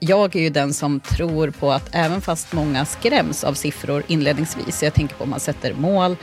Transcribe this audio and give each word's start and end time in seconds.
jag 0.00 0.36
är 0.36 0.40
ju 0.40 0.50
den 0.50 0.74
som 0.74 1.00
tror 1.00 1.50
på 1.50 1.72
att 1.72 1.88
även 1.92 2.20
fast 2.20 2.52
många 2.52 2.84
skräms 2.84 3.44
av 3.44 3.54
siffror 3.54 4.02
inledningsvis, 4.06 4.82
jag 4.82 4.94
tänker 4.94 5.16
på 5.16 5.24
om 5.24 5.30
man 5.30 5.40
sätter 5.40 5.74
mål 5.74 6.16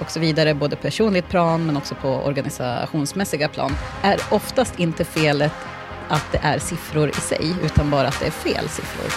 och 0.00 0.10
så 0.10 0.20
vidare, 0.20 0.54
både 0.54 0.76
personligt 0.76 1.28
plan 1.28 1.66
men 1.66 1.76
också 1.76 1.94
på 1.94 2.08
organisationsmässiga 2.08 3.48
plan, 3.48 3.76
är 4.02 4.20
oftast 4.30 4.80
inte 4.80 5.04
felet 5.04 5.52
att 6.08 6.32
det 6.32 6.38
är 6.42 6.58
siffror 6.58 7.08
i 7.08 7.20
sig, 7.20 7.54
utan 7.64 7.90
bara 7.90 8.08
att 8.08 8.20
det 8.20 8.26
är 8.26 8.30
fel 8.30 8.68
siffror. 8.68 9.10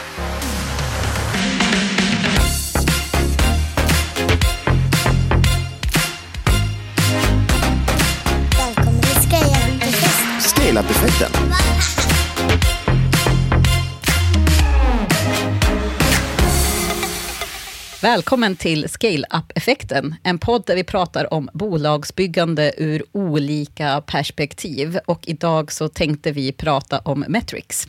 Välkommen 8.58 9.02
till 9.02 10.42
Scale-Up-effekten. 10.42 11.32
Välkommen 18.04 18.56
till 18.56 18.90
Scale 18.90 19.26
Up-effekten, 19.34 20.16
en 20.24 20.40
podd 20.40 20.64
där 20.66 20.76
vi 20.76 20.84
pratar 20.84 21.34
om 21.34 21.50
bolagsbyggande 21.54 22.74
ur 22.78 23.04
olika 23.12 24.02
perspektiv. 24.02 25.00
Och 25.06 25.28
idag 25.28 25.72
så 25.72 25.90
tänkte 25.90 26.32
vi 26.32 26.52
prata 26.52 27.00
om 27.00 27.26
metrics. 27.28 27.88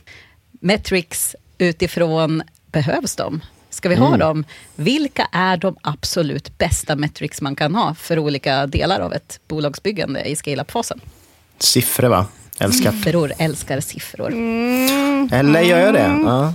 Metrics 0.51 1.35
utifrån, 1.57 2.43
behövs 2.71 3.15
de? 3.15 3.41
Ska 3.69 3.89
vi 3.89 3.95
ha 3.95 4.17
dem? 4.17 4.45
Vilka 4.75 5.27
är 5.31 5.57
de 5.57 5.75
absolut 5.81 6.57
bästa 6.57 6.95
metrics 6.95 7.41
man 7.41 7.55
kan 7.55 7.75
ha 7.75 7.95
för 7.95 8.19
olika 8.19 8.67
delar 8.67 8.99
av 8.99 9.13
ett 9.13 9.39
bolagsbyggande 9.47 10.23
i 10.23 10.35
scale-up-fasen? 10.35 10.99
Siffror, 11.59 12.07
va? 12.07 12.27
Älskar. 12.59 12.91
Siffror, 12.91 13.33
älskar 13.37 13.79
siffror. 13.79 14.31
Eller 15.31 15.61
gör 15.61 15.79
jag 15.79 15.93
det? 15.93 16.19
Ja. 16.23 16.53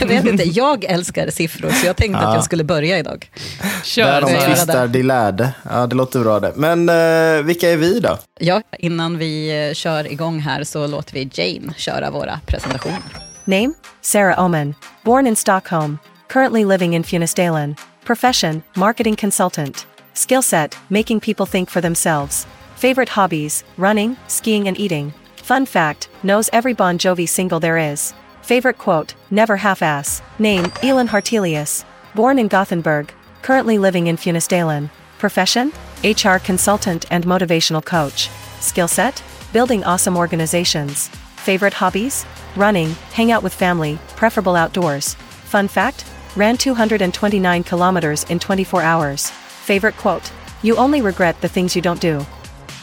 Jag 0.00 0.06
vet 0.06 0.26
inte, 0.26 0.44
jag 0.44 0.84
älskar 0.84 1.30
siffror, 1.30 1.70
så 1.70 1.86
jag 1.86 1.96
tänkte 1.96 2.18
att 2.18 2.34
jag 2.34 2.44
skulle 2.44 2.64
börja 2.64 2.98
idag. 2.98 3.30
Där 3.62 3.84
Kör. 3.84 4.12
Jag 4.12 4.22
de 4.22 4.46
tvistar, 4.46 4.88
de 4.88 5.02
lärde. 5.02 5.52
Ja, 5.70 5.86
det 5.86 5.96
låter 5.96 6.20
bra 6.20 6.40
det. 6.40 6.52
Men 6.56 6.88
eh, 6.88 7.44
vilka 7.44 7.70
är 7.70 7.76
vi 7.76 8.00
då? 8.00 8.18
Ja, 8.40 8.62
innan 8.78 9.18
vi 9.18 9.66
eh, 9.68 9.74
kör 9.74 10.12
igång 10.12 10.40
här 10.40 10.64
så 10.64 10.86
låter 10.86 11.14
vi 11.14 11.30
Jane 11.32 11.74
köra 11.76 12.10
våra 12.10 12.40
presentationer. 12.46 13.00
Name? 13.44 13.72
Sarah 14.00 14.44
Oman. 14.44 14.74
Born 15.02 15.26
in 15.26 15.36
Stockholm. 15.36 15.98
Currently 16.28 16.64
living 16.64 16.96
in 16.96 17.04
Funistalen. 17.04 17.76
Profession? 18.06 18.62
Marketing 18.74 19.16
consultant. 19.16 19.86
Skill 20.14 20.42
set? 20.42 20.78
Making 20.88 21.20
people 21.20 21.46
think 21.46 21.70
for 21.70 21.80
themselves. 21.80 22.46
Favorite 22.82 23.10
hobbies? 23.10 23.62
Running, 23.76 24.16
skiing, 24.26 24.66
and 24.66 24.76
eating. 24.76 25.14
Fun 25.36 25.66
fact? 25.66 26.08
Knows 26.24 26.50
every 26.52 26.72
Bon 26.72 26.98
Jovi 26.98 27.28
single 27.28 27.60
there 27.60 27.78
is. 27.78 28.12
Favorite 28.42 28.76
quote? 28.76 29.14
Never 29.30 29.56
half 29.56 29.82
ass. 29.82 30.20
Name? 30.40 30.64
Elon 30.82 31.06
Hartelius. 31.06 31.84
Born 32.16 32.40
in 32.40 32.48
Gothenburg. 32.48 33.14
Currently 33.42 33.78
living 33.78 34.08
in 34.08 34.16
Funistalen. 34.16 34.90
Profession? 35.20 35.72
HR 36.02 36.38
consultant 36.38 37.04
and 37.12 37.24
motivational 37.24 37.84
coach. 37.84 38.28
Skill 38.58 38.88
set? 38.88 39.22
Building 39.52 39.84
awesome 39.84 40.16
organizations. 40.16 41.06
Favorite 41.36 41.74
hobbies? 41.74 42.26
Running, 42.56 42.96
hang 43.12 43.30
out 43.30 43.44
with 43.44 43.54
family, 43.54 44.00
preferable 44.16 44.56
outdoors. 44.56 45.14
Fun 45.44 45.68
fact? 45.68 46.04
Ran 46.34 46.56
229 46.56 47.62
kilometers 47.62 48.24
in 48.24 48.40
24 48.40 48.82
hours. 48.82 49.30
Favorite 49.30 49.96
quote? 49.98 50.32
You 50.62 50.74
only 50.78 51.00
regret 51.00 51.40
the 51.40 51.48
things 51.48 51.76
you 51.76 51.82
don't 51.82 52.00
do. 52.00 52.26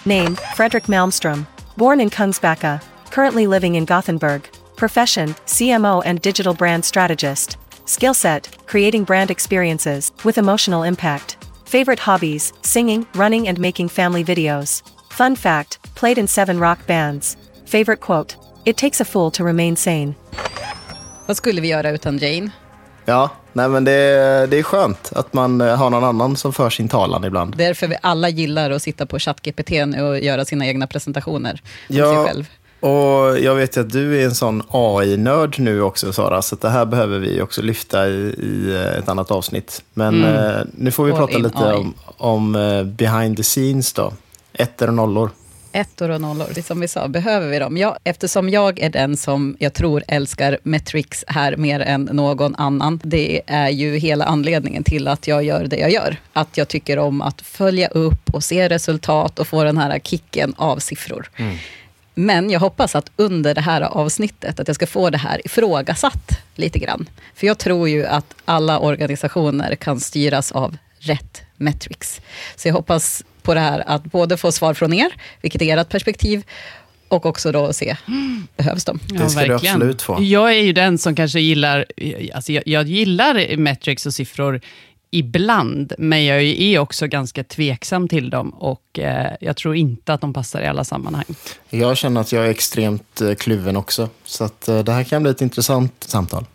Name, 0.10 0.36
Frederick 0.56 0.86
Malmstrom. 0.86 1.46
Born 1.78 2.02
in 2.02 2.10
Kungsbacka. 2.10 2.82
Currently 3.12 3.46
living 3.46 3.76
in 3.76 3.86
Gothenburg. 3.86 4.50
Profession, 4.76 5.36
CMO 5.46 6.02
and 6.04 6.20
digital 6.22 6.56
brand 6.56 6.84
strategist. 6.84 7.58
Skill 7.86 8.16
set, 8.16 8.50
creating 8.66 9.04
brand 9.04 9.30
experiences 9.30 10.12
with 10.26 10.40
emotional 10.40 10.82
impact. 10.82 11.38
Favorite 11.66 12.00
hobbies, 12.00 12.54
singing, 12.64 13.06
running 13.14 13.48
and 13.48 13.60
making 13.60 13.90
family 13.90 14.24
videos. 14.24 14.82
Fun 15.12 15.36
fact, 15.36 15.78
played 15.94 16.18
in 16.18 16.28
seven 16.28 16.60
rock 16.60 16.88
bands. 16.88 17.38
Favorite 17.66 18.00
quote, 18.00 18.36
it 18.66 18.78
takes 18.78 19.00
a 19.00 19.06
fool 19.06 19.30
to 19.32 19.44
remain 19.44 19.76
sane. 19.76 20.16
Vad 21.28 21.38
skulle 21.38 21.62
vi 21.62 21.68
göra 21.68 21.92
utan 21.92 22.18
Jane? 22.18 22.52
Ja, 23.10 23.30
nej 23.54 23.70
men 23.70 23.84
det, 23.84 23.92
det 24.50 24.60
är 24.60 24.64
skönt 24.64 25.12
att 25.16 25.34
man 25.34 25.62
eh, 25.62 25.76
har 25.76 25.90
någon 25.90 26.04
annan 26.04 26.36
som 26.36 26.54
för 26.54 26.70
sin 26.70 26.88
talan 26.90 27.24
ibland. 27.24 27.56
Därför 27.58 27.88
vi 27.88 27.96
alla 28.02 28.30
gillar 28.30 28.72
att 28.72 28.82
sitta 28.82 29.06
på 29.06 29.20
ChatGPT 29.20 29.72
och 30.02 30.20
göra 30.20 30.46
sina 30.46 30.66
egna 30.68 30.88
presentationer 30.88 31.62
Ja. 31.88 32.14
sig 32.14 32.26
själv. 32.26 32.50
Och 32.80 33.40
jag 33.40 33.56
vet 33.56 33.78
att 33.78 33.90
du 33.90 34.22
är 34.22 34.26
en 34.26 34.36
sån 34.36 34.64
AI-nörd 34.72 35.60
nu 35.60 35.82
också 35.82 36.14
Sara, 36.14 36.42
så 36.42 36.56
det 36.56 36.70
här 36.70 36.86
behöver 36.86 37.20
vi 37.20 37.42
också 37.42 37.62
lyfta 37.62 38.08
i, 38.08 38.12
i 38.12 38.76
eh, 38.76 38.98
ett 39.00 39.10
annat 39.10 39.32
avsnitt. 39.32 39.84
Men 39.94 40.24
eh, 40.24 40.52
nu 40.74 40.92
får 40.92 41.04
vi 41.06 41.12
Mm. 41.12 41.22
All 41.24 41.28
prata 41.30 41.44
lite 41.44 41.58
AI. 41.70 41.76
om, 41.76 41.94
om 42.18 42.56
eh, 42.56 42.84
behind 42.84 43.38
the 43.38 43.44
scenes 43.44 43.94
då. 43.94 44.14
Ettor 44.54 44.88
och 44.88 44.94
nollor. 44.94 45.30
Ettor 45.72 46.10
och 46.10 46.22
nollor, 46.22 46.48
det 46.56 46.64
som 46.64 46.80
vi 46.80 46.88
sa, 46.88 47.08
behöver 47.08 47.48
vi 47.48 47.60
dem? 47.60 47.78
Ja, 47.78 47.98
eftersom 48.04 48.50
jag 48.50 48.80
är 48.80 48.90
den 48.90 49.18
som 49.18 49.56
jag 49.60 49.74
tror 49.74 50.04
älskar 50.08 50.58
metrics 50.64 51.26
här 51.28 51.56
mer 51.56 51.80
än 51.80 52.10
någon 52.12 52.56
annan. 52.56 53.00
Det 53.04 53.42
är 53.48 53.70
ju 53.70 53.98
hela 53.98 54.26
anledningen 54.26 54.84
till 54.84 55.08
att 55.08 55.28
jag 55.28 55.44
gör 55.44 55.64
det 55.64 55.78
jag 55.78 55.92
gör. 55.92 56.18
Att 56.34 56.58
jag 56.58 56.68
tycker 56.68 57.00
om 57.00 57.22
att 57.22 57.42
följa 57.42 57.88
upp 57.88 58.34
och 58.34 58.44
se 58.44 58.70
resultat 58.70 59.40
och 59.40 59.48
få 59.48 59.64
den 59.64 59.78
här 59.78 60.00
kicken 60.00 60.54
av 60.58 60.78
siffror. 60.78 61.30
Men 62.14 62.50
jag 62.50 62.60
hoppas 62.60 62.96
att 62.96 63.12
under 63.16 63.56
det 63.56 63.62
här 63.62 63.82
avsnittet, 63.82 64.60
att 64.60 64.68
jag 64.68 64.76
ska 64.76 64.88
få 64.88 65.10
det 65.10 65.18
här 65.18 65.46
ifrågasatt 65.46 66.32
lite 66.56 66.80
grann. 66.80 67.10
För 67.36 67.48
jag 67.48 67.58
tror 67.58 67.90
ju 67.90 68.06
att 68.06 68.36
alla 68.46 68.80
organisationer 68.80 69.76
kan 69.76 70.00
styras 70.00 70.52
av 70.52 70.78
rätt 71.00 71.42
metrics. 71.58 72.22
Så 72.56 72.68
jag 72.68 72.74
hoppas 72.74 73.24
på 73.50 73.54
det 73.54 73.60
här 73.60 73.84
att 73.86 74.04
både 74.04 74.38
få 74.38 74.52
svar 74.52 74.74
från 74.74 74.94
er, 74.94 75.12
vilket 75.42 75.62
är 75.62 75.78
ert 75.78 75.90
perspektiv, 75.90 76.44
och 77.08 77.26
också 77.26 77.52
då 77.52 77.74
se, 77.74 77.96
behövs 78.58 78.86
de? 78.86 79.00
Det 79.08 79.30
ska 79.30 79.46
du 79.46 79.54
absolut 79.54 80.02
få. 80.02 80.18
Jag 80.22 80.50
är 80.56 80.62
ju 80.62 80.74
den 80.74 80.98
som 80.98 81.16
kanske 81.16 81.40
gillar, 81.40 81.86
alltså 82.34 82.52
jag, 82.52 82.64
jag 82.68 82.88
gillar 82.88 83.58
metrics 83.58 84.06
och 84.06 84.14
siffror 84.14 84.62
ibland, 85.12 85.94
men 85.98 86.26
jag 86.26 86.44
är 86.44 86.80
också 86.80 87.08
ganska 87.08 87.44
tveksam 87.44 88.08
till 88.08 88.30
dem 88.30 88.50
och 88.50 89.00
eh, 89.00 89.34
jag 89.42 89.58
tror 89.58 89.76
inte 89.76 90.14
att 90.14 90.22
de 90.22 90.34
passar 90.34 90.62
i 90.62 90.68
alla 90.68 90.84
sammanhang. 90.84 91.26
Jag 91.70 91.98
känner 91.98 92.22
att 92.22 92.32
jag 92.32 92.46
är 92.46 92.50
extremt 92.50 93.22
eh, 93.22 93.34
kluven 93.34 93.78
också. 93.78 94.10
Så 94.26 94.44
att 94.44 94.68
eh, 94.68 94.80
det 94.80 94.92
här 94.92 95.04
kan 95.04 95.24
bli 95.24 95.32
ett 95.32 95.42
intressant 95.42 95.94
samtal. 96.00 96.46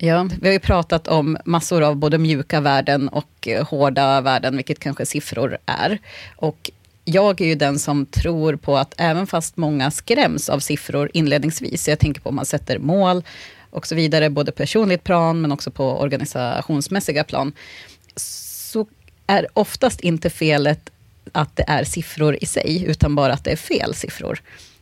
Ja, 0.00 0.28
vi 0.40 0.48
har 0.48 0.52
ju 0.52 0.60
pratat 0.60 1.08
om 1.08 1.38
massor 1.44 1.82
av 1.82 1.96
både 1.96 2.18
mjuka 2.18 2.60
värden 2.60 3.08
och 3.08 3.48
eh, 3.48 3.66
hårda 3.66 4.20
värden, 4.20 4.56
vilket 4.56 4.78
kanske 4.78 5.06
siffror 5.06 5.58
är. 5.66 5.98
Och 6.36 6.70
jag 7.04 7.40
är 7.40 7.46
ju 7.46 7.54
den 7.54 7.78
som 7.78 8.06
tror 8.06 8.56
på 8.56 8.76
att 8.76 8.94
även 8.96 9.26
fast 9.26 9.56
många 9.56 9.90
skräms 9.90 10.48
av 10.48 10.58
siffror 10.58 11.10
inledningsvis, 11.14 11.88
jag 11.88 11.98
tänker 11.98 12.20
på 12.20 12.28
om 12.28 12.36
man 12.36 12.46
sätter 12.46 12.78
mål 12.78 13.22
och 13.70 13.86
så 13.86 13.94
vidare, 13.94 14.30
både 14.30 14.52
personligt 14.52 15.04
plan 15.04 15.40
men 15.40 15.52
också 15.52 15.70
på 15.70 16.00
organisationsmässiga 16.00 17.24
plan, 17.24 17.52
så 18.16 18.86
är 19.26 19.46
oftast 19.52 20.00
inte 20.00 20.30
felet 20.30 20.90
att 21.32 21.56
det 21.56 21.64
är 21.68 21.84
siffror 21.84 22.36
i 22.40 22.46
sig, 22.46 22.84
utan 22.86 23.14
bara 23.14 23.32
att 23.32 23.44
det 23.44 23.50
är 23.50 23.56
fel 23.56 23.94
siffror. 23.94 24.40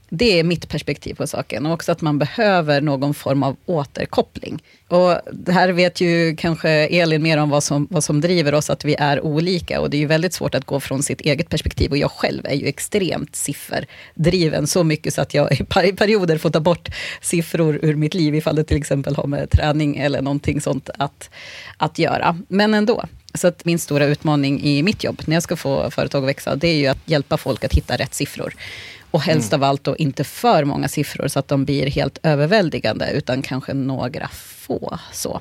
Det 0.08 0.38
är 0.40 0.44
mitt 0.44 0.68
perspektiv 0.68 1.14
på 1.14 1.26
saken 1.26 1.66
och 1.66 1.72
också 1.72 1.92
att 1.92 2.00
man 2.00 2.18
behöver 2.18 2.80
någon 2.80 3.14
form 3.14 3.42
av 3.42 3.56
återkoppling. 3.66 4.62
Och 4.88 5.18
det 5.32 5.52
här 5.52 5.68
vet 5.68 6.00
ju 6.00 6.36
kanske 6.36 6.70
Elin 6.70 7.22
mer 7.22 7.38
om 7.38 7.50
vad 7.50 7.62
som, 7.62 7.86
vad 7.90 8.04
som 8.04 8.20
driver 8.20 8.54
oss, 8.54 8.70
att 8.70 8.84
vi 8.84 8.94
är 8.94 9.20
olika 9.20 9.80
och 9.80 9.90
det 9.90 9.96
är 9.96 9.98
ju 9.98 10.06
väldigt 10.06 10.32
svårt 10.32 10.54
att 10.54 10.64
gå 10.64 10.80
från 10.80 11.02
sitt 11.02 11.20
eget 11.20 11.48
perspektiv 11.48 11.90
och 11.90 11.96
jag 11.96 12.10
själv 12.10 12.46
är 12.46 12.54
ju 12.54 12.66
extremt 12.66 13.36
sifferdriven, 13.36 14.66
så 14.66 14.84
mycket 14.84 15.14
så 15.14 15.20
att 15.20 15.34
jag 15.34 15.52
i 15.52 15.92
perioder 15.92 16.38
får 16.38 16.50
ta 16.50 16.60
bort 16.60 16.88
siffror 17.20 17.78
ur 17.82 17.94
mitt 17.94 18.14
liv, 18.14 18.34
ifall 18.34 18.56
det 18.56 18.64
till 18.64 18.76
exempel 18.76 19.16
har 19.16 19.26
med 19.26 19.50
träning 19.50 19.96
eller 19.96 20.22
någonting 20.22 20.60
sånt 20.60 20.90
att, 20.98 21.30
att 21.76 21.98
göra. 21.98 22.38
Men 22.48 22.74
ändå, 22.74 23.04
så 23.34 23.48
att 23.48 23.64
min 23.64 23.78
stora 23.78 24.04
utmaning 24.04 24.62
i 24.62 24.82
mitt 24.82 25.04
jobb, 25.04 25.22
när 25.26 25.36
jag 25.36 25.42
ska 25.42 25.56
få 25.56 25.90
företag 25.90 26.22
att 26.22 26.28
växa, 26.28 26.56
det 26.56 26.68
är 26.68 26.76
ju 26.76 26.86
att 26.86 26.98
hjälpa 27.04 27.36
folk 27.36 27.64
att 27.64 27.74
hitta 27.74 27.96
rätt 27.96 28.14
siffror. 28.14 28.54
Och 29.16 29.22
helst 29.22 29.52
av 29.52 29.62
allt 29.62 29.84
då 29.84 29.96
inte 29.96 30.24
för 30.24 30.64
många 30.64 30.88
siffror, 30.88 31.28
så 31.28 31.38
att 31.38 31.48
de 31.48 31.64
blir 31.64 31.86
helt 31.86 32.18
överväldigande, 32.22 33.10
utan 33.12 33.42
kanske 33.42 33.74
några 33.74 34.28
få. 34.32 34.98
Så. 35.12 35.40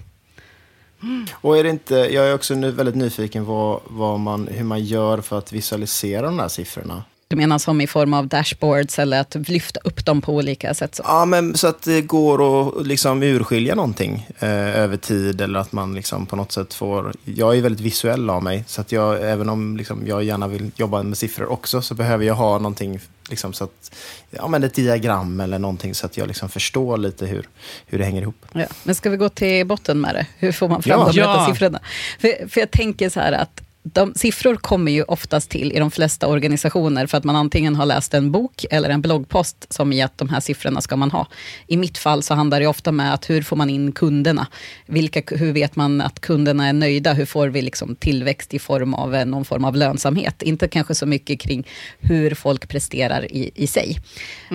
Och 1.33 1.57
är 1.57 1.63
det 1.63 1.69
inte, 1.69 1.95
jag 1.95 2.27
är 2.27 2.33
också 2.33 2.56
nu 2.56 2.72
väldigt 2.72 2.95
nyfiken 2.95 3.45
på 3.45 3.81
vad 3.86 4.19
man, 4.19 4.48
hur 4.48 4.63
man 4.63 4.83
gör 4.83 5.22
för 5.22 5.38
att 5.38 5.54
visualisera 5.54 6.25
de 6.25 6.39
här 6.39 6.48
siffrorna. 6.48 7.04
Du 7.27 7.36
menar 7.36 7.57
som 7.57 7.81
i 7.81 7.88
form 7.88 8.13
av 8.13 8.27
dashboards 8.27 9.00
eller 9.00 9.19
att 9.22 9.36
lyfta 9.50 9.80
upp 9.83 10.06
dem 10.06 10.22
på 10.22 10.33
olika 10.36 10.74
sätt? 10.74 10.95
Så. 10.95 11.04
Ja, 11.06 11.25
men 11.25 11.57
så 11.57 11.68
att 11.68 11.81
det 11.81 12.01
går 12.01 12.68
att 12.80 12.88
liksom 12.88 13.24
urskilja 13.24 13.75
någonting 13.75 14.27
eh, 14.39 14.50
över 14.80 14.98
tid 14.98 15.42
eller 15.42 15.60
att 15.60 15.72
man 15.72 15.95
liksom 15.95 16.25
på 16.25 16.36
något 16.36 16.51
sätt 16.51 16.74
får... 16.74 17.13
Jag 17.24 17.57
är 17.57 17.62
väldigt 17.62 17.81
visuell 17.81 18.30
av 18.30 18.44
mig, 18.44 18.63
så 18.68 18.81
att 18.81 18.92
jag, 18.92 19.31
även 19.31 19.50
om 19.50 19.77
liksom 19.77 20.07
jag 20.07 20.24
gärna 20.24 20.48
vill 20.48 20.72
jobba 20.75 21.04
med 21.04 21.18
siffror 21.18 21.51
också 21.51 21.81
så 21.81 21.94
behöver 21.94 22.25
jag 22.25 22.36
ha 22.36 22.57
någonting, 22.57 23.00
liksom 23.30 23.54
så 23.54 23.63
att, 23.63 23.95
ja, 24.30 24.48
men 24.48 24.63
ett 24.63 24.74
diagram 24.74 25.39
eller 25.39 25.60
någonting 25.60 25.95
så 25.95 26.06
att 26.06 26.18
jag 26.18 26.27
liksom 26.27 26.50
förstår 26.50 26.98
lite 26.98 27.25
hur, 27.25 27.48
hur 27.86 27.98
det 28.00 28.06
hänger 28.06 28.22
ihop. 28.22 28.45
Ja. 28.54 28.66
Men 28.83 28.95
ska 28.95 29.10
vi 29.10 29.18
gå 29.18 29.30
till 29.30 29.68
botten 29.68 30.01
med 30.01 30.16
det? 30.16 30.27
Hur 30.38 30.51
får 30.51 30.69
man 30.69 30.81
fram 30.83 31.00
Ja. 31.00 31.06
de 31.06 31.19
rätta 31.19 31.30
Ja. 31.30 31.45
siffrorna? 31.50 31.80
För, 32.19 32.50
för 32.50 32.60
jag 32.60 32.72
tänker 32.72 33.10
så 33.10 33.19
här 33.19 33.31
att 33.31 33.62
de, 33.93 34.13
siffror 34.15 34.55
kommer 34.55 34.91
ju 34.91 35.03
oftast 35.03 35.49
till 35.49 35.71
i 35.71 35.79
de 35.79 35.91
flesta 35.91 36.27
organisationer 36.27 37.07
för 37.07 37.17
att 37.17 37.23
man 37.23 37.35
antingen 37.35 37.75
har 37.75 37.85
läst 37.85 38.13
en 38.13 38.31
bok 38.31 38.65
eller 38.71 38.89
en 38.89 39.01
bloggpost 39.01 39.73
som 39.73 39.93
i 39.93 40.01
att 40.01 40.17
de 40.17 40.29
här 40.29 40.39
siffrorna 40.39 40.81
ska 40.81 40.95
man 40.95 41.11
ha. 41.11 41.27
I 41.67 41.77
mitt 41.77 41.97
fall 41.97 42.23
så 42.23 42.33
handlar 42.33 42.59
det 42.59 42.67
ofta 42.67 42.91
med 42.91 43.13
att 43.13 43.29
hur 43.29 43.41
får 43.41 43.55
man 43.55 43.69
in 43.69 43.91
kunderna? 43.91 44.47
Vilka, 44.85 45.35
hur 45.35 45.53
vet 45.53 45.75
man 45.75 46.01
att 46.01 46.19
kunderna 46.19 46.67
är 46.67 46.73
nöjda? 46.73 47.13
Hur 47.13 47.25
får 47.25 47.47
vi 47.47 47.61
liksom 47.61 47.95
tillväxt 47.95 48.53
i 48.53 48.59
form 48.59 48.93
av 48.93 49.27
någon 49.27 49.45
form 49.45 49.65
av 49.65 49.75
lönsamhet? 49.75 50.41
Inte 50.41 50.67
kanske 50.67 50.95
så 50.95 51.05
mycket 51.05 51.39
kring 51.39 51.67
hur 51.99 52.35
folk 52.35 52.67
presterar 52.67 53.31
i, 53.31 53.51
i 53.55 53.67
sig. 53.67 53.97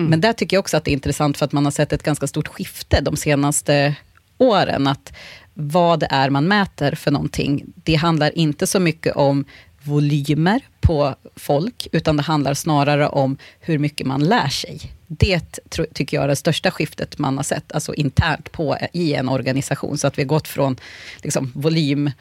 Men 0.09 0.21
där 0.21 0.33
tycker 0.33 0.57
jag 0.57 0.61
också 0.61 0.77
att 0.77 0.85
det 0.85 0.91
är 0.91 0.93
intressant 0.93 1.37
för 1.37 1.45
att 1.45 1.51
man 1.51 1.65
har 1.65 1.71
sett 1.71 1.93
ett 1.93 2.03
ganska 2.03 2.27
stort 2.27 2.47
skifte 2.47 3.01
de 3.01 3.15
senaste 3.17 3.95
åren. 4.37 4.87
Att 4.87 5.13
vad 5.53 5.99
det 5.99 6.07
är 6.09 6.29
man 6.29 6.47
mäter 6.47 6.95
för 6.95 7.11
någonting. 7.11 7.63
Det 7.75 7.95
handlar 7.95 8.37
inte 8.37 8.67
så 8.67 8.79
mycket 8.79 9.15
om 9.15 9.45
volymer 9.83 10.61
på 10.81 11.15
folk, 11.35 11.87
utan 11.91 12.17
det 12.17 12.23
handlar 12.23 12.53
snarare 12.53 13.07
om 13.07 13.37
hur 13.59 13.77
mycket 13.77 14.07
man 14.07 14.23
lär 14.23 14.47
sig. 14.47 14.79
Det 15.07 15.59
tycker 15.93 16.17
jag 16.17 16.23
är 16.23 16.27
det 16.27 16.35
största 16.35 16.71
skiftet 16.71 17.17
man 17.17 17.37
har 17.37 17.43
sett, 17.43 17.71
alltså 17.71 17.93
internt 17.93 18.51
på, 18.51 18.77
i 18.93 19.13
en 19.13 19.29
organisation. 19.29 19.97
Så 19.97 20.07
att 20.07 20.17
vi 20.17 20.21
har 20.21 20.27
gått 20.27 20.47
från 20.47 20.77
liksom, 21.21 21.51
volym 21.55 22.11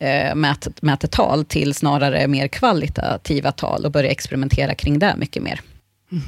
eh, 0.00 0.34
mät, 0.34 0.82
mätetal 0.82 1.44
till 1.44 1.74
snarare 1.74 2.26
mer 2.26 2.48
kvalitativa 2.48 3.52
tal 3.52 3.84
och 3.84 3.92
börja 3.92 4.10
experimentera 4.10 4.74
kring 4.74 4.98
det 4.98 5.14
mycket 5.16 5.42
mer. 5.42 5.60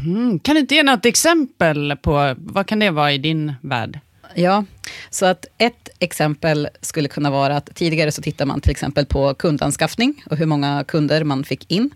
Mm. 0.04 0.38
Kan 0.38 0.54
du 0.54 0.60
inte 0.60 0.74
ge 0.74 0.82
något 0.82 1.06
exempel 1.06 1.96
på, 1.96 2.34
vad 2.38 2.66
kan 2.66 2.78
det 2.78 2.90
vara 2.90 3.12
i 3.12 3.18
din 3.18 3.52
värld? 3.60 4.00
Ja, 4.34 4.64
så 5.10 5.26
att 5.26 5.46
ett 5.58 5.88
exempel 5.98 6.68
skulle 6.80 7.08
kunna 7.08 7.30
vara 7.30 7.56
att 7.56 7.74
tidigare 7.74 8.12
så 8.12 8.22
tittar 8.22 8.46
man 8.46 8.60
till 8.60 8.70
exempel 8.70 9.06
på 9.06 9.34
kundanskaffning 9.34 10.24
och 10.30 10.36
hur 10.36 10.46
många 10.46 10.84
kunder 10.88 11.24
man 11.24 11.44
fick 11.44 11.70
in. 11.70 11.90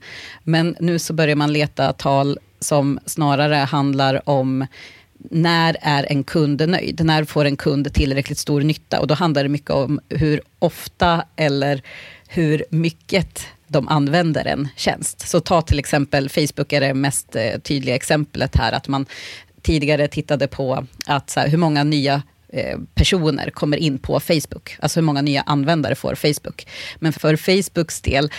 Men 0.45 0.77
nu 0.81 0.99
så 0.99 1.13
börjar 1.13 1.37
man 1.37 1.53
leta 1.53 1.93
tal 1.93 2.39
som 2.61 2.99
snarare 3.07 3.55
handlar 3.55 4.29
om 4.29 4.67
när 5.31 5.77
är 5.81 6.13
en 6.13 6.25
kund 6.25 6.69
nöjd? 6.69 7.05
När 7.05 7.25
får 7.25 7.45
en 7.45 7.57
kund 7.57 7.95
tillräckligt 7.95 8.39
stor 8.39 8.61
nytta? 8.61 9.01
Och 9.01 9.07
då 9.07 9.15
handlar 9.15 9.43
det 9.43 9.49
mycket 9.49 9.71
om 9.71 10.01
hur 10.09 10.41
ofta 10.59 11.25
eller 11.37 11.83
hur 12.29 12.65
mycket 12.71 13.47
de 13.67 13.89
använder 13.89 14.45
en 14.45 14.69
tjänst. 14.77 15.29
Så 15.29 15.41
ta 15.41 15.63
till 15.63 15.79
exempel 15.79 16.29
Facebook 16.29 16.73
är 16.73 16.81
det 16.81 16.95
mest 16.95 17.37
eh, 17.37 17.59
tydliga 17.59 17.95
exemplet 17.95 18.57
här, 18.57 18.73
att 18.73 18.89
man 18.89 19.07
tidigare 19.63 20.09
tittade 20.09 20.47
på 20.47 20.87
att 21.07 21.31
så 21.31 21.41
här, 21.41 21.49
hur 21.49 21.59
många 21.59 21.85
nya 21.85 22.23
eh, 22.57 22.79
personer 22.95 23.51
kommer 23.51 23.77
in 23.77 23.99
på 23.99 24.21
Facebook. 24.21 24.77
Alltså 24.81 25.01
hur 25.01 25.05
många 25.05 25.23
nya 25.23 25.43
användare 25.43 25.95
får 25.95 26.15
Facebook. 26.15 26.67
Men 26.97 27.13
för 27.13 27.37
Facebooks 27.37 28.01
del 28.01 28.31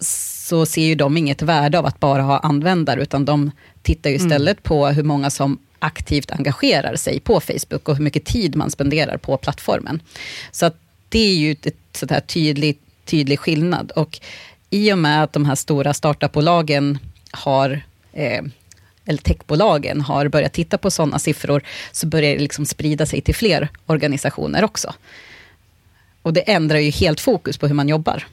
så 0.00 0.66
ser 0.66 0.82
ju 0.82 0.94
de 0.94 1.16
inget 1.16 1.42
värde 1.42 1.78
av 1.78 1.86
att 1.86 2.00
bara 2.00 2.22
ha 2.22 2.38
användare, 2.38 3.02
utan 3.02 3.24
de 3.24 3.50
tittar 3.82 4.10
ju 4.10 4.16
istället 4.16 4.62
på 4.62 4.86
hur 4.86 5.02
många 5.02 5.30
som 5.30 5.58
aktivt 5.78 6.30
engagerar 6.30 6.96
sig 6.96 7.20
på 7.20 7.40
Facebook 7.40 7.88
och 7.88 7.96
hur 7.96 8.04
mycket 8.04 8.24
tid 8.24 8.56
man 8.56 8.70
spenderar 8.70 9.16
på 9.16 9.36
plattformen. 9.36 10.02
Så 10.50 10.70
det 11.08 11.18
är 11.18 11.34
ju 11.34 11.52
ett 11.52 11.76
sånt 11.92 12.10
här 12.10 12.20
tydlig 13.04 13.38
skillnad. 13.38 13.90
Och 13.90 14.20
i 14.70 14.92
och 14.92 14.98
med 14.98 15.22
att 15.22 15.32
de 15.32 15.44
här 15.44 15.54
stora 15.54 15.94
startupbolagen 15.94 16.98
har 17.30 17.80
eh, 18.12 18.42
eller 19.06 19.18
techbolagen 19.18 20.00
har 20.00 20.28
börjat 20.28 20.52
titta 20.52 20.78
på 20.78 20.90
sådana 20.90 21.18
siffror, 21.18 21.62
så 21.92 22.06
börjar 22.06 22.34
det 22.34 22.40
liksom 22.40 22.66
sprida 22.66 23.06
sig 23.06 23.20
till 23.20 23.34
fler 23.34 23.68
organisationer 23.86 24.64
också. 24.64 24.94
Och 26.22 26.32
det 26.32 26.40
ändrar 26.40 26.78
ju 26.78 26.90
helt 26.90 27.20
fokus 27.20 27.58
på 27.58 27.66
hur 27.66 27.74
man 27.74 27.88
jobbar. 27.88 28.24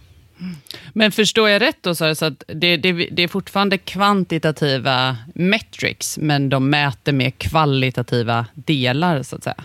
Men 0.94 1.12
förstår 1.12 1.50
jag 1.50 1.62
rätt 1.62 1.78
då, 1.82 1.96
så, 1.96 2.06
att 2.06 2.44
det, 2.48 2.78
det, 2.78 2.92
det 2.92 3.24
är 3.24 3.28
fortfarande 3.28 3.78
kvantitativa 3.78 5.18
metrics, 5.36 6.18
men 6.18 6.50
de 6.50 6.70
mäter 6.70 7.14
med 7.14 7.38
kvalitativa 7.38 8.46
delar, 8.54 9.24
så 9.24 9.36
att 9.36 9.44
säga? 9.44 9.64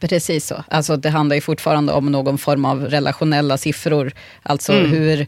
Precis 0.00 0.46
så. 0.46 0.64
Alltså 0.68 0.96
det 0.96 1.10
handlar 1.10 1.34
ju 1.34 1.40
fortfarande 1.40 1.92
om 1.92 2.12
någon 2.12 2.38
form 2.38 2.64
av 2.64 2.84
relationella 2.84 3.58
siffror. 3.58 4.12
Alltså 4.42 4.72
hur 4.72 5.20
ä, 5.20 5.26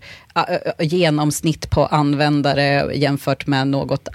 ä, 0.78 0.84
genomsnitt 0.84 1.70
på 1.70 1.86
användare 1.86 2.90
jämfört 2.94 3.46
med 3.46 3.66
något 3.68 4.08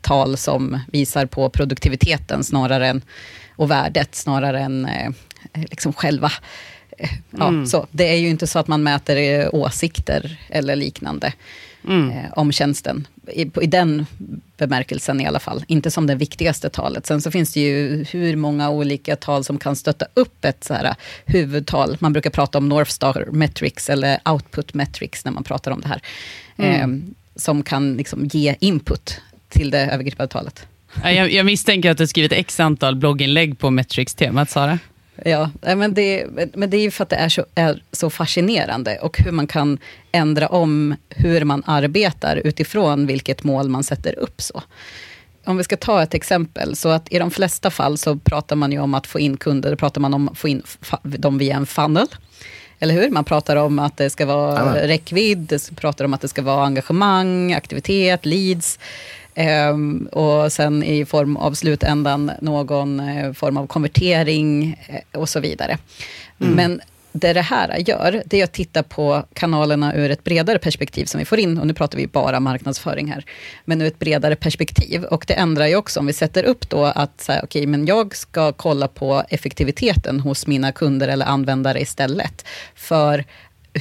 tal 0.00 0.36
som 0.36 0.78
visar 0.92 1.26
på 1.26 1.50
produktiviteten 1.50 2.44
snarare 2.44 2.86
än, 2.88 3.02
och 3.56 3.70
värdet 3.70 4.14
snarare 4.14 4.60
än 4.60 4.86
eh, 4.86 5.10
liksom 5.52 5.92
själva. 5.92 6.32
eh, 6.98 7.10
Ja, 7.30 7.66
så. 7.66 7.86
Det 7.90 8.08
är 8.08 8.16
ju 8.16 8.28
inte 8.28 8.46
så 8.46 8.58
att 8.58 8.68
man 8.68 8.82
mäter 8.82 9.16
eh, 9.16 9.48
åsikter 9.52 10.40
eller 10.48 10.76
liknande 10.76 11.32
eh, 11.86 12.32
om 12.36 12.52
tjänsten. 12.52 13.06
I, 13.32 13.44
på- 13.46 13.62
I 13.62 13.66
den 13.66 14.06
bemärkelsen 14.56 15.20
i 15.20 15.26
alla 15.26 15.38
fall. 15.38 15.64
Inte 15.68 15.90
som 15.90 16.06
det 16.06 16.14
viktigaste 16.14 16.68
talet. 16.70 17.06
Sen 17.06 17.20
så 17.20 17.30
finns 17.30 17.52
det 17.52 17.60
ju 17.60 18.04
hur 18.10 18.36
många 18.36 18.70
olika 18.70 19.16
tal 19.16 19.44
som 19.44 19.58
kan 19.58 19.76
stötta 19.76 20.06
upp 20.14 20.44
ett 20.44 20.64
så 20.64 20.74
här 20.74 20.94
huvudtal. 21.26 21.96
Man 22.00 22.12
brukar 22.12 22.30
prata 22.30 22.58
om 22.58 22.68
North 22.68 22.90
Star 22.90 23.26
Metrics 23.32 23.90
eller 23.90 24.18
Output 24.24 24.74
Metrics 24.74 25.24
när 25.24 25.32
man 25.32 25.44
pratar 25.44 25.70
om 25.70 25.80
det 25.80 25.88
här. 25.88 26.00
Eh, 26.56 26.86
som 27.36 27.62
kan 27.62 27.96
liksom 27.96 28.24
ge 28.32 28.54
input 28.60 29.20
till 29.48 29.70
det 29.70 29.78
övergripande 29.80 30.32
talet. 30.32 30.66
Ja, 31.02 31.10
Jag, 31.12 31.32
jag 31.32 31.46
misstänker 31.46 31.90
att 31.90 31.98
du 31.98 32.06
skrivit 32.06 32.32
x 32.32 32.60
antal 32.60 32.96
blogginlägg 32.96 33.58
på 33.58 33.70
metrics-temat, 33.70 34.50
Sara. 34.50 34.78
Ja, 35.24 35.50
men 35.60 35.94
det, 35.94 36.26
men 36.54 36.70
det 36.70 36.76
är 36.76 36.82
ju 36.82 36.90
för 36.90 37.02
att 37.02 37.10
det 37.10 37.16
är 37.16 37.28
så, 37.28 37.46
är 37.54 37.82
så 37.92 38.10
fascinerande 38.10 38.98
och 38.98 39.18
hur 39.18 39.32
man 39.32 39.46
kan 39.46 39.78
ändra 40.12 40.48
om 40.48 40.94
hur 41.08 41.44
man 41.44 41.62
arbetar 41.66 42.36
utifrån 42.36 43.06
vilket 43.06 43.44
mål 43.44 43.68
man 43.68 43.84
sätter 43.84 44.18
upp. 44.18 44.42
så. 44.42 44.62
Om 45.44 45.56
vi 45.56 45.64
ska 45.64 45.76
ta 45.76 46.02
ett 46.02 46.14
exempel, 46.14 46.76
så 46.76 46.88
att 46.88 47.12
i 47.12 47.18
de 47.18 47.30
flesta 47.30 47.70
fall 47.70 47.98
så 47.98 48.16
pratar 48.16 48.56
man 48.56 48.72
ju 48.72 48.78
om 48.78 48.94
att 48.94 49.06
få 49.06 49.20
in 49.20 49.36
kunder, 49.36 49.70
då 49.70 49.76
pratar 49.76 50.00
man 50.00 50.14
om 50.14 50.28
att 50.28 50.38
få 50.38 50.48
in 50.48 50.62
dem 51.02 51.38
via 51.38 51.56
en 51.56 51.66
funnel. 51.66 52.06
Eller 52.80 52.94
hur? 52.94 53.10
Man 53.10 53.24
pratar 53.24 53.56
om 53.56 53.78
att 53.78 53.96
det 53.96 54.10
ska 54.10 54.26
vara 54.26 54.54
Jajamän. 54.54 54.88
räckvidd, 54.88 55.60
pratar 55.76 56.04
om 56.04 56.14
att 56.14 56.20
det 56.20 56.28
ska 56.28 56.42
vara 56.42 56.64
engagemang, 56.66 57.52
aktivitet, 57.52 58.26
leads. 58.26 58.78
Ehm, 59.34 60.08
och 60.12 60.52
sen 60.52 60.82
i 60.82 61.04
form 61.04 61.36
av 61.36 61.52
slutändan 61.52 62.30
någon 62.40 63.00
eh, 63.00 63.32
form 63.32 63.56
av 63.56 63.66
konvertering 63.66 64.80
eh, 64.86 65.20
och 65.20 65.28
så 65.28 65.40
vidare. 65.40 65.78
Men 66.38 66.80
det 67.18 67.32
det 67.32 67.40
här 67.40 67.78
gör, 67.88 68.22
det 68.26 68.40
är 68.40 68.44
att 68.44 68.52
titta 68.52 68.82
på 68.82 69.24
kanalerna 69.32 69.94
ur 69.94 70.10
ett 70.10 70.24
bredare 70.24 70.58
perspektiv 70.58 71.04
som 71.04 71.18
vi 71.18 71.24
får 71.24 71.38
in. 71.38 71.58
Och 71.58 71.66
nu 71.66 71.74
pratar 71.74 71.98
vi 71.98 72.06
bara 72.06 72.40
marknadsföring 72.40 73.12
här. 73.12 73.24
Men 73.64 73.82
ur 73.82 73.86
ett 73.86 73.98
bredare 73.98 74.36
perspektiv. 74.36 75.04
Och 75.04 75.24
det 75.28 75.34
ändrar 75.34 75.66
ju 75.66 75.76
också 75.76 76.00
om 76.00 76.06
vi 76.06 76.12
sätter 76.12 76.44
upp 76.44 76.68
då 76.68 76.84
att 76.84 77.20
så 77.20 77.32
här, 77.32 77.66
men 77.66 77.86
jag 77.86 78.16
ska 78.16 78.52
kolla 78.52 78.88
på 78.88 79.22
effektiviteten 79.28 80.20
hos 80.20 80.46
mina 80.46 80.72
kunder 80.72 81.08
eller 81.08 81.26
användare 81.26 81.80
istället. 81.80 82.46
För 82.74 83.24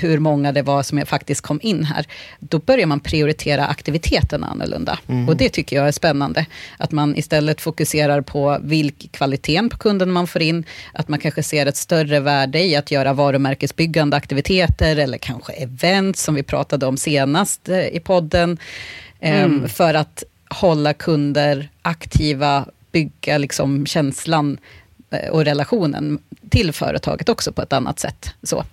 hur 0.01 0.19
många 0.19 0.51
det 0.51 0.61
var 0.61 0.83
som 0.83 0.97
jag 0.97 1.07
faktiskt 1.07 1.41
kom 1.41 1.59
in 1.63 1.83
här. 1.83 2.05
Då 2.39 2.59
börjar 2.59 2.85
man 2.85 2.99
prioritera 2.99 3.67
aktiviteten 3.67 4.43
annorlunda. 4.43 4.99
Och 5.27 5.37
det 5.37 5.49
tycker 5.49 5.75
jag 5.75 5.87
är 5.87 5.91
spännande. 5.91 6.45
Att 6.77 6.91
man 6.91 7.15
istället 7.15 7.61
fokuserar 7.61 8.21
på 8.21 8.59
vilk 8.61 9.09
kvaliteten 9.11 9.69
på 9.69 9.77
kunden 9.77 10.11
man 10.11 10.27
får 10.27 10.41
in. 10.41 10.63
Att 10.93 11.07
man 11.07 11.19
kanske 11.19 11.43
ser 11.43 11.65
ett 11.65 11.77
större 11.77 12.19
värde 12.19 12.59
i 12.59 12.75
att 12.75 12.91
göra 12.91 13.13
varumärkesbyggande 13.13 14.17
aktiviteter 14.17 14.95
eller 14.95 15.17
kanske 15.17 15.53
event 15.53 16.17
som 16.17 16.35
vi 16.35 16.43
pratade 16.43 16.85
om 16.85 16.97
senast 16.97 17.69
eh, 17.69 17.87
i 17.87 17.99
podden. 17.99 18.57
Ehm, 19.19 19.67
För 19.69 19.93
att 19.93 20.23
hålla 20.49 20.93
kunder 20.93 21.69
aktiva, 21.81 22.65
bygga 22.91 23.37
liksom 23.37 23.85
känslan 23.85 24.57
eh, 25.11 25.29
och 25.29 25.45
relationen 25.45 26.19
till 26.49 26.71
företaget 26.73 27.29
också 27.29 27.51
på 27.51 27.61
ett 27.61 27.73
annat 27.73 27.99
sätt. 27.99 28.29
Så. 28.43 28.63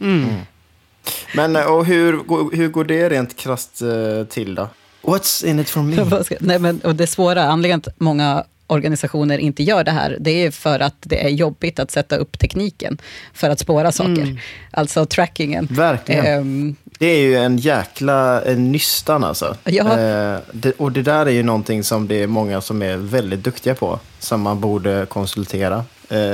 Men 1.35 1.57
eh, 1.57 1.65
och 1.65 1.87
hur, 1.87 2.21
hur 2.57 2.69
går 2.69 2.85
det 2.85 3.09
rent 3.09 3.37
krasst 3.37 3.83
eh, 3.83 4.27
till 4.29 4.55
då? 4.55 4.69
What's 5.03 5.47
in 5.47 5.61
it 5.61 5.71
for 5.71 5.83
me? 5.83 6.23
Nej, 6.41 6.59
men, 6.59 6.81
och 6.81 6.95
det 6.95 7.07
svåra, 7.07 7.43
anledningen 7.45 7.81
till 7.81 7.91
att 7.91 8.01
många 8.01 8.45
organisationer 8.67 9.39
inte 9.39 9.63
gör 9.63 9.85
det 9.85 9.91
här, 9.91 10.17
det 10.21 10.31
är 10.31 10.51
för 10.51 10.81
att 10.81 10.95
det 11.01 11.25
är 11.25 11.29
jobbigt 11.29 11.79
att 11.79 11.91
sätta 11.91 12.17
upp 12.17 12.39
tekniken 12.39 12.99
för 13.35 13.51
att 13.51 13.59
spåra 13.59 13.93
saker. 13.93 14.43
Alltså 14.71 15.07
trackingen. 15.07 15.69
Verkligen. 15.71 16.27
Ehm, 16.27 16.77
Det 16.85 17.07
är 17.07 17.19
ju 17.19 17.37
en 17.37 17.59
jäkla 17.59 18.43
en 18.43 18.73
nystan 18.73 19.25
alltså. 19.25 19.57
Ja. 19.65 19.99
Eh, 19.99 20.39
det, 20.53 20.73
och 20.77 20.93
det 20.93 21.03
där 21.03 21.27
är 21.27 21.31
ju 21.31 21.43
någonting 21.43 21.85
som 21.85 22.09
det 22.09 22.23
är 22.23 22.27
många 22.27 22.61
som 22.61 22.83
är 22.83 22.97
väldigt 22.97 23.45
duktiga 23.45 23.75
på. 23.75 24.01
Som 24.19 24.41
man 24.41 24.61
borde 24.61 25.07
konsultera 25.09 25.85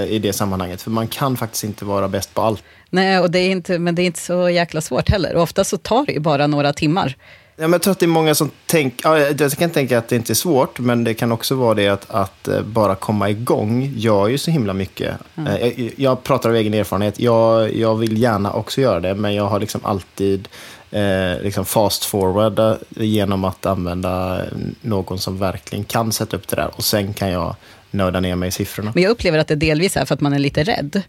i 0.08 0.18
det 0.22 0.32
sammanhanget. 0.32 0.82
För 0.82 0.90
man 0.90 1.08
kan 1.08 1.36
faktiskt 1.36 1.64
inte 1.64 1.84
vara 1.84 2.08
bäst 2.08 2.34
på 2.34 2.42
allt. 2.42 2.62
Nej, 2.90 3.18
och 3.18 3.30
det 3.30 3.38
är 3.38 3.50
inte, 3.50 3.78
men 3.78 3.94
det 3.94 4.02
är 4.02 4.06
inte 4.06 4.20
så 4.20 4.50
jäkla 4.50 4.80
svårt 4.80 5.10
heller. 5.10 5.36
Och 5.36 5.42
ofta 5.42 5.64
så 5.64 5.76
tar 5.76 6.06
det 6.06 6.12
ju 6.12 6.20
bara 6.20 6.46
några 6.46 6.72
timmar. 6.72 7.16
Ja, 7.60 7.62
men 7.62 7.72
jag 7.72 7.82
tror 7.82 7.92
att 7.92 7.98
det 7.98 8.06
är 8.06 8.08
många 8.08 8.34
som 8.34 8.50
tänker, 8.66 9.08
ja, 9.08 9.18
jag 9.18 9.52
kan 9.52 9.70
tänka 9.70 9.98
att 9.98 10.08
det 10.08 10.16
inte 10.16 10.32
är 10.32 10.34
svårt, 10.34 10.78
men 10.78 11.04
det 11.04 11.14
kan 11.14 11.32
också 11.32 11.54
vara 11.54 11.74
det 11.74 11.88
att, 11.88 12.10
att 12.10 12.48
eh, 12.48 12.62
bara 12.62 12.94
komma 12.94 13.30
igång 13.30 13.92
gör 13.96 14.28
ju 14.28 14.38
så 14.38 14.50
himla 14.50 14.72
mycket. 14.72 15.14
Eh, 15.36 15.66
Jag, 15.66 15.92
jag 15.96 16.22
pratar 16.22 16.48
av 16.48 16.56
egen 16.56 16.74
erfarenhet, 16.74 17.20
jag, 17.20 17.74
jag 17.74 17.94
vill 17.94 18.22
gärna 18.22 18.52
också 18.52 18.80
göra 18.80 19.00
det, 19.00 19.14
men 19.14 19.34
jag 19.34 19.44
har 19.44 19.60
liksom 19.60 19.80
alltid 19.84 20.48
eh, 20.90 21.42
liksom 21.42 21.64
fast 21.64 22.04
forward 22.04 22.78
genom 22.88 23.44
att 23.44 23.66
använda 23.66 24.40
någon 24.80 25.18
som 25.18 25.38
verkligen 25.38 25.84
kan 25.84 26.12
sätta 26.12 26.36
upp 26.36 26.48
det 26.48 26.56
där. 26.56 26.70
Och 26.76 26.84
sen 26.84 27.14
kan 27.14 27.30
jag 27.30 27.56
nörda 27.90 28.20
ner 28.20 28.36
mig 28.36 28.48
i 28.48 28.52
siffrorna. 28.52 28.92
Men 28.94 29.02
jag 29.02 29.10
upplever 29.10 29.38
att 29.38 29.48
det 29.48 29.54
delvis 29.54 29.96
är 29.96 30.04
för 30.04 30.14
att 30.14 30.20
man 30.20 30.32
är 30.32 30.38
lite 30.38 30.62
rädd. 30.62 31.02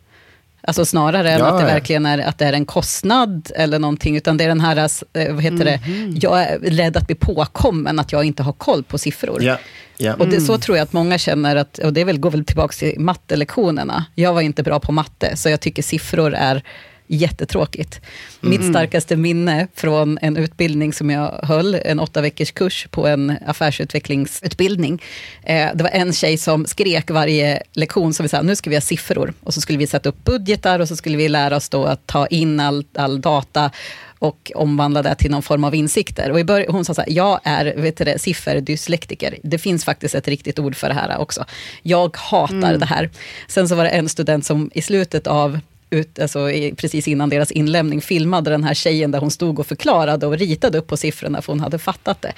Alltså 0.62 0.86
snarare 0.86 1.32
än 1.32 1.40
Ja, 1.40 1.46
att 1.46 1.58
det 1.58 1.68
ja. 1.68 1.74
verkligen 1.74 2.06
är, 2.06 2.20
att 2.20 2.38
det 2.38 2.46
är 2.46 2.54
en 2.54 2.66
kostnad 2.66 3.52
eller 3.56 3.80
någonting, 3.80 4.18
utan 4.18 4.38
det 4.38 4.44
är 4.44 4.48
den 4.48 4.60
här, 4.62 4.78
eh, 4.78 5.34
vad 5.34 5.44
heter 5.44 5.66
det, 5.66 5.80
jag 6.22 6.44
är 6.44 6.60
rädd 6.60 6.98
att 6.98 7.08
bli 7.08 7.16
påkommen, 7.16 8.00
att 8.00 8.12
jag 8.12 8.24
inte 8.24 8.44
har 8.44 8.54
koll 8.54 8.84
på 8.84 8.98
siffror. 8.98 9.44
Ja, 9.44 9.58
ja. 9.98 10.16
Och 10.16 10.28
det, 10.28 10.42
så 10.42 10.58
tror 10.58 10.78
jag 10.78 10.84
att 10.84 10.94
många 10.94 11.18
känner, 11.18 11.56
att, 11.56 11.78
och 11.78 11.94
det 11.94 12.02
är 12.02 12.06
väl, 12.06 12.20
går 12.20 12.32
väl 12.32 12.46
tillbaka 12.46 12.74
till 12.74 13.00
mattelektionerna. 13.00 14.06
Jag 14.16 14.34
var 14.34 14.42
inte 14.42 14.64
bra 14.64 14.80
på 14.80 14.92
matte, 14.92 15.36
så 15.36 15.50
jag 15.50 15.60
tycker 15.60 15.84
siffror 15.84 16.34
är 16.34 16.64
jättetråkigt. 17.10 18.02
Mitt 18.42 18.70
starkaste 18.70 19.16
minne 19.16 19.68
från 19.76 20.18
en 20.22 20.38
utbildning 20.38 20.94
som 20.94 21.10
jag 21.10 21.40
höll, 21.44 21.76
en 21.76 22.00
åtta 22.00 22.22
veckors 22.22 22.52
kurs 22.52 22.88
på 22.92 23.08
en 23.08 23.38
affärsutvecklingsutbildning. 23.46 25.04
Eh, 25.44 25.70
det 25.76 25.84
var 25.84 25.90
en 25.90 26.14
tjej 26.14 26.38
som 26.38 26.66
skrek 26.66 27.12
varje 27.12 27.64
lektion, 27.74 28.14
som 28.14 28.24
vi 28.24 28.30
sa, 28.30 28.42
nu 28.42 28.56
ska 28.56 28.70
vi 28.70 28.76
ha 28.76 28.82
siffror. 28.82 29.34
Och 29.44 29.54
så 29.54 29.62
skulle 29.62 29.78
vi 29.78 29.88
sätta 29.88 30.10
upp 30.10 30.24
budgetar 30.24 30.80
och 30.80 30.88
så 30.88 30.96
skulle 30.96 31.18
vi 31.18 31.30
lära 31.30 31.56
oss 31.56 31.70
då 31.70 31.86
att 31.86 32.08
ta 32.08 32.28
in 32.28 32.60
all, 32.60 32.86
all 32.94 33.22
data 33.22 33.72
och 34.20 34.52
omvandla 34.56 35.02
det 35.02 35.16
till 35.16 35.32
någon 35.32 35.44
form 35.44 35.64
av 35.64 35.76
insikter. 35.76 36.32
Och 36.32 36.40
i 36.40 36.44
början, 36.44 36.74
hon 36.74 36.86
sa 36.86 36.94
så 36.94 37.02
här, 37.02 37.10
jag 37.12 37.40
är 37.44 37.76
vet 37.76 37.98
du 37.98 38.04
det, 38.04 38.20
sifferdyslektiker. 38.20 39.38
Det 39.44 39.58
finns 39.58 39.86
faktiskt 39.86 40.16
ett 40.16 40.28
riktigt 40.28 40.60
ord 40.60 40.76
för 40.76 40.88
det 40.88 40.94
här 40.94 41.18
också. 41.18 41.46
Jag 41.82 42.18
hatar 42.18 42.78
det 42.78 42.86
här. 42.86 43.10
Sen 43.48 43.70
så 43.70 43.76
var 43.76 43.84
det 43.84 43.90
en 43.90 44.10
student 44.10 44.46
som 44.46 44.72
i 44.74 44.82
slutet 44.82 45.28
av 45.28 45.60
ut, 45.90 46.20
alltså 46.20 46.50
precis 46.78 47.08
innan 47.08 47.30
deras 47.30 47.52
inlämning 47.52 48.02
filmade 48.02 48.50
den 48.50 48.64
här 48.64 48.74
tjejen 48.74 49.12
där 49.12 49.20
hon 49.20 49.32
stod 49.32 49.60
och 49.60 49.68
förklarade 49.68 50.28
och 50.28 50.38
ritade 50.38 50.78
upp 50.78 50.88
på 50.88 50.98
siffrorna 50.98 51.42
för 51.42 51.54
hon 51.54 51.60
hade 51.60 51.80
fattat 51.80 52.22
det. 52.22 52.34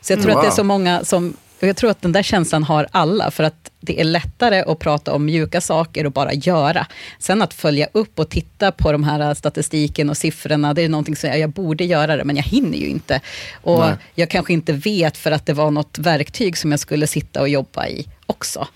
Så 0.00 0.12
jag 0.12 0.22
tror 0.22 0.30
Mm, 0.30 0.38
att 0.38 0.42
det 0.44 0.48
är 0.48 0.50
wow. 0.50 0.56
så 0.56 0.64
många 0.64 1.04
som 1.04 1.36
och 1.60 1.68
jag 1.68 1.76
tror 1.76 1.90
att 1.90 2.02
den 2.02 2.12
där 2.12 2.22
känslan 2.22 2.64
har 2.64 2.86
alla, 2.90 3.30
för 3.30 3.44
att 3.44 3.70
det 3.80 4.00
är 4.00 4.04
lättare 4.04 4.60
att 4.60 4.78
prata 4.78 5.14
om 5.14 5.24
mjuka 5.24 5.60
saker 5.60 6.06
och 6.06 6.12
bara 6.12 6.32
göra. 6.32 6.86
Sen 7.18 7.42
att 7.42 7.54
följa 7.54 7.88
upp 7.92 8.18
och 8.18 8.28
titta 8.28 8.72
på 8.72 8.92
de 8.92 9.04
här 9.04 9.34
statistiken 9.34 10.10
och 10.10 10.16
siffrorna, 10.16 10.74
det 10.74 10.82
är 10.82 10.88
någonting 10.88 11.16
som 11.16 11.30
jag, 11.30 11.38
jag 11.38 11.50
borde 11.50 11.84
göra 11.84 12.16
det, 12.16 12.24
men 12.24 12.36
jag 12.36 12.42
hinner 12.42 12.78
ju 12.78 12.86
inte. 12.86 13.20
Och 13.62 13.78
Nej. 13.78 13.94
jag 14.14 14.30
kanske 14.30 14.52
inte 14.52 14.72
vet 14.72 15.16
för 15.16 15.30
att 15.30 15.46
det 15.46 15.52
var 15.52 15.70
något 15.70 15.98
verktyg 15.98 16.58
som 16.58 16.70
jag 16.70 16.80
skulle 16.80 17.06
sitta 17.06 17.40
och 17.40 17.48
jobba 17.48 17.86
i 17.86 18.06
också. 18.26 18.68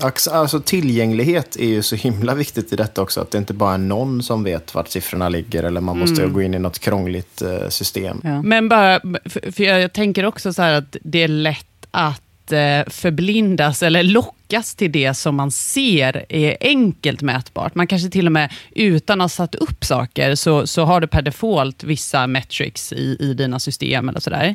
Ax- 0.00 0.28
Alltså, 0.28 0.60
tillgänglighet 0.60 1.56
är 1.56 1.66
ju 1.66 1.82
så 1.82 1.96
himla 1.96 2.34
viktigt 2.34 2.72
i 2.72 2.76
detta 2.76 3.02
också. 3.02 3.20
Att 3.20 3.30
det 3.30 3.38
inte 3.38 3.54
bara 3.54 3.74
är 3.74 3.78
någon 3.78 4.22
som 4.22 4.44
vet 4.44 4.74
vart 4.74 4.88
siffrorna 4.88 5.28
ligger 5.28 5.62
eller 5.62 5.80
man 5.80 5.98
måste 5.98 6.26
gå 6.26 6.42
in 6.42 6.54
i 6.54 6.58
något 6.58 6.78
krångligt 6.78 7.42
eh, 7.42 7.68
system. 7.68 8.20
Ja. 8.24 8.42
Men 8.42 8.68
bara, 8.68 9.00
för 9.24 9.52
för 9.52 9.64
jag 9.64 9.92
tänker 9.92 10.26
också 10.26 10.52
så 10.52 10.62
här 10.62 10.72
att 10.72 10.96
det 11.02 11.22
är 11.22 11.28
lätt 11.28 11.66
att 11.90 12.52
eh, 12.52 12.82
förblindas 12.86 13.82
eller 13.82 14.02
lockas 14.02 14.74
till 14.74 14.92
det 14.92 15.14
som 15.14 15.34
man 15.36 15.50
ser 15.50 16.26
är 16.28 16.56
enkelt 16.60 17.22
mätbart. 17.22 17.74
Man 17.74 17.86
kanske 17.86 18.10
till 18.10 18.26
och 18.26 18.32
med 18.32 18.52
utan 18.74 19.20
att 19.20 19.24
ha 19.24 19.28
satt 19.28 19.54
upp 19.54 19.84
saker 19.84 20.34
så, 20.34 20.66
så 20.66 20.84
har 20.84 21.00
du 21.00 21.06
per 21.06 21.22
default 21.22 21.84
vissa 21.84 22.26
metrics 22.26 22.92
i, 22.92 23.16
i 23.20 23.34
dina 23.34 23.58
system 23.58 24.08
eller 24.08 24.20
sådär. 24.20 24.54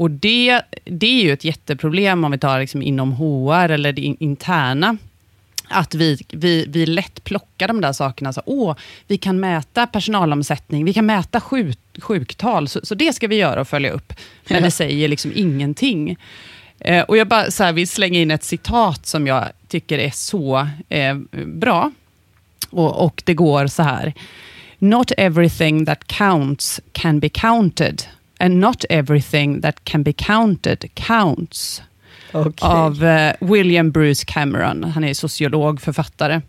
Och 0.00 0.10
det, 0.10 0.62
det 0.84 1.06
är 1.06 1.22
ju 1.22 1.32
ett 1.32 1.44
jätteproblem 1.44 2.24
om 2.24 2.30
vi 2.32 2.38
tar 2.38 2.60
liksom 2.60 2.82
inom 2.82 3.12
HR 3.12 3.70
eller 3.70 3.92
det 3.92 4.02
in- 4.02 4.16
interna 4.20 4.96
att 5.68 5.94
vi, 5.94 6.18
vi, 6.28 6.66
vi 6.68 6.86
lätt 6.86 7.24
plockar 7.24 7.68
de 7.68 7.80
där 7.80 7.92
sakerna. 7.92 8.32
Så, 8.32 8.42
Åh, 8.46 8.76
vi 9.06 9.18
kan 9.18 9.40
mäta 9.40 9.86
personalomsättning, 9.86 10.84
vi 10.84 10.92
kan 10.92 11.06
mäta 11.06 11.40
sjuk, 11.40 11.78
sjuktal, 12.02 12.68
så, 12.68 12.80
så 12.82 12.94
det 12.94 13.12
ska 13.12 13.28
vi 13.28 13.36
göra 13.36 13.60
och 13.60 13.68
följa 13.68 13.90
upp. 13.90 14.12
Men 14.48 14.62
det 14.62 14.70
säger 14.80 15.08
liksom 15.08 15.32
ingenting. 15.34 16.16
Eh, 16.78 17.02
och 17.02 17.16
jag 17.16 17.28
bara 17.28 17.50
så 17.50 17.64
här, 17.64 17.72
vill 17.72 17.88
slänga 17.88 18.20
in 18.20 18.30
ett 18.30 18.44
citat 18.44 19.06
som 19.06 19.26
jag 19.26 19.48
tycker 19.68 19.98
är 19.98 20.10
så 20.10 20.68
eh, 20.88 21.14
bra. 21.46 21.92
Och, 22.70 23.04
och 23.04 23.22
det 23.26 23.34
går 23.34 23.66
så 23.66 23.82
här. 23.82 24.12
Not 24.78 25.12
everything 25.16 25.86
that 25.86 26.06
counts 26.06 26.80
can 26.92 27.20
be 27.20 27.28
counted. 27.28 28.02
And 28.40 28.60
not 28.60 28.84
everything 28.90 29.60
that 29.60 29.84
can 29.84 30.02
be 30.02 30.12
counted 30.12 30.94
counts 30.94 31.82
av 32.60 33.04
eh, 33.04 33.34
William 33.40 33.90
Bruce 33.90 34.24
Cameron. 34.24 34.84
Han 34.84 35.04
är 35.04 35.14
sociolog, 35.14 35.80
författare. 35.80 36.40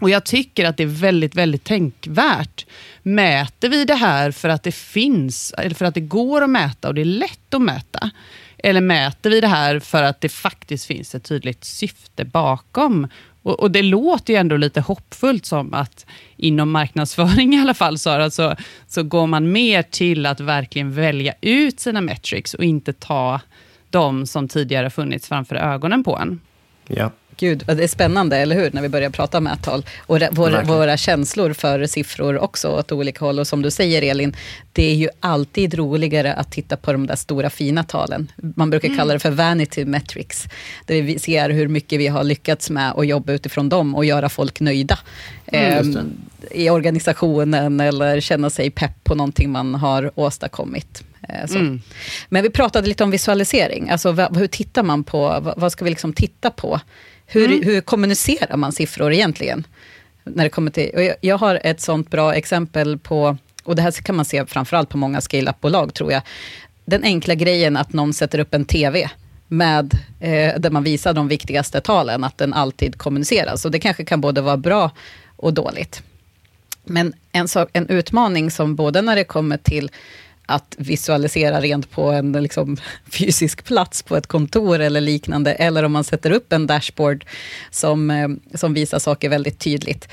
Och 0.00 0.10
Jag 0.10 0.24
tycker 0.24 0.64
att 0.64 0.76
det 0.76 0.82
är 0.82 0.86
väldigt, 0.86 1.34
väldigt 1.34 1.64
tänkvärt. 1.64 2.66
Mäter 3.02 3.68
vi 3.68 3.84
det 3.84 3.94
här 3.94 4.30
för 4.30 4.48
att 4.48 4.62
det 4.62 4.74
finns, 4.74 5.54
eller 5.58 5.74
för 5.74 5.84
att 5.84 5.94
det 5.94 6.00
går 6.00 6.42
att 6.42 6.50
mäta 6.50 6.88
och 6.88 6.94
det 6.94 7.00
är 7.00 7.04
lätt 7.04 7.54
att 7.54 7.62
mäta? 7.62 8.10
Eller 8.58 8.80
mäter 8.80 9.30
vi 9.30 9.40
det 9.40 9.48
här 9.48 9.80
för 9.80 10.02
att 10.02 10.20
det 10.20 10.28
faktiskt 10.28 10.86
finns 10.86 11.14
ett 11.14 11.24
tydligt 11.24 11.64
syfte 11.64 12.24
bakom? 12.24 13.08
Och, 13.42 13.60
och 13.60 13.70
Det 13.70 13.82
låter 13.82 14.32
ju 14.32 14.38
ändå 14.38 14.56
lite 14.56 14.80
hoppfullt 14.80 15.46
som 15.46 15.74
att 15.74 16.06
inom 16.36 16.70
marknadsföring 16.70 17.54
i 17.58 17.60
alla 17.60 17.74
fall, 17.74 17.98
Sara, 17.98 18.30
så, 18.30 18.56
så 18.86 19.02
går 19.02 19.26
man 19.26 19.52
mer 19.52 19.82
till 19.82 20.26
att 20.26 20.40
verkligen 20.40 20.92
välja 20.92 21.34
ut 21.40 21.80
sina 21.80 22.00
metrics 22.00 22.54
och 22.54 22.64
inte 22.64 22.92
ta 22.92 23.40
de 23.90 24.26
som 24.26 24.48
tidigare 24.48 24.90
funnits 24.90 25.28
framför 25.28 25.56
ögonen 25.56 26.04
på 26.04 26.18
en. 26.18 26.40
Ja. 26.86 27.10
Gud, 27.40 27.64
det 27.66 27.84
är 27.84 27.88
spännande, 27.88 28.36
eller 28.36 28.56
hur? 28.56 28.70
När 28.72 28.82
vi 28.82 28.88
börjar 28.88 29.10
prata 29.10 29.40
mättal. 29.40 29.84
Och 30.06 30.18
våra, 30.30 30.62
våra 30.62 30.96
känslor 30.96 31.52
för 31.52 31.86
siffror 31.86 32.38
också 32.38 32.68
åt 32.68 32.92
olika 32.92 33.24
håll. 33.24 33.38
Och 33.38 33.46
som 33.46 33.62
du 33.62 33.70
säger 33.70 34.02
Elin, 34.02 34.36
det 34.72 34.82
är 34.82 34.94
ju 34.94 35.08
alltid 35.20 35.74
roligare 35.74 36.34
att 36.34 36.52
titta 36.52 36.76
på 36.76 36.92
de 36.92 37.06
där 37.06 37.16
stora 37.16 37.50
fina 37.50 37.84
talen. 37.84 38.32
Man 38.36 38.70
brukar 38.70 38.96
kalla 38.96 39.12
det 39.12 39.18
för 39.18 39.30
vanity 39.30 39.84
metrics. 39.84 40.44
Där 40.86 41.02
vi 41.02 41.18
ser 41.18 41.50
hur 41.50 41.68
mycket 41.68 42.00
vi 42.00 42.06
har 42.06 42.24
lyckats 42.24 42.70
med 42.70 42.92
att 42.96 43.06
jobba 43.06 43.32
utifrån 43.32 43.68
dem 43.68 43.94
och 43.94 44.04
göra 44.04 44.28
folk 44.28 44.60
nöjda. 44.60 44.98
Mm. 45.46 45.96
Ehm, 45.96 46.12
I 46.50 46.70
organisationen 46.70 47.80
eller 47.80 48.20
känna 48.20 48.50
sig 48.50 48.70
pepp 48.70 49.04
på 49.04 49.14
någonting 49.14 49.50
man 49.50 49.74
har 49.74 50.10
åstadkommit. 50.14 51.02
Eh. 51.28 51.50
Mm. 51.50 51.80
Men 52.28 52.42
vi 52.42 52.50
pratade 52.50 52.88
lite 52.88 53.04
om 53.04 53.10
visualisering. 53.10 53.90
Alltså, 53.90 54.12
hur 54.12 54.46
tittar 54.46 54.82
man 54.82 55.04
på? 55.04 55.52
Vad 55.56 55.72
ska 55.72 55.84
vi 55.84 55.90
liksom 55.90 56.12
titta 56.12 56.50
på? 56.50 56.80
Hur, 57.30 57.64
hur 57.64 57.80
kommunicerar 57.80 58.56
man 58.56 58.72
siffror 58.72 59.12
egentligen? 59.12 59.66
När 60.24 60.44
det 60.44 60.50
kommer 60.50 60.70
till, 60.70 60.90
jag, 60.94 61.14
jag 61.20 61.38
har 61.38 61.60
ett 61.64 61.80
sånt 61.80 62.10
bra 62.10 62.34
exempel 62.34 62.98
på, 62.98 63.36
och 63.64 63.76
det 63.76 63.82
här 63.82 63.90
kan 63.90 64.16
man 64.16 64.24
se 64.24 64.46
framförallt 64.46 64.88
på 64.88 64.98
många 64.98 65.20
scale-up-bolag 65.20 65.94
tror 65.94 66.12
jag. 66.12 66.22
Den 66.84 67.04
enkla 67.04 67.34
grejen 67.34 67.76
att 67.76 67.92
någon 67.92 68.14
sätter 68.14 68.38
upp 68.38 68.54
en 68.54 68.64
TV 68.64 69.10
med, 69.48 69.94
eh, 70.20 70.60
där 70.60 70.70
man 70.70 70.84
visar 70.84 71.12
de 71.12 71.28
viktigaste 71.28 71.80
talen, 71.80 72.24
att 72.24 72.38
den 72.38 72.54
alltid 72.54 72.98
kommuniceras. 72.98 73.64
Och 73.64 73.70
det 73.70 73.78
kanske 73.78 74.04
kan 74.04 74.20
både 74.20 74.40
vara 74.40 74.56
bra 74.56 74.90
och 75.36 75.54
dåligt. 75.54 76.02
Men 76.84 77.12
en, 77.32 77.48
sak, 77.48 77.68
en 77.72 77.88
utmaning 77.88 78.50
som 78.50 78.76
både 78.76 79.02
när 79.02 79.16
det 79.16 79.24
kommer 79.24 79.56
till 79.56 79.90
att 80.48 80.74
visualisera 80.78 81.60
rent 81.60 81.90
på 81.90 82.10
en 82.10 82.32
liksom, 82.32 82.76
fysisk 83.10 83.64
plats 83.64 84.02
på 84.02 84.16
ett 84.16 84.26
kontor 84.26 84.78
eller 84.78 85.00
liknande, 85.00 85.54
eller 85.54 85.82
om 85.82 85.92
man 85.92 86.04
sätter 86.04 86.30
upp 86.30 86.52
en 86.52 86.66
dashboard 86.66 87.24
som, 87.70 88.10
eh, 88.10 88.28
som 88.54 88.74
visar 88.74 88.98
saker 88.98 89.28
väldigt 89.28 89.58
tydligt, 89.58 90.08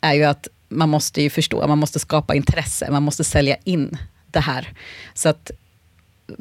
är 0.00 0.14
ju 0.14 0.24
att 0.24 0.48
man 0.68 0.88
måste 0.88 1.22
ju 1.22 1.30
förstå, 1.30 1.66
man 1.66 1.78
måste 1.78 1.98
skapa 1.98 2.34
intresse, 2.34 2.90
man 2.90 3.02
måste 3.02 3.24
sälja 3.24 3.56
in 3.64 3.98
det 4.26 4.40
här. 4.40 4.68
Så 5.14 5.28
att 5.28 5.50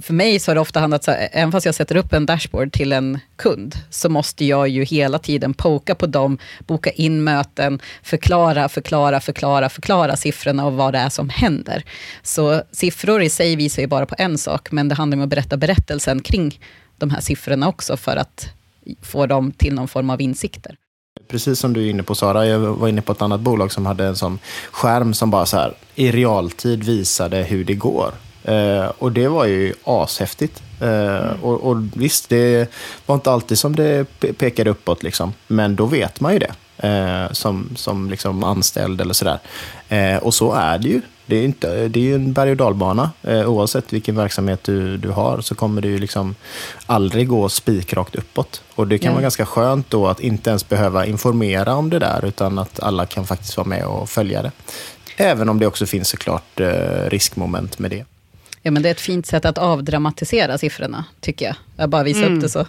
för 0.02 0.14
mig 0.14 0.40
så 0.40 0.52
har 0.52 0.56
det 0.56 0.62
ofta 0.62 0.80
handlat 0.80 1.04
så 1.04 1.12
här, 1.12 1.30
även 1.32 1.52
fast 1.52 1.66
jag 1.66 1.76
sätter 1.76 1.96
upp 1.96 2.14
en 2.14 2.26
dashboard 2.26 2.72
till 2.74 2.94
en 2.94 3.20
kund, 3.36 3.76
så 3.90 4.10
måste 4.10 4.46
jag 4.46 4.68
ju 4.68 4.84
hela 4.84 5.20
tiden 5.20 5.54
poka 5.54 5.96
på 5.96 6.06
dem, 6.08 6.38
boka 6.68 6.90
in 6.90 7.24
möten, 7.24 7.82
förklara, 8.04 8.70
förklara, 8.70 9.20
förklara, 9.20 9.70
förklara 9.70 10.16
siffrorna 10.16 10.66
och 10.66 10.74
vad 10.74 10.94
det 10.94 11.00
är 11.00 11.10
som 11.10 11.30
händer. 11.30 11.84
Så 12.24 12.62
siffror 12.72 13.22
i 13.22 13.30
sig 13.30 13.56
visar 13.56 13.82
ju 13.82 13.88
bara 13.88 14.06
på 14.06 14.16
en 14.18 14.38
sak, 14.38 14.72
men 14.72 14.88
det 14.88 14.96
handlar 14.96 15.18
om 15.18 15.24
att 15.24 15.30
berätta 15.30 15.58
berättelsen 15.58 16.22
kring 16.22 16.60
de 16.98 17.10
här 17.10 17.22
siffrorna 17.22 17.68
också, 17.68 17.98
för 17.98 18.18
att 18.18 18.50
få 19.02 19.26
dem 19.26 19.52
till 19.52 19.74
någon 19.74 19.88
form 19.88 20.10
av 20.10 20.22
insikter. 20.22 20.76
precis 21.28 21.60
som 21.60 21.74
du 21.74 21.86
är 21.86 21.90
inne 21.90 22.04
på 22.04 22.16
Sara, 22.16 22.46
jag 22.46 22.60
var 22.60 22.88
inne 22.88 23.02
på 23.02 23.12
ett 23.12 23.22
annat 23.22 23.42
bolag 23.42 23.72
som 23.72 23.86
hade 23.86 24.06
en 24.06 24.16
sån 24.16 24.40
skärm 24.72 25.14
som 25.14 25.32
bara 25.32 25.46
så 25.46 25.58
här 25.58 25.74
i 25.96 26.12
realtid 26.12 26.84
visade 26.84 27.44
hur 27.44 27.64
det 27.64 27.74
går. 27.74 28.14
Eh, 28.44 28.86
och 28.98 29.12
det 29.12 29.28
var 29.28 29.46
ju 29.46 29.74
ashäftigt. 29.84 30.62
Eh, 30.82 31.44
och, 31.44 31.62
och 31.62 31.78
visst, 31.94 32.30
det 32.30 32.72
var 33.06 33.16
inte 33.16 33.32
alltid 33.32 33.60
som 33.60 33.76
det 33.76 34.06
pe- 34.20 34.34
pekade 34.34 34.70
uppåt, 34.70 35.04
liksom. 35.04 35.34
men 35.48 35.76
då 35.76 35.86
vet 35.86 36.20
man 36.20 36.34
ju 36.34 36.40
det. 36.40 36.52
Eh, 36.88 37.32
som 37.32 37.70
som 37.76 38.10
liksom 38.10 38.44
anställd 38.44 39.02
eller 39.02 39.14
sådär. 39.14 39.40
Eh, 39.90 40.18
och 40.18 40.34
så 40.34 40.54
är 40.54 40.78
det 40.78 40.88
ju. 40.88 41.02
Det 41.26 41.36
är, 41.36 41.44
inte, 41.46 41.88
det 41.88 42.00
är 42.00 42.04
ju 42.04 42.16
en 42.16 42.34
berg 42.34 42.52
och 42.52 42.58
dalbana. 42.58 43.12
Eh, 43.24 43.50
oavsett 43.50 43.94
vilken 43.94 44.16
verksamhet 44.16 44.64
du, 44.64 44.98
du 44.98 45.10
har 45.10 45.42
så 45.42 45.56
kommer 45.56 45.82
det 45.82 45.88
ju 45.88 45.98
liksom 45.98 46.36
aldrig 46.86 47.28
gå 47.28 47.50
spikrakt 47.50 48.16
uppåt. 48.16 48.62
Och 48.76 48.88
det 48.88 48.98
kan 48.98 49.08
Ja. 49.08 49.12
vara 49.14 49.22
ganska 49.22 49.46
skönt 49.46 49.90
då 49.90 50.08
att 50.08 50.20
inte 50.20 50.50
ens 50.50 50.70
behöva 50.70 51.06
informera 51.06 51.76
om 51.76 51.90
det 51.90 52.00
där, 52.00 52.26
utan 52.26 52.60
att 52.60 52.80
alla 52.80 53.06
kan 53.06 53.28
faktiskt 53.28 53.58
vara 53.58 53.68
med 53.68 53.86
och 53.86 54.10
följa 54.10 54.42
det. 54.42 54.52
Även 55.18 55.50
om 55.50 55.60
det 55.60 55.68
också 55.68 55.86
finns 55.86 56.08
såklart 56.10 56.60
eh, 56.60 57.10
riskmoment 57.10 57.80
med 57.80 57.92
det. 57.92 58.06
Ja, 58.62 58.72
men 58.72 58.84
det 58.84 58.90
är 58.90 58.92
ett 58.92 59.02
fint 59.02 59.26
sätt 59.26 59.46
att 59.46 59.58
avdramatisera 59.58 60.58
siffrorna, 60.58 61.06
tycker 61.20 61.46
jag. 61.46 61.56
Jag 61.78 61.90
bara 61.90 62.04
visar 62.04 62.32
upp 62.32 62.42
det 62.42 62.50
så. 62.50 62.68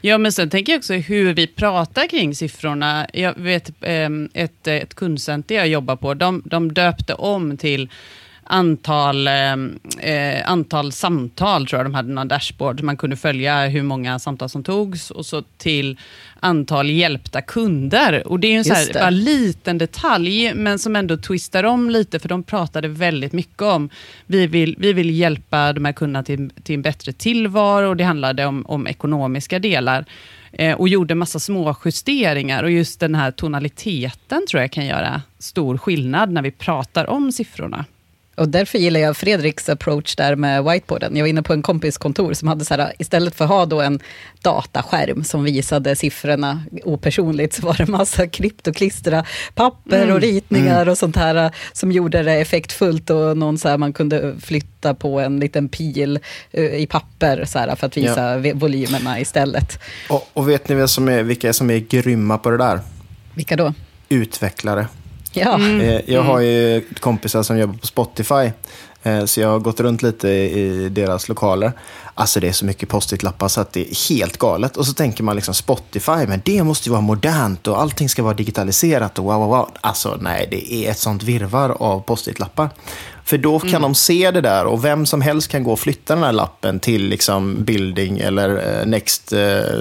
Ja, 0.00 0.18
men 0.18 0.32
sen 0.32 0.50
tänker 0.50 0.72
jag 0.72 0.78
också 0.78 0.94
hur 0.94 1.34
vi 1.34 1.46
pratar 1.46 2.06
kring 2.06 2.34
siffrorna. 2.34 3.06
Jag 3.12 3.34
vet 3.34 3.70
ehm, 3.80 4.28
ett, 4.34 4.66
ett 4.66 4.94
kundcenter 4.94 5.54
jag 5.54 5.68
jobbar 5.68 5.96
på, 5.96 6.14
de, 6.14 6.42
de 6.44 6.74
döpte 6.74 7.14
om 7.14 7.56
till 7.56 7.88
antal, 8.52 9.28
ehm, 9.28 9.78
eh, 10.00 10.50
antal 10.50 10.92
samtal, 10.92 11.66
tror 11.66 11.78
jag 11.78 11.86
de 11.86 11.94
hade 11.94 12.12
någon 12.12 12.28
dashboard. 12.28 12.82
Man 12.82 12.96
kunde 12.96 13.16
följa 13.16 13.66
hur 13.66 13.82
många 13.82 14.18
samtal 14.18 14.48
som 14.48 14.62
togs 14.62 15.10
och 15.10 15.26
så 15.26 15.42
till 15.58 15.98
antal 16.40 16.90
hjälpta 16.90 17.40
kunder. 17.42 18.28
Och 18.28 18.40
det 18.40 18.46
är 18.46 18.52
ju 18.52 18.58
en 18.58 18.64
så 18.64 18.74
här, 18.74 18.92
bara 18.92 19.10
liten 19.10 19.78
detalj, 19.78 20.54
men 20.54 20.78
som 20.78 20.96
ändå 20.96 21.16
twistar 21.16 21.64
om 21.64 21.90
lite, 21.90 22.18
för 22.18 22.28
de 22.28 22.42
pratade 22.42 22.88
väldigt 22.88 23.32
mycket 23.32 23.62
om, 23.62 23.90
vi 24.26 24.46
vill, 24.46 24.76
vi 24.78 24.92
vill 24.92 25.10
hjälpa 25.10 25.72
de 25.72 25.84
här 25.84 25.92
kunderna 25.92 26.22
till, 26.22 26.50
till 26.62 26.74
en 26.74 26.82
bättre 26.82 27.12
tillvaro, 27.12 27.88
och 27.88 27.96
det 27.96 28.04
handlade 28.04 28.46
om, 28.46 28.66
om 28.66 28.86
ekonomiska 28.86 29.58
delar. 29.58 30.04
Eh, 30.52 30.76
och 30.76 30.88
gjorde 30.88 31.14
massa 31.14 31.38
små 31.38 31.76
justeringar, 31.84 32.62
och 32.62 32.70
just 32.70 33.00
den 33.00 33.14
här 33.14 33.30
tonaliteten 33.30 34.46
tror 34.50 34.60
jag 34.60 34.70
kan 34.72 34.86
göra 34.86 35.22
stor 35.38 35.78
skillnad 35.78 36.32
när 36.32 36.42
vi 36.42 36.50
pratar 36.50 37.10
om 37.10 37.32
siffrorna. 37.32 37.84
Och 38.34 38.48
därför 38.48 38.78
gillar 38.78 39.00
jag 39.00 39.16
Fredriks 39.16 39.68
approach 39.68 40.16
där 40.16 40.36
med 40.36 40.64
whiteboarden. 40.64 41.16
Jag 41.16 41.22
var 41.22 41.28
inne 41.28 41.42
på 41.42 41.52
en 41.52 41.62
kompis 41.62 41.98
kontor 41.98 42.32
som 42.32 42.48
hade 42.48 42.64
så 42.64 42.74
här, 42.74 42.92
istället 42.98 43.34
för 43.34 43.44
att 43.44 43.50
ha 43.50 43.66
då 43.66 43.80
en 43.80 44.00
dataskärm 44.42 45.24
som 45.24 45.44
visade 45.44 45.96
siffrorna 45.96 46.62
opersonligt, 46.84 47.54
så 47.54 47.66
var 47.66 47.74
det 47.74 47.86
massa 47.86 48.26
klippt 48.26 48.66
och 48.66 48.76
klistra 48.76 49.24
papper 49.54 50.10
och 50.12 50.20
ritningar 50.20 50.88
och 50.88 50.98
sånt 50.98 51.16
här 51.16 51.50
som 51.72 51.92
gjorde 51.92 52.22
det 52.22 52.32
effektfullt 52.32 53.10
och 53.10 53.36
någon 53.36 53.58
så 53.58 53.68
här, 53.68 53.78
man 53.78 53.92
kunde 53.92 54.34
flytta 54.40 54.94
på 54.94 55.20
en 55.20 55.40
liten 55.40 55.68
pil 55.68 56.18
eh, 56.50 56.64
i 56.64 56.86
papper 56.86 57.44
så 57.44 57.58
här, 57.58 57.76
för 57.76 57.86
att 57.86 57.96
visa 57.96 58.36
ve- 58.36 58.52
volymerna 58.52 59.20
istället. 59.20 59.78
Och, 60.08 60.28
och 60.32 60.48
vet 60.48 60.68
ni 60.68 60.74
vem 60.74 60.88
som 60.88 61.08
är, 61.08 61.22
vilka 61.22 61.52
som 61.52 61.70
är 61.70 61.78
grymma 61.78 62.38
på 62.38 62.50
det 62.50 62.58
där? 62.58 62.80
Vilka 63.34 63.56
då? 63.56 63.74
Utvecklare. 64.08 64.86
Ja, 65.32 65.58
Eh, 65.60 66.00
Jag 66.06 66.22
har 66.22 66.40
ju 66.40 66.82
kompisar 67.00 67.42
som 67.42 67.58
jobbar 67.58 67.74
på 67.78 67.86
Spotify, 67.86 68.50
eh, 69.02 69.24
så 69.24 69.40
jag 69.40 69.48
har 69.48 69.58
gått 69.58 69.80
runt 69.80 70.02
lite 70.02 70.28
i 70.28 70.88
deras 70.88 71.28
lokaler. 71.28 71.72
Alltså 72.14 72.40
det 72.40 72.48
är 72.48 72.52
så 72.52 72.64
mycket 72.64 72.88
post-it-lappar 72.88 73.48
så 73.48 73.60
att 73.60 73.72
det 73.72 73.80
är 73.90 74.08
helt 74.14 74.36
galet. 74.38 74.76
Och 74.76 74.86
så 74.86 74.92
tänker 74.92 75.24
man 75.24 75.36
liksom 75.36 75.54
Spotify, 75.54 76.26
men 76.28 76.42
det 76.44 76.62
måste 76.62 76.88
ju 76.88 76.90
vara 76.90 77.00
modernt 77.00 77.66
och 77.68 77.80
allting 77.80 78.08
ska 78.08 78.22
vara 78.22 78.34
digitaliserat 78.34 79.18
och 79.18 79.24
wow, 79.24 79.34
wow, 79.38 79.48
wow. 79.48 79.70
Alltså 79.80 80.18
nej, 80.20 80.48
det 80.50 80.72
är 80.74 80.90
ett 80.90 80.98
sånt 80.98 81.22
virvar 81.22 81.76
av 81.80 82.00
post-it-lappar. 82.00 82.70
För 83.24 83.38
då 83.38 83.58
kan 83.58 83.82
de 83.82 83.94
se 83.94 84.30
det 84.30 84.40
där 84.40 84.64
och 84.64 84.84
vem 84.84 85.06
som 85.06 85.20
helst 85.22 85.48
kan 85.48 85.62
gå 85.64 85.72
och 85.72 85.80
flytta 85.80 86.14
den 86.14 86.24
här 86.24 86.32
lappen 86.32 86.80
till 86.80 87.02
liksom 87.08 87.64
building 87.64 88.18
eller 88.18 88.80
eh, 88.80 88.86
next, 88.86 89.32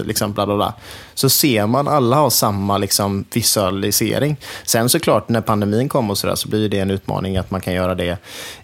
liksom 0.05 0.33
bla 0.33 0.45
bla 0.45 0.55
bla. 0.55 0.73
Så 1.13 1.29
ser 1.29 1.67
man 1.67 1.87
alla 1.87 2.15
har 2.15 2.29
samma 2.29 2.77
liksom 2.77 3.25
visualisering. 3.33 4.37
Sen 4.63 4.89
såklart 4.89 5.29
när 5.29 5.41
pandemin 5.41 5.89
kom 5.89 6.09
och 6.09 6.17
så 6.17 6.27
där 6.27 6.35
så 6.35 6.49
blir 6.49 6.69
det 6.69 6.79
en 6.79 6.91
utmaning 6.91 7.37
att 7.37 7.51
man 7.51 7.61
kan 7.61 7.73
göra 7.73 7.95
det 7.95 8.17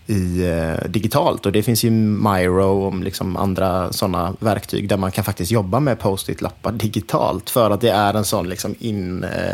i, 0.08 0.46
eh, 0.46 0.90
digitalt. 0.90 1.46
Och 1.46 1.52
det 1.52 1.64
finns 1.64 1.84
ju 1.84 1.90
Miro 1.92 2.86
och 2.86 2.96
liksom 2.96 3.38
andra 3.38 3.94
sådana 3.94 4.36
verktyg 4.40 4.90
där 4.90 4.98
man 4.98 5.12
kan 5.12 5.24
faktiskt 5.24 5.52
jobba 5.52 5.80
med 5.80 6.00
post-it-lappar 6.00 6.72
digitalt. 6.72 7.50
För 7.50 7.72
att 7.72 7.82
det 7.82 7.90
är 7.90 8.14
en 8.14 8.26
sån 8.26 8.50
liksom 8.50 8.76
in... 8.80 9.24
Eh, 9.24 9.54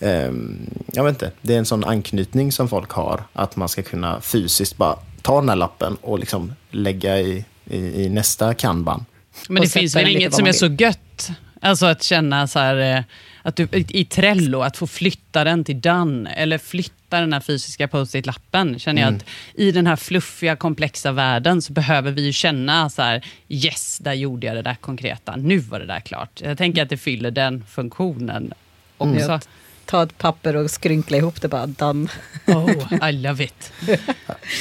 ehm, 0.00 0.70
jag 0.92 1.04
vet 1.04 1.12
inte, 1.12 1.32
det 1.42 1.54
är 1.54 1.58
en 1.58 1.66
sån 1.66 1.84
anknytning 1.84 2.52
som 2.52 2.68
folk 2.68 2.90
har. 2.90 3.22
Att 3.32 3.56
man 3.56 3.68
ska 3.68 3.82
kunna 3.82 4.20
fysiskt 4.20 4.76
bara 4.76 4.96
ta 5.22 5.40
den 5.40 5.48
här 5.48 5.56
lappen 5.56 5.96
och 6.00 6.18
liksom 6.18 6.52
lägga 6.70 7.20
i, 7.20 7.44
i, 7.64 8.04
i 8.04 8.08
nästa 8.08 8.54
kanban. 8.54 9.04
Men 9.48 9.62
det 9.62 9.68
finns 9.68 9.96
väl 9.96 10.08
inget 10.08 10.34
som 10.34 10.46
är 10.46 10.52
så 10.52 10.66
gött? 10.66 11.30
Alltså 11.64 11.86
att 11.86 12.02
känna 12.02 12.46
så 12.46 12.58
här, 12.58 12.96
eh, 12.96 13.04
att 13.42 13.56
du, 13.56 13.68
i 13.72 14.04
Trello, 14.04 14.60
att 14.60 14.76
få 14.76 14.86
flytta 14.86 15.44
den 15.44 15.64
till 15.64 15.80
Done, 15.80 16.30
eller 16.30 16.58
flytta 16.58 17.20
den 17.20 17.32
här 17.32 17.40
fysiska 17.40 17.88
post-it-lappen, 17.88 18.78
känner 18.78 19.02
jag 19.02 19.14
att 19.14 19.24
i 19.54 19.72
den 19.72 19.86
här 19.86 19.96
fluffiga, 19.96 20.56
komplexa 20.56 21.12
världen 21.12 21.62
så 21.62 21.72
behöver 21.72 22.10
vi 22.10 22.22
ju 22.22 22.32
känna 22.32 22.90
så 22.90 23.02
här, 23.02 23.24
yes, 23.48 23.98
där 23.98 24.12
gjorde 24.12 24.46
jag 24.46 24.56
det 24.56 24.62
där 24.62 24.74
konkreta, 24.74 25.36
nu 25.36 25.58
var 25.58 25.80
det 25.80 25.86
där 25.86 26.00
klart. 26.00 26.40
Jag 26.40 26.58
tänker 26.58 26.82
att 26.82 26.88
det 26.88 26.96
fyller 26.96 27.30
den 27.30 27.64
funktionen 27.68 28.52
också. 28.98 29.30
Ja. 29.30 29.40
Ta 29.86 30.02
ett 30.02 30.18
papper 30.18 30.56
och 30.56 30.70
skrynkla 30.70 31.16
ihop 31.16 31.40
det 31.40 31.48
bara, 31.48 31.66
done. 31.66 32.08
Oh, 32.46 33.08
I 33.10 33.12
love 33.22 33.44
it. 33.44 33.72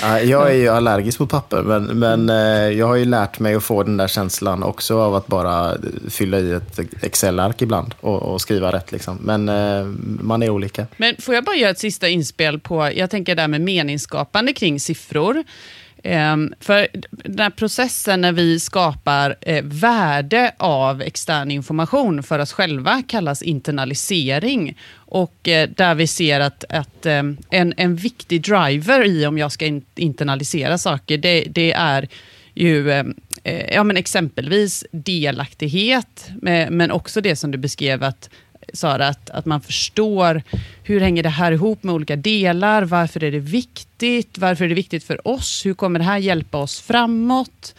Ja, 0.01 0.19
Jag 0.19 0.49
är 0.51 0.55
ju 0.55 0.67
allergisk 0.67 1.19
mot 1.19 1.29
papper, 1.29 1.61
men, 1.61 1.83
men 1.83 2.29
eh, 2.29 2.77
jag 2.79 2.87
har 2.87 2.95
ju 2.95 3.05
lärt 3.05 3.39
mig 3.39 3.55
att 3.55 3.63
få 3.63 3.83
den 3.83 3.97
där 3.97 4.07
känslan 4.07 4.63
också 4.63 4.99
av 4.99 5.15
att 5.15 5.27
bara 5.27 5.77
fylla 6.09 6.39
i 6.39 6.51
ett 6.51 6.79
Excel-ark 7.01 7.61
ibland 7.61 7.95
och, 7.99 8.21
och 8.21 8.41
skriva 8.41 8.71
rätt. 8.71 8.91
Liksom. 8.91 9.17
Men 9.21 9.49
eh, 9.49 9.85
man 10.21 10.43
är 10.43 10.49
olika. 10.49 10.87
Men 10.97 11.15
får 11.19 11.35
jag 11.35 11.43
bara 11.43 11.55
göra 11.55 11.71
ett 11.71 11.79
sista 11.79 12.07
inspel 12.07 12.59
på, 12.59 12.91
jag 12.95 13.09
tänker 13.09 13.35
där 13.35 13.47
med 13.47 13.61
meningsskapande 13.61 14.53
kring 14.53 14.79
siffror. 14.79 15.43
Ehm, 16.03 16.53
för 16.59 16.87
den 17.11 17.39
här 17.39 17.49
processen 17.49 18.21
när 18.21 18.31
vi 18.31 18.59
skapar 18.59 19.35
eh, 19.41 19.63
värde 19.63 20.51
av 20.57 21.01
extern 21.01 21.51
information 21.51 22.23
för 22.23 22.39
oss 22.39 22.53
själva 22.53 23.03
kallas 23.07 23.41
internalisering. 23.41 24.77
Och 24.95 25.47
eh, 25.47 25.69
där 25.69 25.95
vi 25.95 26.07
ser 26.07 26.39
att, 26.39 26.63
att 26.69 27.05
ehm, 27.05 27.37
en, 27.49 27.73
en 27.77 27.95
viktig 27.95 28.41
driver 28.41 29.05
i 29.05 29.25
om 29.25 29.37
jag 29.37 29.51
ska 29.51 29.81
internalisera 29.95 30.77
saker, 30.77 31.17
det, 31.17 31.43
det 31.49 31.73
är 31.73 32.07
ju 32.53 32.91
ehm, 32.91 33.15
eh, 33.43 33.73
ja, 33.73 33.83
men 33.83 33.97
exempelvis 33.97 34.85
delaktighet, 34.91 36.29
men 36.69 36.91
också 36.91 37.21
det 37.21 37.35
som 37.35 37.51
du 37.51 37.57
beskrev 37.57 38.03
att 38.03 38.29
Sara, 38.73 39.07
att, 39.07 39.29
att 39.29 39.45
man 39.45 39.61
förstår 39.61 40.41
hur 40.83 40.99
hänger 40.99 41.23
det 41.23 41.29
här 41.29 41.51
ihop 41.51 41.83
med 41.83 41.95
olika 41.95 42.15
delar, 42.15 42.83
varför 42.83 43.23
är 43.23 43.31
det 43.31 43.39
viktigt, 43.39 44.37
varför 44.37 44.65
är 44.65 44.69
det 44.69 44.75
viktigt 44.75 45.03
för 45.03 45.27
oss, 45.27 45.65
hur 45.65 45.73
kommer 45.73 45.99
det 45.99 46.05
här 46.05 46.17
hjälpa 46.17 46.57
oss 46.57 46.81
framåt? 46.81 47.75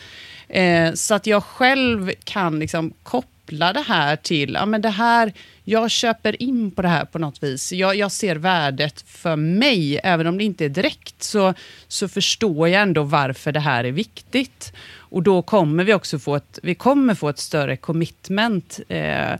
Eh, 0.48 0.92
så 0.92 1.14
att 1.14 1.26
jag 1.26 1.44
själv 1.44 2.12
kan 2.24 2.58
liksom 2.58 2.92
koppla 3.02 3.72
det 3.72 3.84
här 3.86 4.16
till, 4.16 4.52
ja 4.54 4.66
men 4.66 4.82
det 4.82 4.88
här, 4.88 5.32
jag 5.64 5.90
köper 5.90 6.42
in 6.42 6.70
på 6.70 6.82
det 6.82 6.88
här 6.88 7.04
på 7.04 7.18
något 7.18 7.42
vis. 7.42 7.72
Jag, 7.72 7.94
jag 7.96 8.12
ser 8.12 8.36
värdet 8.36 9.04
för 9.06 9.36
mig, 9.36 10.00
även 10.04 10.26
om 10.26 10.38
det 10.38 10.44
inte 10.44 10.64
är 10.64 10.68
direkt, 10.68 11.22
så, 11.22 11.54
så 11.88 12.08
förstår 12.08 12.68
jag 12.68 12.82
ändå 12.82 13.02
varför 13.02 13.52
det 13.52 13.60
här 13.60 13.84
är 13.84 13.92
viktigt. 13.92 14.72
Och 14.96 15.22
då 15.22 15.42
kommer 15.42 15.84
vi 15.84 15.94
också 15.94 16.18
få 16.18 16.36
ett, 16.36 16.58
vi 16.62 16.74
kommer 16.74 17.14
få 17.14 17.28
ett 17.28 17.38
större 17.38 17.76
commitment 17.76 18.80
eh, 18.88 19.32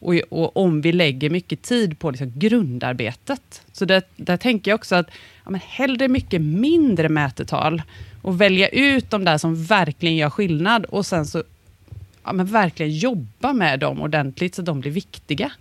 och, 0.00 0.14
och 0.14 0.56
om 0.56 0.80
vi 0.80 0.92
lägger 0.92 1.30
mycket 1.30 1.62
tid 1.62 1.98
på 1.98 2.10
liksom 2.10 2.32
grundarbetet. 2.36 3.62
Så 3.72 3.84
där, 3.84 4.02
där 4.16 4.36
tänker 4.36 4.70
jag 4.70 4.78
också 4.78 4.94
att 4.94 5.06
ja, 5.44 5.50
men 5.50 5.60
hellre 5.66 6.08
mycket 6.08 6.40
mindre 6.40 7.08
mätetal 7.08 7.82
och 8.22 8.40
välja 8.40 8.68
ut 8.68 9.10
de 9.10 9.24
där 9.24 9.38
som 9.38 9.64
verkligen 9.64 10.16
gör 10.16 10.30
skillnad 10.30 10.84
och 10.84 11.06
sen 11.06 11.26
så 11.26 11.42
ja, 12.24 12.32
men 12.32 12.46
verkligen 12.46 12.92
jobba 12.92 13.52
med 13.52 13.80
dem 13.80 14.00
ordentligt 14.00 14.54
så 14.54 14.62
de 14.62 14.80
blir 14.80 14.92
viktiga. 14.92 15.52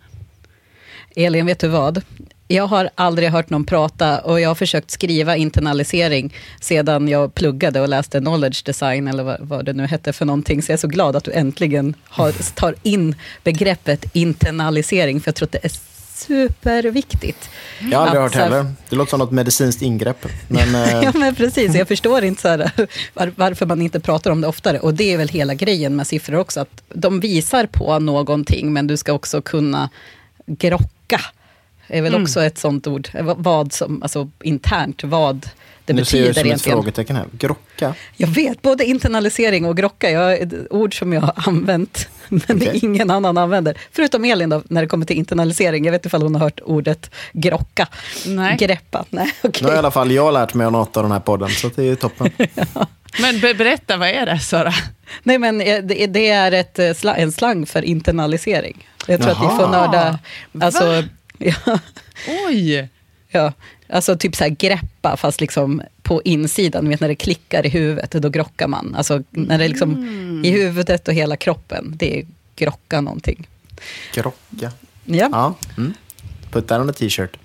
Elin, 1.15 1.45
vet 1.45 1.60
du 1.60 1.67
vad? 1.67 2.02
Jag 2.51 2.67
har 2.67 2.89
aldrig 2.95 3.29
hört 3.29 3.49
någon 3.49 3.65
prata 3.65 4.19
och 4.19 4.41
jag 4.41 4.49
har 4.49 4.55
försökt 4.55 4.91
skriva 4.91 5.35
internalisering 5.35 6.33
sedan 6.62 7.07
jag 7.07 7.35
pluggade 7.35 7.81
och 7.81 7.89
läste 7.89 8.19
knowledge 8.19 8.65
design 8.65 9.07
eller 9.07 9.23
vad, 9.23 9.38
vad 9.39 9.65
det 9.65 9.73
nu 9.73 9.85
hette 9.85 10.13
för 10.13 10.25
någonting. 10.25 10.62
Så 10.62 10.71
jag 10.71 10.73
är 10.73 10.79
så 10.79 10.88
glad 10.88 11.15
att 11.15 11.23
du 11.23 11.31
äntligen 11.31 11.95
har, 12.03 12.53
tar 12.55 12.75
in 12.83 13.15
begreppet 13.43 14.05
internalisering, 14.13 15.21
för 15.21 15.27
jag 15.27 15.35
tror 15.35 15.45
att 15.45 15.51
det 15.51 15.65
är 15.65 15.71
superviktigt. 16.13 17.49
Jag 17.91 17.99
har 17.99 18.05
aldrig 18.05 18.23
Att 18.23 18.35
hört 18.35 18.43
heller. 18.43 18.73
Det 18.89 18.95
låter 18.95 19.09
som 19.09 19.19
något 19.19 19.31
medicinskt 19.31 19.81
ingrepp. 19.81 20.25
Men, 20.47 20.75
eh, 20.83 21.03
Ja, 21.03 21.12
men 21.15 21.35
precis. 21.35 21.75
Jag 21.75 21.88
förstår 21.88 22.23
inte 22.23 22.41
så 22.41 22.47
här, 22.47 22.71
var, 23.13 23.33
varför 23.35 23.65
man 23.65 23.81
inte 23.81 23.99
pratar 23.99 24.31
om 24.31 24.41
det 24.41 24.47
oftare. 24.47 24.79
Och 24.79 24.93
det 24.93 25.13
är 25.13 25.17
väl 25.17 25.29
hela 25.29 25.53
grejen 25.53 25.95
med 25.95 26.07
siffror 26.07 26.38
också, 26.38 26.59
att 26.59 26.83
de 26.89 27.19
visar 27.19 27.65
på 27.65 27.99
någonting, 27.99 28.73
men 28.73 28.88
du 28.88 28.97
ska 28.97 29.13
också 29.13 29.41
kunna 29.41 29.89
grocka 30.45 31.21
är 31.89 32.02
väl 32.02 32.15
också 32.21 32.41
ett 32.43 32.58
sånt 32.58 32.88
ord. 32.88 33.10
Eh, 33.13 33.34
vad- 33.38 33.73
som, 33.73 34.04
alltså 34.04 34.30
internt, 34.43 35.04
vad 35.04 35.49
det 35.86 35.93
nu 35.93 36.06
ser 36.06 36.17
jag 36.17 36.28
ut 36.28 36.30
betyder 36.30 36.34
som 36.34 36.39
ett 36.41 36.45
egentligen. 36.45 36.75
frågetecken 36.78 37.15
här. 37.15 37.25
Grocka? 37.32 37.93
Jag 38.17 38.28
vet, 38.28 38.62
både 38.62 38.86
internalisering 38.86 39.65
och 39.65 39.78
grocka, 39.78 40.10
jag, 40.12 40.52
ord 40.69 40.99
som 40.99 41.13
jag 41.13 41.21
har 41.21 41.34
använt, 41.36 42.08
men 42.30 42.41
Okej. 42.49 42.80
ingen 42.84 43.12
annan 43.12 43.38
använder. 43.38 43.78
Förutom 43.91 44.25
Elin 44.25 44.49
då, 44.49 44.63
när 44.69 44.82
det 44.82 44.88
kommer 44.88 45.06
till 45.06 45.17
internalisering. 45.17 45.86
Jag 45.86 45.91
vet 45.91 45.99
inte 45.99 46.08
ifall 46.08 46.21
hon 46.21 46.36
har 46.36 46.41
hört 46.41 46.60
ordet 46.63 47.12
grocka. 47.34 47.88
Nej. 48.25 48.58
Greppa. 48.58 49.06
Nej, 49.10 49.32
okej. 49.43 49.62
Nu 49.63 49.67
har 49.69 49.75
i 49.75 49.78
alla 49.80 49.91
fall 49.91 50.12
jag 50.12 50.34
lärt 50.34 50.54
mig 50.54 50.65
av 50.65 50.71
något 50.71 50.97
av 50.97 51.04
den 51.04 51.12
här 51.12 51.19
podden, 51.19 51.49
så 51.49 51.69
det 51.75 51.82
är 51.82 51.86
ju 51.86 51.95
toppen. 51.95 52.30
Men 53.21 53.39
be 53.39 53.54
berätta, 53.54 53.97
vad 53.97 54.10
är 54.10 54.25
det 54.25 54.39
Sara? 54.39 54.73
Nej, 55.23 55.38
men 55.38 55.62
eh, 55.62 55.84
det, 56.08 56.30
är 56.30 56.52
ett, 56.52 56.80
eh, 56.80 57.19
en 57.21 57.32
slang 57.32 57.65
för 57.65 57.82
internalisering. 57.82 58.88
Jag 59.08 59.21
tror 59.21 59.32
att 59.32 59.38
vi 59.38 59.47
får 59.47 59.62
Jaha. 59.62 59.71
nörda... 59.71 60.19
Alltså, 60.62 61.04
ja, 61.39 61.80
Oj! 62.47 62.89
ja, 63.30 63.54
alltså 63.89 64.17
typ 64.17 64.36
så 64.36 64.43
här 64.43 64.52
greppa, 64.52 65.17
fast 65.17 65.41
liksom 65.41 65.82
på 66.02 66.21
insidan. 66.25 66.84
Ni 66.84 66.89
vet 66.89 66.99
när 66.99 67.08
det 67.08 67.15
klickar 67.15 67.65
i 67.65 67.69
huvudet, 67.69 68.12
då 68.12 68.30
grockar 68.30 68.67
man. 68.67 68.95
Alltså 68.95 69.23
när 69.30 69.58
det 69.58 69.63
är 69.63 69.69
liksom 69.69 70.06
i 70.45 70.49
huvudet 70.49 71.08
och 71.08 71.13
hela 71.13 71.38
kroppen, 71.38 71.93
det 71.97 72.19
är 72.19 72.25
grocka 72.56 73.02
någonting. 73.02 73.47
Grocka. 74.13 74.71
Ja, 75.06 75.30
Ja. 75.32 75.56
Mm. 75.78 75.93
Put 76.52 76.67
that 76.67 76.82
on 76.82 76.89
a 76.89 76.93
t-shirt. 76.93 77.38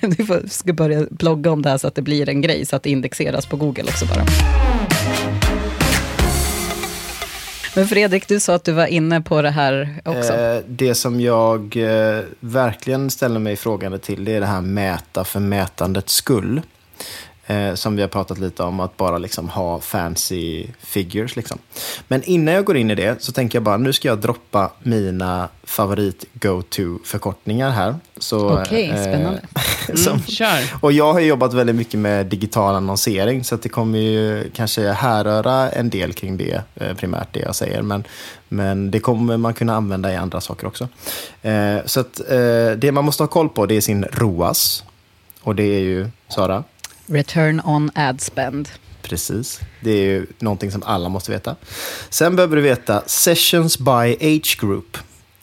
du 0.16 0.26
får, 0.26 0.48
ska 0.48 0.72
börja 0.72 1.06
blogga 1.10 1.50
om 1.50 1.62
det 1.62 1.70
här 1.70 1.78
så 1.78 1.86
att 1.86 1.94
det 1.94 2.02
blir 2.02 2.28
en 2.28 2.40
grej, 2.40 2.66
så 2.66 2.76
att 2.76 2.82
det 2.82 2.90
indexeras 2.90 3.46
på 3.46 3.56
Google 3.56 3.84
också 3.84 4.06
bara. 4.06 4.26
Men 7.80 7.88
Fredrik, 7.88 8.28
du 8.28 8.40
sa 8.40 8.54
att 8.54 8.64
du 8.64 8.72
var 8.72 8.86
inne 8.86 9.20
på 9.20 9.42
det 9.42 9.50
här 9.50 9.88
också. 10.04 10.32
Eh, 10.32 10.62
det 10.66 10.94
som 10.94 11.20
jag 11.20 11.76
eh, 11.76 12.24
verkligen 12.40 13.10
ställer 13.10 13.40
mig 13.40 13.56
frågande 13.56 13.98
till, 13.98 14.24
det 14.24 14.32
är 14.32 14.40
det 14.40 14.46
här 14.46 14.60
mäta 14.60 15.24
för 15.24 15.40
mätandets 15.40 16.12
skull. 16.12 16.62
Eh, 17.50 17.74
som 17.74 17.96
vi 17.96 18.02
har 18.02 18.08
pratat 18.08 18.38
lite 18.38 18.62
om, 18.62 18.80
att 18.80 18.96
bara 18.96 19.18
liksom 19.18 19.48
ha 19.48 19.80
fancy 19.80 20.66
figures. 20.80 21.36
Liksom. 21.36 21.58
Men 22.08 22.22
innan 22.22 22.54
jag 22.54 22.64
går 22.64 22.76
in 22.76 22.90
i 22.90 22.94
det 22.94 23.22
så 23.22 23.32
tänker 23.32 23.56
jag 23.56 23.62
bara, 23.62 23.76
nu 23.76 23.92
ska 23.92 24.08
jag 24.08 24.18
droppa 24.18 24.70
mina 24.82 25.48
favorit 25.62 26.24
go-to-förkortningar 26.32 27.70
här. 27.70 27.94
Okej, 28.48 28.88
eh, 28.90 29.02
spännande. 29.02 29.40
som, 29.94 30.12
Mm, 30.12 30.22
kör. 30.26 30.58
och 30.80 30.92
jag 30.92 31.12
har 31.12 31.20
jobbat 31.20 31.54
väldigt 31.54 31.76
mycket 31.76 32.00
med 32.00 32.26
digital 32.26 32.74
annonsering, 32.74 33.44
så 33.44 33.56
det 33.56 33.68
kommer 33.68 33.98
ju 33.98 34.50
kanske 34.54 34.88
härröra 34.92 35.70
en 35.70 35.90
del 35.90 36.12
kring 36.12 36.36
det, 36.36 36.62
eh, 36.74 36.94
primärt 36.96 37.28
det 37.32 37.40
jag 37.40 37.54
säger. 37.54 37.82
Men, 37.82 38.04
men 38.48 38.90
det 38.90 39.00
kommer 39.00 39.36
man 39.36 39.54
kunna 39.54 39.74
använda 39.76 40.12
i 40.12 40.16
andra 40.16 40.40
saker 40.40 40.66
också. 40.66 40.88
Eh, 41.42 41.76
så 41.84 42.00
att 42.00 42.20
eh, 42.30 42.70
det 42.76 42.92
man 42.92 43.04
måste 43.04 43.22
ha 43.22 43.28
koll 43.28 43.48
på, 43.48 43.66
det 43.66 43.74
är 43.76 43.80
sin 43.80 44.04
ROAS. 44.12 44.84
Och 45.42 45.54
det 45.54 45.62
är 45.62 45.80
ju, 45.80 46.08
Sara? 46.28 46.64
Return 47.10 47.60
on 47.64 47.90
ad 47.94 48.20
spend. 48.20 48.68
Precis. 49.02 49.60
Det 49.80 49.90
är 49.90 50.04
ju 50.04 50.26
någonting 50.38 50.70
som 50.70 50.82
alla 50.82 51.08
måste 51.08 51.30
veta. 51.32 51.56
Sen 52.10 52.36
behöver 52.36 52.56
du 52.56 52.62
veta 52.62 53.02
sessions 53.06 53.78
by 53.78 54.16
age 54.20 54.58
group. 54.60 54.96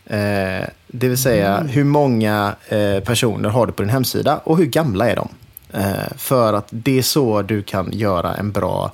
Eh, 0.05 0.65
det 0.87 1.07
vill 1.07 1.17
säga 1.17 1.59
hur 1.59 1.83
många 1.83 2.55
eh, 2.67 2.99
personer 2.99 3.49
har 3.49 3.65
du 3.65 3.71
på 3.73 3.81
din 3.83 3.89
hemsida 3.89 4.37
och 4.37 4.57
hur 4.57 4.65
gamla 4.65 5.09
är 5.09 5.15
de? 5.15 5.29
Eh, 5.73 6.17
för 6.17 6.53
att 6.53 6.67
det 6.69 6.97
är 6.97 7.01
så 7.01 7.41
du 7.41 7.61
kan 7.63 7.89
göra 7.93 8.35
en 8.35 8.51
bra 8.51 8.91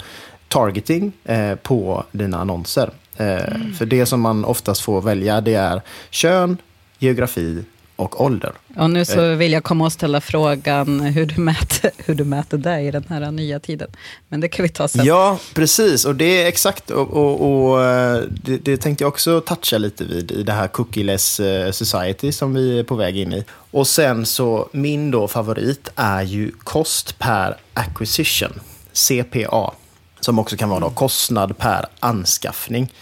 targeting 0.48 1.12
eh, 1.26 1.56
på 1.56 2.04
dina 2.12 2.38
annonser. 2.38 2.90
Eh, 3.18 3.38
För 3.78 3.86
det 3.86 4.06
som 4.06 4.22
man 4.22 4.46
oftast 4.46 4.82
får 4.82 5.02
välja 5.02 5.42
det 5.42 5.54
är 5.54 5.82
kön, 6.10 6.58
geografi 7.00 7.64
och 7.96 8.22
ålder. 8.22 8.52
Och 8.78 8.90
nu 8.90 9.06
så 9.06 9.36
vill 9.36 9.52
jag 9.52 9.64
komma 9.64 9.86
och 9.86 9.92
ställa 9.92 10.22
frågan 10.22 11.00
hur 11.00 11.26
du 11.26 11.42
mäter, 11.42 11.92
hur 12.06 12.16
du 12.16 12.24
mäter 12.24 12.58
det 12.58 12.80
i 12.80 12.92
den 12.92 13.06
här 13.10 13.32
nya 13.32 13.60
tiden. 13.60 13.90
Men 14.28 14.40
det 14.40 14.48
kan 14.48 14.64
vi 14.64 14.70
ta 14.70 14.88
sen. 14.88 15.06
Ja, 15.06 15.40
precis. 15.54 16.06
Och 16.06 16.16
det 16.16 16.44
är 16.44 16.48
exakt. 16.48 16.90
Och, 16.90 17.14
och, 17.14 17.72
och 17.72 17.84
eh, 17.84 18.24
det, 18.30 18.58
det 18.58 18.78
tänkte 18.78 19.04
jag 19.04 19.10
också 19.10 19.42
toucha 19.42 19.78
lite 19.78 20.04
vid 20.04 20.32
i 20.32 20.44
det 20.44 20.54
här 20.54 20.68
cookieless 20.68 21.40
eh, 21.40 21.72
society 21.72 22.32
som 22.32 22.54
vi 22.54 22.80
är 22.80 22.84
på 22.84 22.96
väg 22.96 23.18
in 23.18 23.34
i. 23.34 23.44
Och 23.72 23.88
sen 23.88 24.26
så, 24.26 24.70
min 24.72 25.12
då 25.12 25.28
favorit 25.28 25.90
är 25.96 26.22
ju 26.22 26.52
cost 26.64 27.20
per 27.20 27.58
acquisition, 27.74 28.60
CPA. 28.94 29.72
Som 30.20 30.40
också 30.40 30.58
kan 30.58 30.70
vara 30.70 30.80
då 30.80 30.90
kostnad 30.90 31.58
per 31.58 31.86
anskaffning 32.00 32.94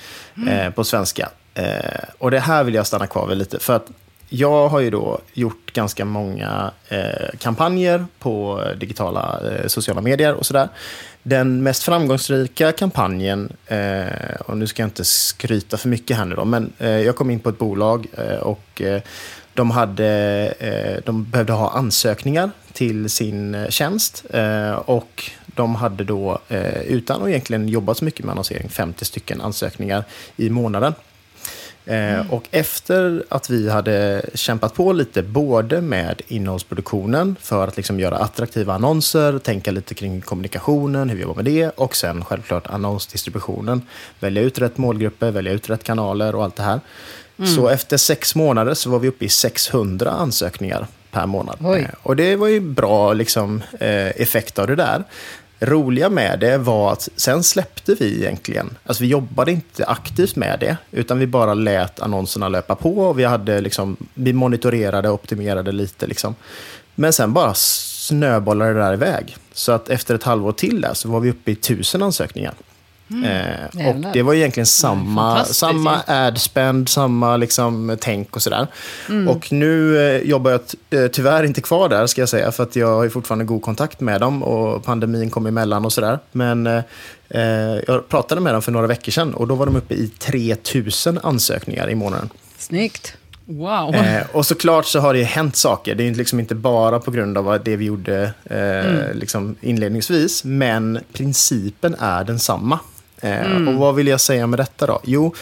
eh, 0.49 0.69
på 0.69 0.83
svenska. 0.83 1.29
Eh, 1.53 2.03
och 2.17 2.31
det 2.31 2.39
här 2.39 2.63
vill 2.63 2.73
jag 2.73 2.87
stanna 2.87 3.07
kvar 3.07 3.27
vid 3.27 3.37
lite. 3.37 3.59
För 3.59 3.75
att 3.75 3.87
jag 4.33 4.69
har 4.69 4.79
ju 4.79 4.89
då 4.89 5.19
gjort 5.33 5.73
ganska 5.73 6.05
många 6.05 6.71
eh, 6.89 7.39
kampanjer 7.39 8.05
på 8.19 8.63
digitala 8.79 9.39
eh, 9.51 9.67
sociala 9.67 10.01
medier 10.01 10.33
och 10.33 10.45
sådär. 10.45 10.69
Den 11.23 11.63
mest 11.63 11.83
framgångsrika 11.83 12.71
kampanjen, 12.71 13.51
eh, 13.67 14.41
och 14.45 14.57
nu 14.57 14.67
ska 14.67 14.81
jag 14.81 14.87
inte 14.87 15.05
skryta 15.05 15.77
för 15.77 15.89
mycket 15.89 16.17
här 16.17 16.25
nu 16.25 16.35
då, 16.35 16.45
men 16.45 16.73
eh, 16.77 16.89
jag 16.89 17.15
kom 17.15 17.29
in 17.29 17.39
på 17.39 17.49
ett 17.49 17.57
bolag 17.57 18.07
eh, 18.17 18.35
och 18.35 18.81
eh, 18.81 19.01
de, 19.53 19.71
hade, 19.71 20.07
eh, 20.59 21.03
de 21.05 21.23
behövde 21.23 21.53
ha 21.53 21.69
ansökningar 21.69 22.51
till 22.73 23.09
sin 23.09 23.55
eh, 23.55 23.69
tjänst 23.69 24.25
eh, 24.29 24.71
och 24.71 25.31
de 25.45 25.75
hade 25.75 26.03
då, 26.03 26.39
eh, 26.47 26.81
utan 26.81 27.21
att 27.21 27.29
egentligen 27.29 27.67
jobba 27.67 27.93
så 27.93 28.05
mycket 28.05 28.25
med 28.25 28.31
annonsering, 28.31 28.69
50 28.69 29.05
stycken 29.05 29.41
ansökningar 29.41 30.03
i 30.35 30.49
månaden. 30.49 30.93
Eh, 31.85 32.31
Och 32.33 32.43
efter 32.51 33.23
att 33.29 33.49
vi 33.49 33.69
hade 33.69 34.21
kämpat 34.33 34.73
på 34.73 34.93
lite 34.93 35.21
både 35.23 35.81
med 35.81 36.21
innehållsproduktionen 36.27 37.35
för 37.41 37.67
att 37.67 37.77
liksom 37.77 37.99
göra 37.99 38.17
attraktiva 38.17 38.73
annonser, 38.73 39.39
tänka 39.39 39.71
lite 39.71 39.93
kring 39.93 40.21
kommunikationen, 40.21 41.09
hur 41.09 41.15
vi 41.15 41.21
jobbar 41.21 41.35
med 41.35 41.45
det 41.45 41.69
och 41.69 41.95
sen 41.95 42.25
självklart 42.25 42.67
annonsdistributionen. 42.67 43.81
Välja 44.19 44.41
ut 44.41 44.59
rätt 44.59 44.77
målgrupper, 44.77 45.31
välja 45.31 45.51
ut 45.51 45.69
rätt 45.69 45.83
kanaler 45.83 46.35
och 46.35 46.43
allt 46.43 46.55
det 46.55 46.63
här. 46.63 46.79
Så 47.55 47.67
efter 47.69 47.97
sex 47.97 48.35
månader 48.35 48.73
så 48.73 48.89
var 48.89 48.99
vi 48.99 49.07
uppe 49.07 49.25
i 49.25 49.29
600 49.29 50.11
ansökningar 50.11 50.87
per 51.11 51.25
månad. 51.25 51.57
Oj. 51.61 51.79
Eh, 51.79 51.87
Och 52.03 52.15
det 52.15 52.35
var 52.35 52.47
ju 52.47 52.59
bra 52.59 53.13
liksom, 53.13 53.63
eh, 53.79 54.07
effekt 54.21 54.59
av 54.59 54.67
det 54.67 54.75
där. 54.75 55.03
Roliga 55.63 56.09
med 56.09 56.39
det 56.39 56.57
var 56.57 56.91
att 56.91 57.09
sen 57.15 57.43
släppte 57.43 57.95
vi 57.99 58.21
egentligen, 58.21 58.77
alltså 58.85 59.03
vi 59.03 59.09
jobbade 59.09 59.51
inte 59.51 59.85
aktivt 59.85 60.35
med 60.35 60.59
det, 60.59 60.77
utan 60.91 61.19
vi 61.19 61.27
bara 61.27 61.53
lät 61.53 61.99
annonserna 61.99 62.49
löpa 62.49 62.75
på 62.75 62.97
och 62.97 63.19
vi, 63.19 63.23
hade 63.23 63.61
liksom, 63.61 63.97
vi 64.13 64.33
monitorerade 64.33 65.09
och 65.09 65.15
optimerade 65.15 65.71
lite. 65.71 66.07
Liksom. 66.07 66.35
Men 66.95 67.13
sen 67.13 67.33
bara 67.33 67.53
snöbollade 67.53 68.73
det 68.73 68.79
där 68.79 68.93
iväg. 68.93 69.37
Så 69.53 69.71
att 69.71 69.89
efter 69.89 70.15
ett 70.15 70.23
halvår 70.23 70.51
till 70.51 70.81
där 70.81 70.93
så 70.93 71.09
var 71.09 71.19
vi 71.19 71.29
uppe 71.29 71.51
i 71.51 71.55
tusen 71.55 72.03
ansökningar. 72.03 72.53
Eh, 73.25 73.87
och 73.89 73.95
det 74.13 74.21
var 74.21 74.33
egentligen 74.33 74.65
samma, 74.65 75.45
samma 75.45 76.01
ad 76.07 76.39
spend, 76.39 76.89
samma 76.89 77.37
liksom, 77.37 77.97
tänk 78.01 78.35
och 78.35 78.41
sådär. 78.41 78.67
Och 79.29 79.51
nu 79.51 79.97
eh, 79.97 80.21
jobbar 80.21 80.51
jag 80.51 80.61
eh, 80.89 81.07
tyvärr 81.07 81.43
inte 81.43 81.61
kvar 81.61 81.89
där, 81.89 82.07
ska 82.07 82.21
jag 82.21 82.29
säga, 82.29 82.51
för 82.51 82.63
att 82.63 82.75
jag 82.75 82.87
har 82.87 83.09
fortfarande 83.09 83.45
god 83.45 83.61
kontakt 83.61 83.99
med 83.99 84.21
dem 84.21 84.43
och 84.43 84.83
pandemin 84.83 85.29
kom 85.29 85.45
emellan 85.45 85.85
och 85.85 85.93
sådär. 85.93 86.19
Men 86.31 86.67
eh, 86.67 86.83
jag 87.87 88.09
pratade 88.09 88.41
med 88.41 88.53
dem 88.53 88.61
för 88.61 88.71
några 88.71 88.87
veckor 88.87 89.11
sedan 89.11 89.33
och 89.33 89.47
då 89.47 89.55
var 89.55 89.65
de 89.65 89.75
uppe 89.75 89.93
i 89.93 90.07
3000 90.07 91.19
ansökningar 91.23 91.89
i 91.89 91.95
månaden. 91.95 92.29
Snyggt. 92.57 93.17
Wow. 93.45 93.95
Eh, 93.95 94.23
och 94.31 94.45
såklart 94.45 94.85
så 94.85 94.99
har 94.99 95.13
det 95.13 95.23
hänt 95.23 95.55
saker. 95.55 95.95
Det 95.95 96.07
är 96.07 96.15
liksom 96.15 96.39
inte 96.39 96.55
bara 96.55 96.99
på 96.99 97.11
grund 97.11 97.37
av 97.37 97.63
det 97.63 97.75
vi 97.75 97.85
gjorde 97.85 98.33
eh, 98.43 99.13
liksom 99.13 99.55
inledningsvis, 99.61 100.43
men 100.43 100.99
principen 101.13 101.95
är 101.99 102.23
densamma. 102.23 102.79
Eh, 103.21 103.67
Och 103.67 103.73
vad 103.73 103.95
vill 103.95 104.07
jag 104.07 104.21
säga 104.21 104.47
med 104.47 104.59
detta 104.59 104.87
då? 104.87 104.99
Jo, 105.03 105.33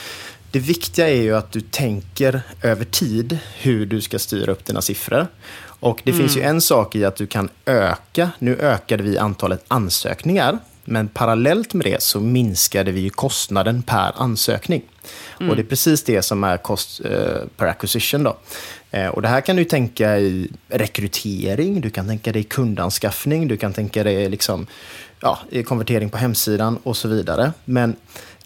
det 0.52 0.60
viktiga 0.60 1.10
är 1.10 1.22
ju 1.22 1.36
att 1.36 1.52
du 1.52 1.62
tänker 1.62 2.42
över 2.62 2.86
tid 2.86 3.38
hur 3.60 3.86
du 3.86 4.02
ska 4.02 4.20
styra 4.20 4.52
upp 4.52 4.66
dina 4.66 4.82
siffror. 4.82 5.28
Och 5.82 6.02
det 6.04 6.14
finns 6.14 6.38
ju 6.38 6.42
en 6.42 6.62
sak 6.62 6.96
i 6.96 7.06
att 7.06 7.16
du 7.16 7.28
kan 7.28 7.50
öka, 7.66 8.32
nu 8.40 8.56
ökade 8.56 9.04
vi 9.04 9.18
antalet 9.18 9.64
ansökningar, 9.68 10.58
men 10.86 11.08
parallellt 11.08 11.74
med 11.74 11.86
det 11.86 12.02
så 12.02 12.20
minskade 12.20 12.92
vi 12.92 13.02
ju 13.02 13.10
kostnaden 13.10 13.82
per 13.84 14.14
ansökning. 14.16 14.82
Och 15.50 15.56
det 15.56 15.62
är 15.62 15.66
precis 15.66 16.04
det 16.04 16.22
som 16.22 16.44
är 16.44 16.58
cost 16.58 17.02
eh, 17.06 17.12
per 17.58 17.66
acquisition. 17.66 18.24
Då. 18.24 18.38
Eh, 18.92 19.08
och 19.08 19.22
det 19.22 19.28
här 19.28 19.42
kan 19.42 19.56
du 19.56 19.66
tänka 19.66 20.20
i 20.20 20.50
rekrytering, 20.70 21.82
du 21.82 21.90
kan 21.90 22.08
tänka 22.08 22.32
dig 22.32 22.44
kundanskaffning, 22.44 23.48
du 23.48 23.58
kan 23.58 23.74
tänka 23.74 24.04
dig 24.04 24.30
liksom, 24.30 24.68
ja, 25.20 25.40
konvertering 25.66 26.10
på 26.10 26.18
hemsidan 26.18 26.78
och 26.84 26.98
så 26.98 27.08
vidare. 27.08 27.54
Men 27.66 27.96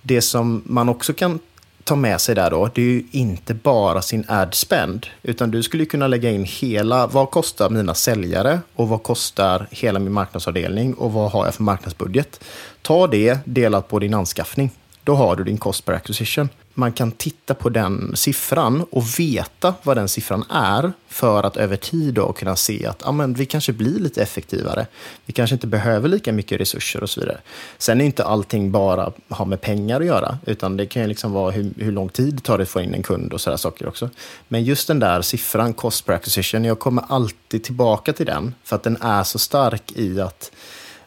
det 0.01 0.21
som 0.21 0.61
man 0.65 0.89
också 0.89 1.13
kan 1.13 1.39
ta 1.83 1.95
med 1.95 2.21
sig 2.21 2.35
där 2.35 2.51
då, 2.51 2.69
det 2.73 2.81
är 2.81 2.85
ju 2.85 3.03
inte 3.11 3.53
bara 3.53 4.01
sin 4.01 4.25
ad 4.27 4.53
spend, 4.53 5.07
utan 5.23 5.51
du 5.51 5.63
skulle 5.63 5.85
kunna 5.85 6.07
lägga 6.07 6.31
in 6.31 6.43
hela, 6.43 7.07
vad 7.07 7.31
kostar 7.31 7.69
mina 7.69 7.93
säljare 7.93 8.59
och 8.75 8.87
vad 8.87 9.03
kostar 9.03 9.67
hela 9.71 9.99
min 9.99 10.13
marknadsavdelning 10.13 10.93
och 10.93 11.13
vad 11.13 11.31
har 11.31 11.45
jag 11.45 11.55
för 11.55 11.63
marknadsbudget? 11.63 12.43
Ta 12.81 13.07
det 13.07 13.39
delat 13.45 13.87
på 13.87 13.99
din 13.99 14.13
anskaffning 14.13 14.71
då 15.03 15.15
har 15.15 15.35
du 15.35 15.43
din 15.43 15.57
cost 15.57 15.85
per 15.85 15.93
acquisition. 15.93 16.49
Man 16.73 16.91
kan 16.91 17.11
titta 17.11 17.53
på 17.53 17.69
den 17.69 18.15
siffran 18.15 18.85
och 18.91 19.19
veta 19.19 19.73
vad 19.83 19.97
den 19.97 20.09
siffran 20.09 20.45
är 20.49 20.93
för 21.07 21.43
att 21.43 21.57
över 21.57 21.77
tid 21.77 22.13
då 22.13 22.33
kunna 22.33 22.55
se 22.55 22.85
att 22.85 23.01
ja, 23.05 23.11
men 23.11 23.33
vi 23.33 23.45
kanske 23.45 23.73
blir 23.73 23.99
lite 23.99 24.21
effektivare. 24.21 24.87
Vi 25.25 25.33
kanske 25.33 25.53
inte 25.53 25.67
behöver 25.67 26.09
lika 26.09 26.33
mycket 26.33 26.61
resurser 26.61 27.03
och 27.03 27.09
så 27.09 27.19
vidare. 27.19 27.37
Sen 27.77 28.01
är 28.01 28.05
inte 28.05 28.23
allting 28.23 28.71
bara 28.71 29.11
ha 29.29 29.45
med 29.45 29.61
pengar 29.61 29.99
att 29.99 30.05
göra, 30.05 30.37
utan 30.45 30.77
det 30.77 30.85
kan 30.85 31.01
ju 31.01 31.07
liksom 31.07 31.31
vara 31.31 31.51
hur, 31.51 31.73
hur 31.77 31.91
lång 31.91 32.09
tid 32.09 32.33
det 32.33 32.41
tar 32.41 32.57
det 32.57 32.63
att 32.63 32.69
få 32.69 32.81
in 32.81 32.93
en 32.93 33.03
kund 33.03 33.33
och 33.33 33.41
sådana 33.41 33.57
saker 33.57 33.87
också. 33.87 34.09
Men 34.47 34.63
just 34.63 34.87
den 34.87 34.99
där 34.99 35.21
siffran, 35.21 35.73
cost 35.73 36.05
per 36.05 36.13
acquisition, 36.13 36.63
jag 36.63 36.79
kommer 36.79 37.03
alltid 37.09 37.63
tillbaka 37.63 38.13
till 38.13 38.25
den 38.25 38.55
för 38.63 38.75
att 38.75 38.83
den 38.83 38.97
är 39.01 39.23
så 39.23 39.39
stark 39.39 39.91
i 39.91 40.21
att 40.21 40.51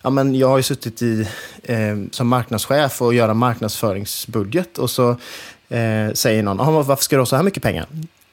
ja, 0.02 0.10
men 0.10 0.34
jag 0.34 0.48
har 0.48 0.56
ju 0.56 0.62
suttit 0.62 1.02
i, 1.02 1.28
eh, 1.62 1.96
som 2.10 2.28
marknadschef 2.28 3.02
och 3.02 3.14
göra 3.14 3.34
marknadsföringsbudget 3.34 4.78
och 4.78 4.90
så 4.90 5.16
eh, 5.68 6.12
säger 6.12 6.42
någon, 6.42 6.74
varför 6.74 7.04
ska 7.04 7.16
du 7.16 7.20
ha 7.20 7.26
så 7.26 7.36
här 7.36 7.42
mycket 7.42 7.62
pengar? 7.62 7.86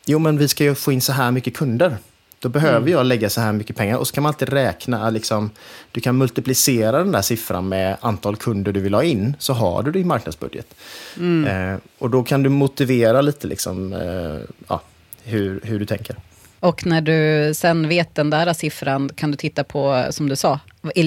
Jo, 0.06 0.20
men 0.20 0.38
vi 0.38 0.48
ska 0.48 0.64
ju 0.64 0.76
få 0.76 0.92
in 0.92 1.02
så 1.02 1.14
här 1.14 1.32
mycket 1.32 1.54
kunder. 1.54 1.98
Då 2.40 2.50
behöver 2.50 2.78
mm. 2.78 2.92
jag 2.92 3.06
lägga 3.06 3.30
så 3.30 3.42
här 3.42 3.54
mycket 3.54 3.76
pengar. 3.76 3.98
Och 3.98 4.08
så 4.08 4.14
kan 4.14 4.24
man 4.24 4.30
alltid 4.30 4.50
räkna, 4.50 5.10
liksom, 5.10 5.50
du 5.92 6.02
kan 6.02 6.18
multiplicera 6.18 6.98
den 6.98 7.12
där 7.12 7.22
siffran 7.22 7.70
med 7.70 7.98
antal 8.02 8.36
kunder 8.36 8.72
du 8.72 8.80
vill 8.80 8.94
ha 8.94 9.04
in, 9.04 9.36
så 9.40 9.54
har 9.54 9.84
du 9.84 9.92
din 9.92 10.08
marknadsbudget. 10.08 10.76
Mm. 11.18 11.74
Eh, 11.74 11.80
och 11.98 12.10
då 12.10 12.24
kan 12.24 12.44
du 12.44 12.50
motivera 12.50 13.22
lite 13.22 13.48
liksom, 13.48 13.94
eh, 13.94 14.56
ja, 14.68 14.82
hur, 15.24 15.60
hur 15.64 15.80
du 15.80 15.86
tänker. 15.86 16.16
Och 16.64 16.86
när 16.86 17.02
du 17.02 17.54
sen 17.54 17.88
vet 17.88 18.16
den 18.16 18.30
där 18.30 18.54
siffran 18.54 19.10
kan 19.16 19.32
du 19.32 19.38
titta 19.38 19.64
på, 19.64 20.06
som 20.10 20.30
du 20.30 20.36
sa, 20.36 20.60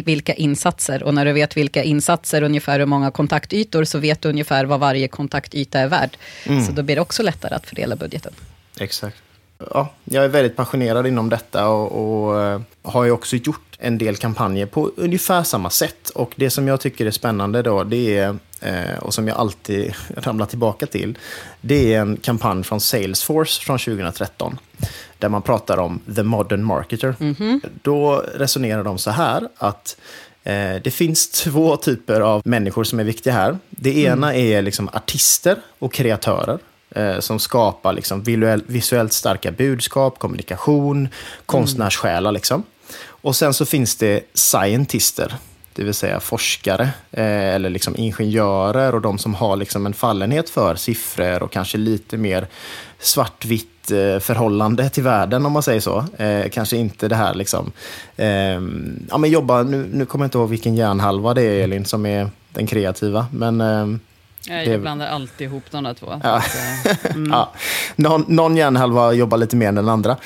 vilka 0.05 0.35
insatser. 0.35 1.03
Och 1.03 1.15
när 1.15 1.25
du 1.25 1.33
vet 1.33 1.57
vilka 1.57 1.83
insatser, 1.83 2.43
ungefär 2.43 2.79
hur 2.79 2.87
många 2.87 3.11
kontaktytor, 3.11 3.85
så 3.85 3.99
vet 3.99 4.23
du 4.23 4.29
ungefär 4.29 4.65
vad 4.65 4.81
varje 4.81 5.09
kontaktyta 5.09 5.81
är 5.81 5.89
värd. 5.89 6.17
Mm. 6.47 6.67
Så 6.67 6.73
då 6.73 6.83
blir 6.83 6.95
det 6.95 7.03
också 7.03 7.23
lättare 7.23 7.55
att 7.55 7.67
fördela 7.67 7.97
budgeten. 7.97 8.33
Exakt. 8.81 9.17
Ja, 9.71 9.93
jag 10.05 10.25
är 10.25 10.29
väldigt 10.29 10.57
passionerad 10.57 11.07
inom 11.07 11.29
detta 11.29 11.69
och, 11.69 12.27
och 12.27 12.37
uh, 12.37 12.61
har 12.83 13.05
ju 13.05 13.11
också 13.11 13.37
gjort 13.37 13.66
en 13.79 13.99
del 13.99 14.17
kampanjer 14.17 14.67
på 14.67 14.91
ungefär 14.97 15.43
samma 15.43 15.71
sätt. 15.71 16.11
Och 16.11 16.33
det 16.37 16.51
som 16.51 16.69
jag 16.69 16.81
tycker 16.81 17.07
är 17.07 17.11
spännande 17.11 17.63
då, 17.63 17.85
det 17.85 18.19
är, 18.19 18.31
uh, 18.67 18.99
och 19.01 19.15
som 19.15 19.29
jag 19.29 19.37
alltid 19.37 19.95
ramlar 20.17 20.47
tillbaka 20.47 20.87
till, 20.87 21.19
det 21.61 21.95
är 21.95 22.01
en 22.01 22.17
kampanj 22.17 22.65
från 22.65 22.81
Salesforce 22.81 23.63
från 23.63 23.79
2013 23.79 24.59
där 25.19 25.29
man 25.29 25.43
pratar 25.43 25.79
om 25.79 26.01
the 26.17 26.23
modern 26.23 26.63
marketer. 26.63 27.15
Mm 27.21 27.35
-hmm. 27.35 27.61
Då 27.83 28.25
resonerar 28.35 28.85
de 28.85 28.99
så 28.99 29.11
här 29.11 29.49
att 29.57 29.97
eh, 30.45 30.75
det 30.85 30.91
finns 30.91 31.29
två 31.29 31.77
typer 31.77 32.21
av 32.21 32.43
människor 32.45 32.85
som 32.85 33.01
är 33.01 33.05
viktiga 33.05 33.33
här. 33.33 33.59
Det 33.71 33.99
ena 33.99 34.33
mm. 34.35 34.53
är 34.53 34.63
liksom 34.63 34.89
artister 34.93 35.57
och 35.79 35.93
kreatörer 35.93 36.59
eh, 36.91 37.19
som 37.19 37.39
skapar 37.39 37.93
liksom 37.93 38.23
visuell, 38.23 38.63
visuellt 38.67 39.13
starka 39.13 39.53
budskap, 39.53 40.19
kommunikation, 40.19 41.09
konstnärssjälar. 41.47 42.33
Liksom. 42.33 42.63
Och 43.27 43.37
sen 43.37 43.55
så 43.55 43.67
finns 43.67 43.97
det 43.97 44.21
scientister, 44.35 45.35
det 45.73 45.85
vill 45.85 45.95
säga 45.95 46.21
forskare 46.21 46.83
eh, 47.11 47.55
eller 47.55 47.71
liksom 47.71 47.97
ingenjörer 47.97 48.95
och 48.95 49.01
de 49.01 49.19
som 49.19 49.35
har 49.35 49.57
liksom 49.57 49.87
en 49.87 49.95
fallenhet 49.95 50.51
för 50.51 50.75
siffror 50.75 51.43
och 51.43 51.53
kanske 51.53 51.79
lite 51.79 52.17
mer 52.17 52.47
svartvitt 52.99 53.91
eh, 53.91 54.19
förhållande 54.19 54.89
till 54.89 55.03
världen 55.03 55.47
om 55.47 55.53
man 55.53 55.63
säger 55.63 55.81
så. 55.81 56.05
Eh, 56.17 56.49
kanske 56.49 56.77
inte 56.77 57.09
det 57.09 57.17
här 57.17 57.35
liksom, 57.35 57.73
eh, 58.17 58.61
ja 59.11 59.19
men 59.19 59.31
jobba, 59.31 59.63
nu, 59.63 59.89
nu 59.93 60.07
kommer 60.07 60.25
jag 60.25 60.27
inte 60.27 60.39
ihåg 60.39 60.49
vilken 60.49 60.75
hjärnhalva 60.75 61.35
det 61.35 61.43
är 61.43 61.65
Elin 61.65 61.85
som 61.85 62.07
är 62.07 62.31
den 62.53 62.67
kreativa, 62.67 63.27
men 63.33 63.61
ehm, 63.61 64.01
jag 64.49 64.67
det... 64.67 64.79
blandar 64.79 65.07
alltid 65.07 65.47
ihop 65.47 65.65
de 65.71 65.85
där 65.85 65.95
två. 65.95 66.21
Ja. 66.23 66.43
mm. 67.15 67.33
ja. 67.33 67.53
Någon, 67.97 68.25
någon 68.29 68.57
hjärnhalva 68.57 69.13
jobbar 69.13 69.39
lite 69.39 69.57
mer 69.57 69.69
än 69.69 69.75
den 69.75 69.89
andra. 69.89 70.17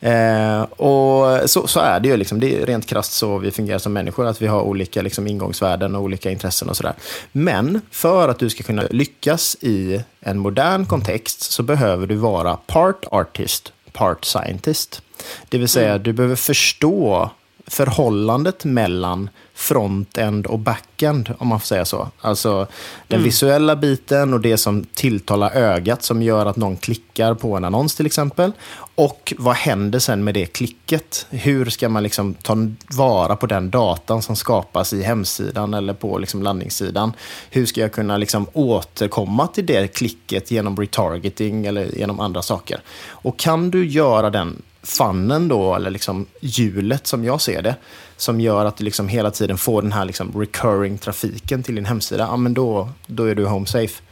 Eh, 0.00 0.62
och 0.62 1.50
så, 1.50 1.66
så, 1.66 1.80
är 1.80 2.00
det 2.00 2.08
ju. 2.08 2.16
Liksom. 2.16 2.40
Det 2.40 2.62
är 2.62 2.66
rent 2.66 2.86
krasst 2.86 3.12
så 3.12 3.38
vi 3.38 3.50
fungerar 3.50 3.78
som 3.78 3.92
människor, 3.92 4.26
att 4.26 4.42
vi 4.42 4.46
har 4.46 4.60
olika 4.60 5.02
liksom, 5.02 5.26
ingångsvärden 5.26 5.94
och 5.94 6.02
olika 6.02 6.30
intressen 6.30 6.68
och 6.68 6.76
sådär. 6.76 6.94
Men 7.32 7.80
för 7.90 8.28
att 8.28 8.38
du 8.38 8.50
ska 8.50 8.62
kunna 8.62 8.82
lyckas 8.90 9.56
i 9.60 10.00
en 10.20 10.38
modern 10.38 10.86
kontext 10.86 11.42
så 11.42 11.62
behöver 11.62 12.06
du 12.06 12.14
vara 12.14 12.56
part 12.56 13.04
artist, 13.10 13.72
part 13.92 14.24
scientist. 14.24 15.02
Det 15.48 15.58
vill 15.58 15.68
säga, 15.68 15.90
mm. 15.90 16.02
du 16.02 16.12
behöver 16.12 16.36
förstå 16.36 17.30
förhållandet 17.66 18.64
mellan 18.64 19.30
frontend 19.54 20.46
och 20.46 20.58
backend, 20.58 21.34
om 21.38 21.48
man 21.48 21.60
får 21.60 21.66
säga 21.66 21.84
så. 21.84 22.08
Alltså 22.20 22.66
den 23.08 23.18
mm. 23.18 23.24
visuella 23.24 23.76
biten 23.76 24.34
och 24.34 24.40
det 24.40 24.56
som 24.56 24.84
tilltalar 24.94 25.50
ögat 25.50 26.02
som 26.02 26.22
gör 26.22 26.46
att 26.46 26.56
någon 26.56 26.76
klickar 26.76 27.34
på 27.34 27.56
en 27.56 27.64
annons 27.64 27.94
till 27.94 28.06
exempel. 28.06 28.52
Och 28.94 29.34
vad 29.38 29.56
händer 29.56 29.98
sen 29.98 30.24
med 30.24 30.34
det 30.34 30.46
klicket? 30.46 31.26
Hur 31.30 31.70
ska 31.70 31.88
man 31.88 32.02
liksom 32.02 32.34
ta 32.34 32.56
vara 32.90 33.36
på 33.36 33.46
den 33.46 33.70
datan 33.70 34.22
som 34.22 34.36
skapas 34.36 34.92
i 34.92 35.02
hemsidan 35.02 35.74
eller 35.74 35.94
på 35.94 36.18
liksom 36.18 36.42
landningssidan? 36.42 37.12
Hur 37.50 37.66
ska 37.66 37.80
jag 37.80 37.92
kunna 37.92 38.16
liksom 38.16 38.46
återkomma 38.52 39.46
till 39.46 39.66
det 39.66 39.94
klicket 39.94 40.50
genom 40.50 40.76
retargeting 40.76 41.66
eller 41.66 41.98
genom 41.98 42.20
andra 42.20 42.42
saker? 42.42 42.80
Och 43.08 43.38
kan 43.38 43.70
du 43.70 43.86
göra 43.86 44.30
den 44.30 44.62
fannen 44.82 45.48
då, 45.48 45.74
eller 45.74 45.90
liksom 45.90 46.26
hjulet 46.40 47.06
som 47.06 47.24
jag 47.24 47.40
ser 47.40 47.62
det, 47.62 47.76
som 48.24 48.40
gör 48.40 48.64
att 48.64 48.76
du 48.76 48.84
liksom 48.84 49.08
hela 49.08 49.30
tiden 49.30 49.58
får 49.58 49.82
den 49.82 49.92
här 49.92 50.04
liksom 50.04 50.40
recurring 50.40 50.98
trafiken 50.98 51.62
till 51.62 51.74
din 51.74 51.84
hemsida, 51.84 52.24
ja 52.30 52.36
men 52.36 52.54
då, 52.54 52.88
då 53.06 53.24
är 53.24 53.34
du 53.34 53.46
home 53.46 53.66
safe. 53.66 54.02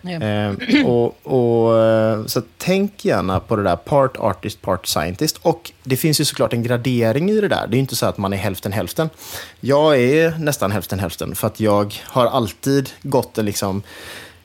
Ja. 0.00 0.10
Eh, 0.10 0.86
och, 0.86 1.18
och, 1.22 1.78
eh, 1.78 2.24
så 2.26 2.42
tänk 2.58 3.04
gärna 3.04 3.40
på 3.40 3.56
det 3.56 3.62
där 3.62 3.76
part 3.76 4.16
artist, 4.16 4.62
part 4.62 4.86
scientist. 4.86 5.38
Och 5.42 5.72
det 5.84 5.96
finns 5.96 6.20
ju 6.20 6.24
såklart 6.24 6.52
en 6.52 6.62
gradering 6.62 7.30
i 7.30 7.40
det 7.40 7.48
där. 7.48 7.66
Det 7.66 7.76
är 7.76 7.78
inte 7.78 7.96
så 7.96 8.06
att 8.06 8.18
man 8.18 8.32
är 8.32 8.36
hälften 8.36 8.72
hälften. 8.72 9.10
Jag 9.60 10.00
är 10.00 10.38
nästan 10.38 10.72
hälften 10.72 10.98
hälften 10.98 11.34
för 11.34 11.46
att 11.46 11.60
jag 11.60 11.94
har 12.04 12.26
alltid 12.26 12.90
gått 13.02 13.38
en 13.38 13.44
liksom 13.44 13.82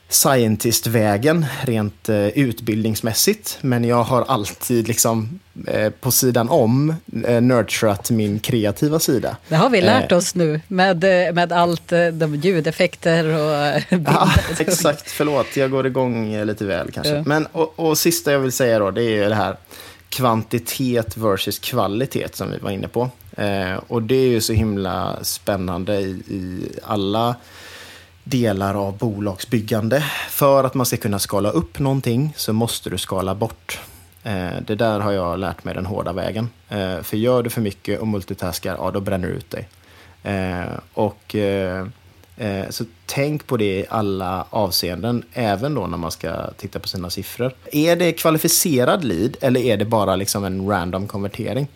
scientist-vägen 0.10 1.46
rent 1.62 2.10
eh, 2.10 2.28
utbildningsmässigt. 2.28 3.58
Men 3.62 3.84
jag 3.84 4.04
har 4.04 4.22
alltid 4.22 4.88
liksom 4.88 5.40
eh, 5.68 5.90
på 5.90 6.12
sidan 6.12 6.50
om 6.50 6.96
eh, 7.26 7.42
nurturat 7.42 8.12
min 8.12 8.40
kreativa 8.40 9.00
sida. 9.00 9.38
Det 9.48 9.56
har 9.56 9.70
vi 9.70 9.82
lärt 9.82 10.12
eh. 10.12 10.18
oss 10.18 10.36
nu 10.36 10.62
med, 10.68 11.28
eh, 11.28 11.34
med 11.34 11.52
allt, 11.52 11.92
eh, 11.92 12.08
de 12.08 12.36
ljudeffekter 12.36 13.26
och. 13.26 13.82
Ja, 14.06 14.32
exakt, 14.60 15.12
förlåt, 15.12 15.58
jag 15.58 15.72
går 15.72 15.88
igång 15.88 16.46
lite 16.46 16.66
väl 16.66 16.92
kanske. 16.92 17.14
Ja. 17.14 17.24
Men, 17.26 17.46
och, 17.46 17.80
och 17.80 17.98
sista 17.98 18.32
jag 18.32 18.40
vill 18.40 18.52
säga 18.52 18.80
då, 18.80 18.92
det 18.92 19.04
är 19.04 19.30
det 19.30 19.36
här 19.36 19.58
kvantitet 20.10 21.18
versus 21.18 21.60
kvalitet 21.60 22.28
som 22.34 22.52
vi 22.52 22.58
var 22.58 22.72
inne 22.72 22.88
på. 22.88 23.10
och 23.88 24.02
det 24.02 24.16
är 24.16 24.28
ju 24.28 24.42
så 24.42 24.54
himla 24.54 25.24
spännande 25.24 25.96
i, 26.00 26.10
i 26.28 26.70
alla 26.84 27.36
delar 28.24 28.88
av 28.88 28.98
bolagsbyggande. 28.98 30.04
För 30.30 30.64
att 30.64 30.74
man 30.74 30.86
ska 30.86 30.98
kunna 30.98 31.20
skala 31.20 31.50
upp 31.50 31.80
någonting 31.80 32.34
så 32.36 32.54
måste 32.54 32.90
du 32.90 32.98
skala 32.98 33.36
bort. 33.36 33.80
Eh, 34.24 34.62
det 34.68 34.76
där 34.76 35.00
har 35.00 35.12
jag 35.12 35.40
lärt 35.40 35.64
mig 35.64 35.74
den 35.74 35.86
hårda 35.86 36.14
vägen. 36.14 36.50
Eh, 36.70 37.02
för 37.02 37.18
gör 37.18 37.44
du 37.44 37.50
för 37.50 37.62
mycket 37.62 38.00
och 38.00 38.08
multitaskar, 38.08 38.76
ja 38.80 38.92
då 38.92 39.00
bränner 39.00 39.28
du 39.28 39.34
ut 39.34 39.52
dig. 39.52 39.68
Eh, 40.24 40.74
och 40.94 41.36
så 42.70 42.86
tänk 43.06 43.48
på 43.48 43.58
det 43.58 43.80
i 43.80 43.86
alla 43.90 44.46
avseenden, 44.50 45.24
även 45.34 45.74
då 45.74 45.88
när 45.88 45.98
man 45.98 46.12
ska 46.12 46.52
titta 46.58 46.80
på 46.80 46.88
sina 46.88 47.10
siffror. 47.10 47.54
Är 47.72 47.96
det 47.96 48.12
kvalificerad 48.12 49.04
lead 49.04 49.38
eller 49.42 49.62
är 49.62 49.78
det 49.78 49.86
bara 49.86 50.16
liksom 50.16 50.44
en 50.44 50.70
random 50.70 51.08
konvertering? 51.08 51.68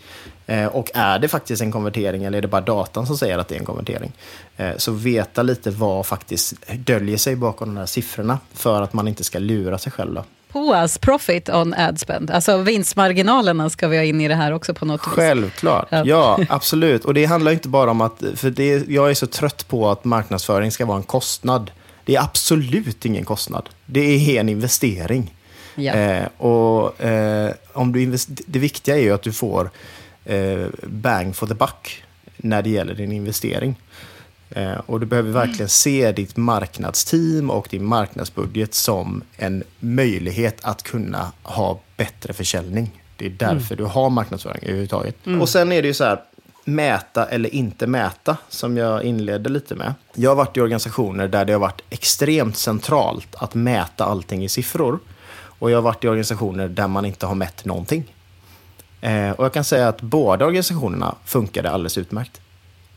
Eh, 0.50 0.66
och 0.66 0.92
är 0.94 1.20
det 1.20 1.28
faktiskt 1.28 1.62
en 1.62 1.72
konvertering 1.72 2.24
eller 2.24 2.38
är 2.38 2.42
det 2.42 2.48
bara 2.48 2.62
datan 2.62 3.08
som 3.08 3.18
säger 3.18 3.38
att 3.38 3.48
det 3.48 3.56
är 3.56 3.60
en 3.60 3.66
konvertering? 3.66 4.12
Eh, 4.58 4.72
så 4.78 4.92
veta 4.92 5.44
lite 5.44 5.72
vad 5.72 6.06
faktiskt 6.06 6.54
döljer 6.78 7.18
sig 7.18 7.36
bakom 7.36 7.68
de 7.68 7.80
här 7.80 7.86
siffrorna 7.86 8.40
för 8.54 8.82
att 8.82 8.94
man 8.94 9.08
inte 9.08 9.24
ska 9.24 9.40
lura 9.40 9.78
sig 9.78 9.92
själv. 9.92 10.14
Då. 10.14 10.24
POAS, 10.52 10.98
profit 10.98 11.50
on 11.50 11.74
ad 11.74 11.98
spend. 12.00 12.32
Alltså 12.32 12.58
vinstmarginalerna 12.58 13.70
ska 13.70 13.88
vi 13.88 13.98
ha 13.98 14.04
in 14.04 14.22
i 14.22 14.28
det 14.28 14.36
här 14.36 14.52
också 14.52 14.74
på 14.74 14.86
något 14.86 15.02
Självklart. 15.02 15.84
vis. 15.84 15.90
Självklart, 15.90 16.08
ja 16.08 16.40
absolut. 16.56 17.06
Och 17.06 17.14
det 17.14 17.26
handlar 17.26 17.52
inte 17.52 17.70
bara 17.70 17.92
om 17.92 18.02
att, 18.02 18.24
för 18.36 18.50
det, 18.50 18.90
jag 18.90 19.10
är 19.10 19.14
så 19.14 19.28
trött 19.28 19.68
på 19.68 19.90
att 19.90 20.06
marknadsföring 20.06 20.72
ska 20.72 20.86
vara 20.86 20.98
en 20.98 21.04
kostnad. 21.04 21.72
Det 22.06 22.16
är 22.16 22.22
absolut 22.22 23.06
ingen 23.06 23.26
kostnad. 23.26 23.70
Det 23.86 24.00
är 24.00 24.40
en 24.40 24.50
investering. 24.50 25.34
Ja. 25.76 25.94
Eh, 25.94 26.28
och 26.38 27.02
eh, 27.02 27.52
om 27.74 27.92
du 27.92 28.18
det 28.28 28.60
viktiga 28.60 28.96
är 28.96 29.02
ju 29.02 29.14
att 29.14 29.24
du 29.24 29.34
får 29.34 29.70
bang 30.84 31.36
for 31.36 31.48
the 31.48 31.54
buck 31.54 32.04
när 32.38 32.62
det 32.62 32.70
gäller 32.70 32.94
din 32.94 33.12
investering. 33.12 33.76
Eh, 34.50 34.78
och 34.86 35.00
du 35.00 35.06
behöver 35.06 35.32
verkligen 35.32 35.70
se 35.70 36.12
ditt 36.12 36.38
marknadsteam 36.38 37.50
och 37.50 37.68
din 37.70 37.86
marknadsbudget 37.86 38.74
som 38.74 39.24
en 39.38 39.63
möjlighet 39.80 40.58
att 40.62 40.84
kunna 40.84 41.32
ha 41.44 41.80
bättre 41.98 42.34
försäljning. 42.34 43.04
Det 43.18 43.26
är 43.26 43.30
därför 43.30 43.76
mm. 43.76 43.78
du 43.78 43.84
har 43.84 44.10
marknadsföring 44.10 44.63
överhuvudtaget. 44.63 45.26
Mm. 45.26 45.42
Och 45.42 45.50
sen 45.50 45.72
är 45.72 45.82
det 45.82 45.88
ju 45.88 45.94
så 45.94 46.04
här, 46.04 46.22
mäta 46.63 47.26
eller 47.26 47.56
inte 47.56 47.88
mäta, 47.88 48.38
som 48.50 48.78
jag 48.78 49.04
inledde 49.04 49.50
lite 49.50 49.76
med. 49.76 49.94
Jag 50.13 50.32
har 50.32 50.36
varit 50.36 50.58
i 50.58 50.62
organisationer 50.62 51.28
där 51.28 51.46
det 51.46 51.54
har 51.54 51.60
varit 51.60 51.82
extremt 51.90 52.58
centralt 52.58 53.36
att 53.36 53.56
mäta 53.56 54.06
allting 54.06 54.44
i 54.44 54.50
siffror. 54.50 55.00
Och 55.60 55.72
jag 55.72 55.78
har 55.78 55.82
varit 55.82 56.04
i 56.04 56.08
organisationer 56.08 56.68
där 56.68 56.88
man 56.88 57.06
inte 57.06 57.26
har 57.26 57.36
mätt 57.36 57.66
någonting. 57.66 58.13
Eh, 59.02 59.32
och 59.32 59.46
jag 59.46 59.54
kan 59.54 59.64
säga 59.64 59.88
att 59.88 60.02
båda 60.02 60.46
organisationerna 60.46 61.16
funkade 61.26 61.72
alldeles 61.72 61.98
utmärkt. 61.98 62.42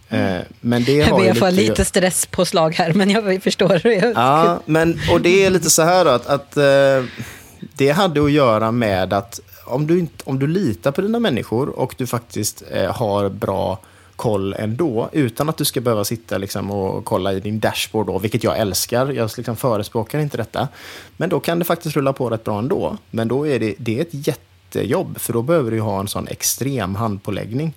Eh, 0.09 0.39
men 0.61 0.85
det 0.85 1.01
har 1.01 1.19
Jag 1.19 1.27
ju 1.27 1.33
ber 1.33 1.41
få 1.41 1.51
lite... 1.51 1.71
lite 1.71 1.85
stresspåslag 1.85 2.75
här, 2.75 2.93
men 2.93 3.11
jag 3.11 3.43
förstår. 3.43 3.87
Ja, 4.15 4.61
men, 4.67 5.01
och 5.13 5.21
det 5.21 5.45
är 5.45 5.51
lite 5.51 5.71
så 5.71 5.83
här 5.83 6.05
då, 6.05 6.11
att, 6.11 6.27
att 6.27 6.57
eh, 6.57 7.05
det 7.61 7.91
hade 7.91 8.25
att 8.25 8.33
göra 8.33 8.73
med 8.73 9.13
att 9.13 9.41
om 9.65 9.87
du, 9.87 9.99
inte, 9.99 10.25
om 10.25 10.39
du 10.39 10.47
litar 10.47 10.93
på 10.93 11.01
dina 11.01 11.21
människor 11.21 11.69
och 11.69 11.95
du 11.99 12.07
faktiskt 12.07 12.63
eh, 12.71 12.93
har 12.93 13.29
bra 13.29 13.79
koll 14.17 14.55
ändå, 14.59 15.09
utan 15.13 15.49
att 15.49 15.57
du 15.57 15.65
ska 15.65 15.81
behöva 15.81 16.05
sitta 16.05 16.39
liksom, 16.39 16.71
och 16.71 17.05
kolla 17.05 17.33
i 17.33 17.41
din 17.41 17.61
dashboard, 17.61 18.07
då, 18.07 18.19
vilket 18.19 18.45
jag 18.45 18.59
älskar. 18.59 19.13
Jag 19.13 19.31
liksom 19.37 19.57
förespråkar 19.57 20.19
inte 20.19 20.37
detta. 20.37 20.69
Men 21.17 21.29
då 21.29 21.41
kan 21.41 21.59
det 21.59 21.65
faktiskt 21.65 21.97
rulla 21.97 22.13
på 22.13 22.31
rätt 22.31 22.45
bra 22.45 22.59
ändå. 22.59 22.97
Men 23.11 23.29
då 23.29 23.47
är 23.47 23.59
det, 23.59 23.75
det 23.79 23.99
är 23.99 24.03
ett 24.03 24.15
jättejobb, 24.75 25.19
för 25.19 25.33
då 25.33 25.43
behöver 25.43 25.71
du 25.71 25.81
ha 25.81 26.01
en 26.01 26.09
sån 26.09 26.29
extrem 26.29 26.95
handpåläggning. 26.95 27.75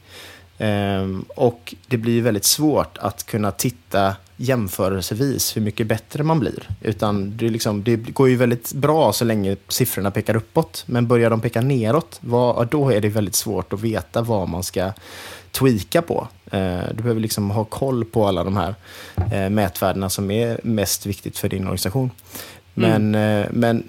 Ehm, 0.57 1.25
och 1.35 1.75
det 1.87 1.97
blir 1.97 2.21
väldigt 2.21 2.45
svårt 2.45 2.97
att 2.97 3.25
kunna 3.25 3.51
titta 3.51 4.15
jämförelsevis 4.37 5.57
hur 5.57 5.61
mycket 5.61 5.87
bättre 5.87 6.23
man 6.23 6.39
blir. 6.39 6.69
Utan 6.81 7.37
det, 7.37 7.45
är 7.45 7.49
liksom, 7.49 7.83
det 7.83 7.95
går 7.95 8.29
ju 8.29 8.35
väldigt 8.35 8.73
bra 8.73 9.13
så 9.13 9.25
länge 9.25 9.55
siffrorna 9.67 10.11
pekar 10.11 10.35
uppåt. 10.35 10.83
Men 10.85 11.07
börjar 11.07 11.29
de 11.29 11.41
peka 11.41 11.61
neråt, 11.61 12.19
vad, 12.21 12.67
då 12.67 12.89
är 12.89 13.01
det 13.01 13.09
väldigt 13.09 13.35
svårt 13.35 13.73
att 13.73 13.81
veta 13.81 14.21
vad 14.21 14.49
man 14.49 14.63
ska 14.63 14.93
tweaka 15.51 16.01
på. 16.01 16.27
Ehm, 16.51 16.83
du 16.93 17.03
behöver 17.03 17.21
liksom 17.21 17.51
ha 17.51 17.65
koll 17.65 18.05
på 18.05 18.27
alla 18.27 18.43
de 18.43 18.57
här 18.57 18.75
eh, 19.31 19.49
mätvärdena 19.49 20.09
som 20.09 20.31
är 20.31 20.59
mest 20.63 21.05
viktigt 21.05 21.37
för 21.37 21.49
din 21.49 21.63
organisation. 21.63 22.09
Mm. 22.75 23.11
Men, 23.11 23.15
mm. 23.15 23.49
men 23.51 23.83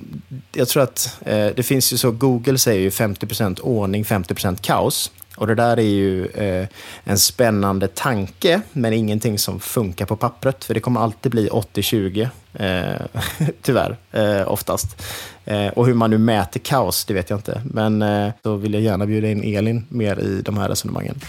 jag 0.53 0.69
tror 0.69 0.83
att 0.83 1.19
eh, 1.27 1.47
det 1.57 1.63
finns 1.63 1.93
ju 1.93 1.97
så, 1.97 2.11
Google 2.11 2.59
säger 2.59 2.81
ju 2.81 2.89
50% 2.89 3.61
ordning, 3.61 4.05
50% 4.05 4.57
kaos. 4.61 5.13
Och 5.37 5.47
det 5.47 5.55
där 5.55 5.77
är 5.77 5.83
ju 5.83 6.27
eh, 6.27 6.69
en 7.05 7.19
spännande 7.19 7.89
tanke, 7.89 8.61
men 8.73 8.93
ingenting 8.93 9.39
som 9.39 9.61
funkar 9.61 10.07
på 10.07 10.17
pappret. 10.17 10.65
För 10.65 10.75
det 10.75 10.81
kommer 10.81 11.01
alltid 11.01 11.33
bli 11.33 11.49
80-20, 11.49 12.29
eh, 12.55 13.47
tyvärr, 13.63 13.97
eh, 14.13 14.53
oftast. 14.53 15.03
Eh, 15.45 15.69
och 15.69 15.87
hur 15.87 15.95
man 15.95 16.11
nu 16.11 16.19
mäter 16.19 16.61
kaos, 16.61 17.05
det 17.05 17.15
vet 17.15 17.31
jag 17.31 17.39
inte. 17.39 17.63
Men 17.65 18.03
eh, 18.03 18.33
då 18.43 18.57
vill 18.57 18.75
jag 18.75 18.83
gärna 18.83 19.07
bjuda 19.07 19.29
in 19.29 19.57
Elin 19.57 19.87
mer 19.89 20.19
i 20.19 20.43
de 20.43 20.59
här 20.59 20.69
resonemangen. 20.69 21.21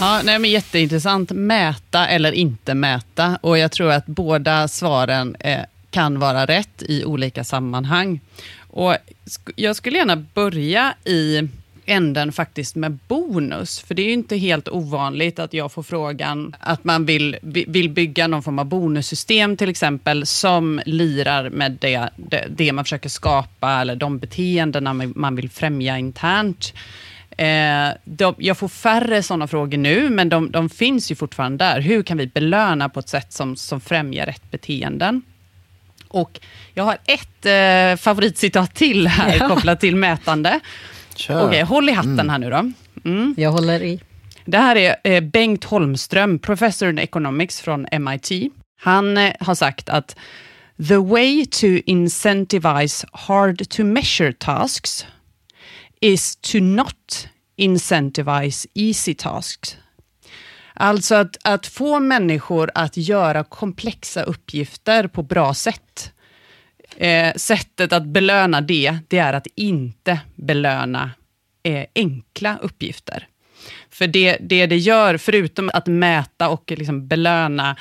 Ja, 0.00 0.20
nej, 0.24 0.38
men 0.38 0.50
jätteintressant. 0.50 1.30
Mäta 1.30 2.06
eller 2.08 2.32
inte 2.32 2.74
mäta. 2.74 3.38
Och 3.42 3.58
Jag 3.58 3.72
tror 3.72 3.90
att 3.92 4.06
båda 4.06 4.68
svaren 4.68 5.36
eh, 5.40 5.60
kan 5.90 6.18
vara 6.18 6.46
rätt 6.46 6.82
i 6.88 7.04
olika 7.04 7.44
sammanhang. 7.44 8.20
Och 8.68 8.92
sk- 9.26 9.52
Jag 9.56 9.76
skulle 9.76 9.96
gärna 9.98 10.16
börja 10.16 10.94
i 11.04 11.48
änden 11.86 12.32
faktiskt 12.32 12.76
med 12.76 12.98
bonus. 13.08 13.80
För 13.80 13.94
det 13.94 14.02
är 14.02 14.06
ju 14.06 14.12
inte 14.12 14.36
helt 14.36 14.68
ovanligt 14.68 15.38
att 15.38 15.52
jag 15.54 15.72
får 15.72 15.82
frågan 15.82 16.56
att 16.60 16.84
man 16.84 17.04
vill, 17.06 17.36
vill 17.42 17.90
bygga 17.90 18.26
någon 18.26 18.42
form 18.42 18.58
av 18.58 18.64
bonussystem 18.64 19.56
till 19.56 19.68
exempel 19.68 20.26
som 20.26 20.80
lirar 20.86 21.50
med 21.50 21.76
det, 21.80 22.08
det, 22.16 22.46
det 22.50 22.72
man 22.72 22.84
försöker 22.84 23.08
skapa 23.08 23.80
eller 23.80 23.96
de 23.96 24.18
beteendena 24.18 24.92
man 24.94 25.36
vill 25.36 25.50
främja 25.50 25.98
internt. 25.98 26.72
Eh, 27.40 27.88
de, 28.04 28.34
jag 28.38 28.58
får 28.58 28.68
färre 28.68 29.22
sådana 29.22 29.46
frågor 29.46 29.78
nu, 29.78 30.10
men 30.10 30.28
de, 30.28 30.50
de 30.50 30.68
finns 30.68 31.10
ju 31.10 31.14
fortfarande 31.14 31.64
där. 31.64 31.80
Hur 31.80 32.02
kan 32.02 32.18
vi 32.18 32.26
belöna 32.26 32.88
på 32.88 33.00
ett 33.00 33.08
sätt 33.08 33.32
som, 33.32 33.56
som 33.56 33.80
främjar 33.80 34.26
rätt 34.26 34.50
beteenden? 34.50 35.22
Och 36.08 36.40
jag 36.74 36.84
har 36.84 36.96
ett 37.06 37.46
eh, 37.46 38.02
favoritcitat 38.02 38.74
till 38.74 39.06
här, 39.06 39.36
Ja. 39.40 39.48
kopplat 39.48 39.80
till 39.80 39.96
mätande. 39.96 40.60
Kör. 41.14 41.46
Okej, 41.48 41.62
håll 41.62 41.88
i 41.88 41.92
hatten 41.92 42.30
här 42.30 42.38
nu 42.38 42.50
då. 42.50 42.72
Mm. 43.04 43.34
Jag 43.38 43.50
håller 43.50 43.82
i. 43.82 44.00
Det 44.44 44.58
här 44.58 44.76
är 44.76 44.96
eh, 45.04 45.20
Bengt 45.20 45.64
Holmström, 45.64 46.38
professor 46.38 46.88
in 46.90 46.98
economics 46.98 47.60
från 47.60 47.86
MIT. 48.00 48.52
Han 48.80 49.18
eh, 49.18 49.32
har 49.40 49.54
sagt 49.54 49.88
att 49.88 50.16
the 50.88 50.96
way 50.96 51.46
to 51.46 51.66
incentivize 51.66 53.06
hard 53.12 53.68
to 53.68 53.84
measure 53.84 54.32
tasks 54.32 55.06
is 56.00 56.36
to 56.36 56.60
not 56.60 57.28
incentivize 57.56 58.68
easy 58.74 59.14
tasks. 59.14 59.76
Alltså 60.74 61.14
att, 61.14 61.36
att 61.44 61.66
få 61.66 62.00
människor 62.00 62.70
att 62.74 62.96
göra 62.96 63.44
komplexa 63.44 64.22
uppgifter 64.22 65.06
på 65.06 65.22
bra 65.22 65.54
sätt. 65.54 66.12
Eh, 66.96 67.34
sättet 67.34 67.92
att 67.92 68.06
belöna 68.06 68.60
det, 68.60 68.98
det 69.08 69.18
är 69.18 69.32
att 69.32 69.46
inte 69.54 70.20
belöna 70.34 71.10
eh, 71.62 71.84
enkla 71.94 72.58
uppgifter. 72.62 73.26
För 73.90 74.06
det, 74.06 74.36
det 74.40 74.66
det 74.66 74.76
gör, 74.76 75.16
förutom 75.16 75.70
att 75.74 75.86
mäta 75.86 76.48
och 76.48 76.72
liksom 76.76 77.08
belöna 77.08 77.76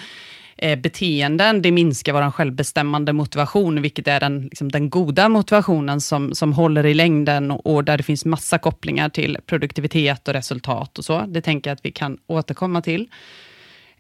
eh, 0.62 0.80
beteenden, 0.80 1.62
det 1.62 1.72
minskar 1.72 2.14
vår 2.14 2.32
självbestämmande 2.32 3.14
motivation, 3.14 3.82
vilket 3.82 4.08
är 4.08 4.20
den, 4.20 4.42
liksom, 4.42 4.72
den 4.72 4.90
goda 4.90 5.30
motivationen 5.30 6.02
som, 6.02 6.36
som 6.36 6.54
håller 6.54 6.86
i 6.86 6.94
längden 6.94 7.52
och, 7.52 7.76
och 7.76 7.84
där 7.84 7.98
det 7.98 8.04
finns 8.04 8.26
massa 8.26 8.58
kopplingar 8.58 9.10
till 9.10 9.38
produktivitet 9.46 10.28
och 10.28 10.34
resultat 10.34 10.98
och 10.98 11.06
så. 11.06 11.26
Det 11.28 11.42
tänker 11.42 11.70
jag 11.70 11.76
att 11.76 11.86
vi 11.86 11.92
kan 11.92 12.18
återkomma 12.28 12.82
till. 12.82 13.08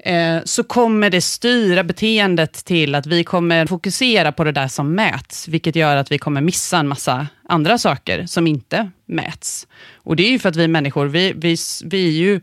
Eh, 0.03 0.37
så 0.45 0.63
kommer 0.63 1.09
det 1.09 1.21
styra 1.21 1.83
beteendet 1.83 2.53
till 2.65 2.95
att 2.95 3.05
vi 3.05 3.23
kommer 3.23 3.65
fokusera 3.65 4.31
på 4.31 4.43
det 4.43 4.51
där 4.51 4.67
som 4.67 4.95
mäts, 4.95 5.47
vilket 5.47 5.75
gör 5.75 5.95
att 5.95 6.11
vi 6.11 6.17
kommer 6.17 6.41
missa 6.41 6.77
en 6.77 6.87
massa 6.87 7.27
andra 7.49 7.77
saker 7.77 8.25
som 8.25 8.47
inte 8.47 8.91
mäts. 9.05 9.67
Och 9.95 10.15
det 10.15 10.23
är 10.23 10.31
ju 10.31 10.39
för 10.39 10.49
att 10.49 10.55
vi 10.55 10.67
människor, 10.67 11.05
vi, 11.05 11.33
vi, 11.35 11.57
vi 11.85 12.07
är 12.07 12.11
ju, 12.11 12.41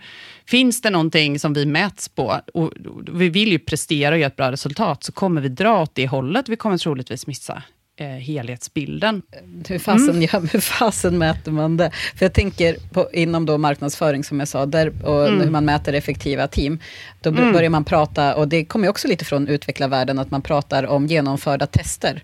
finns 0.49 0.81
det 0.81 0.91
någonting 0.91 1.39
som 1.39 1.53
vi 1.53 1.67
mäts 1.67 2.09
på 2.09 2.41
och 2.55 2.73
vi 3.13 3.29
vill 3.29 3.49
ju 3.53 3.59
prestera 3.59 4.15
och 4.15 4.19
göra 4.21 4.27
ett 4.27 4.37
bra 4.37 4.53
resultat, 4.53 5.05
så 5.05 5.13
kommer 5.13 5.41
vi 5.41 5.49
dra 5.49 5.83
åt 5.83 5.95
det 5.95 6.07
hållet, 6.07 6.49
vi 6.49 6.57
kommer 6.57 6.79
troligtvis 6.79 7.27
missa 7.27 7.63
eh, 7.99 8.07
helhetsbilden. 8.07 9.23
Hur 9.69 9.79
fasen, 9.79 10.11
Mm. 10.11 10.29
ja, 10.33 10.39
hur 10.53 10.61
fasen 10.61 11.19
mäter 11.19 11.53
man 11.53 11.77
det? 11.77 11.91
För 12.17 12.25
jag 12.25 12.33
tänker 12.33 12.77
på, 12.93 13.09
inom 13.13 13.47
då 13.47 13.59
marknadsföring, 13.59 14.25
som 14.25 14.39
jag 14.39 14.49
sa, 14.49 14.67
där, 14.67 14.93
och 15.07 15.27
Mm. 15.29 15.41
hur 15.41 15.51
man 15.51 15.65
mäter 15.65 15.93
effektiva 15.95 16.49
team. 16.49 16.79
Då 17.21 17.31
b- 17.31 17.53
börjar 17.53 17.71
man 17.71 17.85
prata, 17.85 18.35
och 18.35 18.49
det 18.49 18.65
kommer 18.65 18.89
också 18.89 19.09
lite 19.09 19.25
från 19.25 19.49
utvecklarvärlden, 19.49 20.19
att 20.19 20.31
man 20.31 20.43
pratar 20.43 20.87
om 20.87 21.07
genomförda 21.07 21.67
tester. 21.67 22.23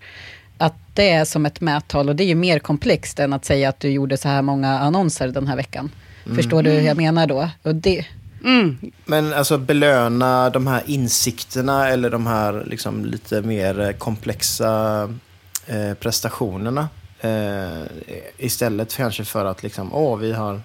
Att 0.58 0.74
det 0.94 1.10
är 1.10 1.24
som 1.24 1.46
ett 1.46 1.60
mättal, 1.60 2.08
och 2.08 2.16
det 2.16 2.24
är 2.24 2.28
ju 2.28 2.34
mer 2.34 2.58
komplext 2.58 3.18
än 3.18 3.32
att 3.32 3.44
säga 3.44 3.68
att 3.68 3.80
du 3.80 3.88
gjorde 3.90 4.16
så 4.16 4.28
här 4.28 4.42
många 4.42 4.68
annonser 4.78 5.28
den 5.28 5.46
här 5.46 5.56
veckan. 5.56 5.90
Förstår 6.24 6.62
du 6.62 6.70
hur 6.70 6.80
jag 6.80 6.96
menar 6.96 7.26
då? 7.26 7.48
Och 7.62 7.74
det, 7.74 8.06
Mm. 8.44 8.76
Men 9.04 9.32
alltså 9.32 9.58
belöna 9.58 10.50
de 10.50 10.66
här 10.66 10.82
insikterna 10.86 11.88
eller 11.88 12.10
de 12.10 12.26
här 12.26 12.64
liksom 12.66 13.04
lite 13.04 13.42
mer 13.42 13.80
eh, 13.80 13.90
komplexa 13.90 15.02
eh, 15.66 15.94
prestationerna. 15.94 16.88
Eh, 17.20 17.82
istället 18.38 18.92
för 18.92 19.02
kanske 19.02 19.24
för 19.24 19.44
att 19.44 19.62
liksom, 19.62 19.94
åh, 19.94 20.18
vi 20.18 20.32
har, 20.32 20.60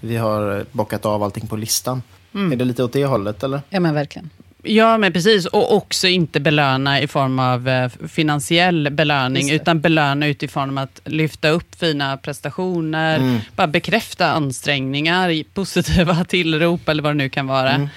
vi 0.00 0.16
har 0.16 0.66
bockat 0.72 1.06
av 1.06 1.22
allting 1.22 1.46
på 1.46 1.56
listan. 1.56 2.02
Är 2.32 2.56
det 2.56 2.64
lite 2.64 2.84
åt 2.84 2.92
det 2.92 3.04
hållet 3.04 3.42
eller? 3.42 3.60
ja 3.70 3.80
men 3.80 3.94
verkligen. 3.94 4.30
Ja, 4.64 4.98
men 4.98 5.12
precis. 5.12 5.46
Och 5.46 5.76
också 5.76 6.08
inte 6.08 6.40
belöna 6.40 7.00
i 7.00 7.06
form 7.06 7.38
av 7.38 7.68
eh, 7.68 7.90
finansiell 8.08 8.90
belöning, 8.90 9.50
utan 9.50 9.80
belöna 9.80 10.26
utifrån 10.26 10.78
att 10.78 11.00
lyfta 11.04 11.48
upp 11.48 11.74
fina 11.80 12.16
prestationer, 12.16 13.16
Mm. 13.18 13.38
bara 13.56 13.66
bekräfta 13.66 14.26
ansträngningar, 14.32 15.44
positiva 15.54 16.24
tillrop 16.28 16.88
eller 16.88 17.02
vad 17.02 17.10
det 17.12 17.16
nu 17.18 17.28
kan 17.28 17.46
vara. 17.46 17.70
Mm. 17.70 17.88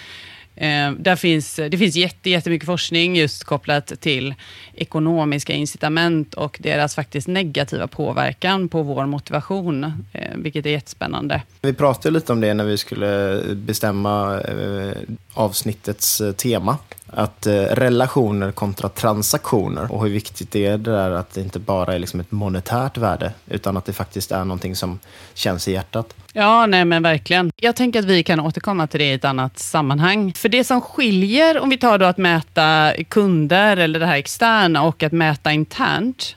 Eh, 0.57 0.91
där 0.91 1.15
finns, 1.15 1.59
eh, 1.59 1.69
det 1.69 1.77
finns 1.77 1.95
jätte, 1.95 2.29
jättemycket 2.29 2.65
forskning 2.65 3.15
just 3.15 3.43
kopplat 3.43 3.93
till 3.99 4.35
ekonomiska 4.73 5.53
incitament 5.53 6.33
och 6.33 6.57
deras 6.61 6.95
faktiskt 6.95 7.27
negativa 7.27 7.87
påverkan 7.87 8.69
på 8.69 8.83
vår 8.83 9.05
motivation, 9.05 9.83
eh, 10.13 10.35
vilket 10.35 10.65
är 10.65 10.69
jättespännande. 10.69 11.41
Vi 11.61 11.73
pratade 11.73 12.13
lite 12.13 12.31
om 12.33 12.41
det 12.41 12.53
när 12.53 12.63
vi 12.63 12.77
skulle 12.77 13.41
bestämma 13.55 14.41
eh, 14.41 14.91
avsnittets 15.33 16.21
eh, 16.21 16.31
tema. 16.31 16.77
Att 17.09 17.45
eh, 17.45 17.53
relationer 17.53 18.51
kontra 18.51 18.89
transaktioner 18.89 19.91
och 19.91 20.03
hur 20.03 20.09
viktigt 20.09 20.51
det 20.51 20.65
är 20.65 20.77
det 20.77 20.91
där 20.91 21.11
att 21.11 21.33
det 21.33 21.41
inte 21.41 21.59
bara 21.59 21.95
är 21.95 21.99
liksom 21.99 22.19
ett 22.19 22.31
monetärt 22.31 22.97
värde 22.97 23.31
utan 23.47 23.77
att 23.77 23.85
det 23.85 23.93
faktiskt 23.93 24.31
är 24.31 24.45
någonting 24.45 24.75
som 24.75 24.99
känns 25.33 25.67
i 25.67 25.71
hjärtat. 25.71 26.13
Ja, 26.33 26.65
nej 26.65 26.85
men 26.85 27.03
verkligen. 27.03 27.51
Jag 27.55 27.75
tänker 27.75 27.99
att 27.99 28.05
vi 28.05 28.23
kan 28.23 28.39
återkomma 28.39 28.87
till 28.87 28.99
det 28.99 29.05
i 29.05 29.13
ett 29.13 29.25
annat 29.25 29.59
sammanhang. 29.59 30.33
För 30.33 30.49
det 30.49 30.63
som 30.63 30.81
skiljer, 30.81 31.59
om 31.59 31.69
vi 31.69 31.77
tar 31.77 31.97
då 31.97 32.05
att 32.05 32.17
mäta 32.17 32.93
kunder 33.09 33.77
eller 33.77 33.99
det 33.99 34.05
här 34.05 34.17
externa 34.17 34.83
och 34.83 35.03
att 35.03 35.11
mäta 35.11 35.51
internt, 35.51 36.35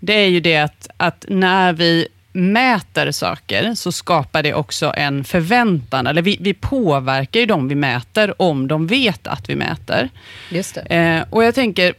det 0.00 0.14
är 0.14 0.28
ju 0.28 0.40
det 0.40 0.56
att, 0.56 0.88
att 0.96 1.24
när 1.28 1.72
vi 1.72 2.08
mäter 2.36 3.10
saker 3.10 3.74
så 3.74 3.92
skapar 3.92 4.42
det 4.42 4.54
också 4.54 4.92
en 4.96 5.24
förväntan, 5.24 6.06
eller 6.06 6.22
vi, 6.22 6.36
vi 6.40 6.54
påverkar 6.54 7.40
ju 7.40 7.46
de 7.46 7.68
vi 7.68 7.74
mäter 7.74 8.42
om 8.42 8.68
de 8.68 8.86
vet 8.86 9.26
att 9.26 9.50
vi 9.50 9.56
mäter. 9.56 10.08
Just. 10.50 10.78
Eh, 10.86 11.20
och 11.30 11.44
jag 11.44 11.54
tänker, 11.54 11.94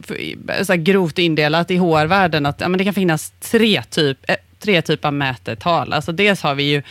så 0.64 0.72
här 0.72 0.80
grovt 0.80 1.18
indelat 1.18 1.70
i 1.70 1.76
HR-världen, 1.76 2.46
att 2.46 2.60
ja, 2.60 2.68
men 2.68 2.78
det 2.78 2.84
kan 2.84 2.94
finnas 2.94 3.32
tre, 3.40 3.82
typ, 3.82 4.18
eh, 4.30 4.36
tre 4.58 4.82
typer 4.82 5.08
av 5.08 5.14
mätetal. 5.14 5.92
Alltså 5.92 6.12
dels 6.12 6.42
har 6.42 6.54
vi 6.54 6.62
ju 6.62 6.82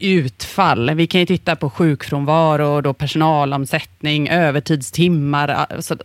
utfall. 0.00 0.90
Vi 0.94 1.06
kan 1.06 1.20
ju 1.20 1.26
titta 1.26 1.56
på 1.56 1.70
sjukfrånvaro, 1.70 2.80
då 2.80 2.94
personalomsättning, 2.94 4.28
övertidstimmar, 4.28 5.48
alltså, 5.48 5.96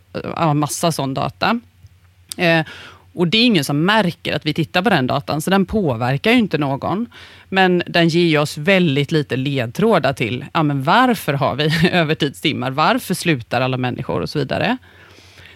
massa 0.53 0.91
sån 0.91 1.13
data. 1.13 1.59
Eh, 2.38 2.65
och 3.18 3.28
det 3.28 3.38
är 3.38 3.45
ingen 3.45 3.63
som 3.63 3.86
märker 3.86 4.36
att 4.36 4.45
vi 4.45 4.53
tittar 4.53 4.82
på 4.82 4.89
den 4.89 5.07
datan, 5.07 5.41
så 5.41 5.49
den 5.49 5.65
påverkar 5.65 6.32
ju 6.32 6.38
inte 6.38 6.57
någon. 6.57 7.05
Men 7.49 7.84
den 7.88 8.09
ger 8.09 8.39
oss 8.39 8.57
väldigt 8.57 9.11
lite 9.11 9.36
ledtrådar 9.36 10.13
till 10.13 10.45
ja, 10.53 10.63
men 10.63 10.84
varför 10.84 11.34
har 11.34 11.55
vi 11.55 11.89
övertidstimmar, 11.91 12.72
varför 12.72 13.13
slutar 13.13 13.61
alla 13.61 13.78
människor 13.78 14.22
och 14.22 14.30
så 14.30 14.39
vidare. 14.39 14.78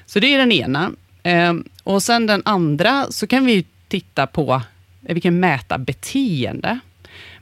Så 0.05 0.19
det 0.19 0.33
är 0.33 0.37
den 0.37 0.51
ena. 0.51 0.91
Eh, 1.23 1.53
och 1.83 2.03
sen 2.03 2.27
den 2.27 2.41
andra, 2.45 3.05
så 3.09 3.27
kan 3.27 3.45
vi 3.45 3.65
titta 3.87 4.27
på, 4.27 4.61
eh, 5.05 5.15
vi 5.15 5.21
kan 5.21 5.39
mäta 5.39 5.77
beteende. 5.77 6.79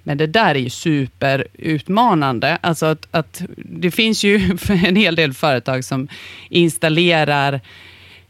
Men 0.04 0.18
det 0.18 0.28
där 0.28 0.56
är 0.56 0.60
ju 0.60 0.70
superutmanande. 0.70 2.58
Alltså 2.62 2.86
att, 2.86 3.08
att 3.12 3.42
det 3.58 3.92
finns 3.92 4.24
ju 4.24 4.58
en 4.86 4.96
hel 4.96 5.16
del 5.16 5.34
företag 5.34 5.86
som 5.86 6.08
installerar 6.50 7.62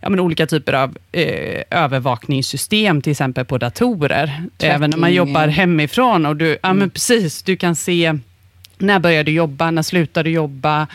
ja, 0.02 0.10
men 0.10 0.20
olika 0.20 0.48
typer 0.48 0.74
av 0.74 0.98
eh, 1.12 1.64
övervakningssystem, 1.72 3.02
till 3.02 3.12
exempel 3.12 3.46
på 3.46 3.58
datorer. 3.58 4.44
Även 4.60 4.90
när 4.90 4.98
man 4.98 5.00
Tracking. 5.00 5.16
jobbar 5.16 5.48
hemifrån. 5.48 6.26
Och 6.26 6.36
du, 6.36 6.58
ja, 6.64 6.74
men 6.74 6.90
precis, 6.90 7.44
du 7.44 7.58
kan 7.58 7.76
se 7.76 8.20
när 8.78 9.00
börjar 9.00 9.24
du 9.24 9.32
jobba, 9.32 9.72
när 9.72 9.82
slutar 9.82 10.24
du 10.24 10.30
jobba, 10.30 10.88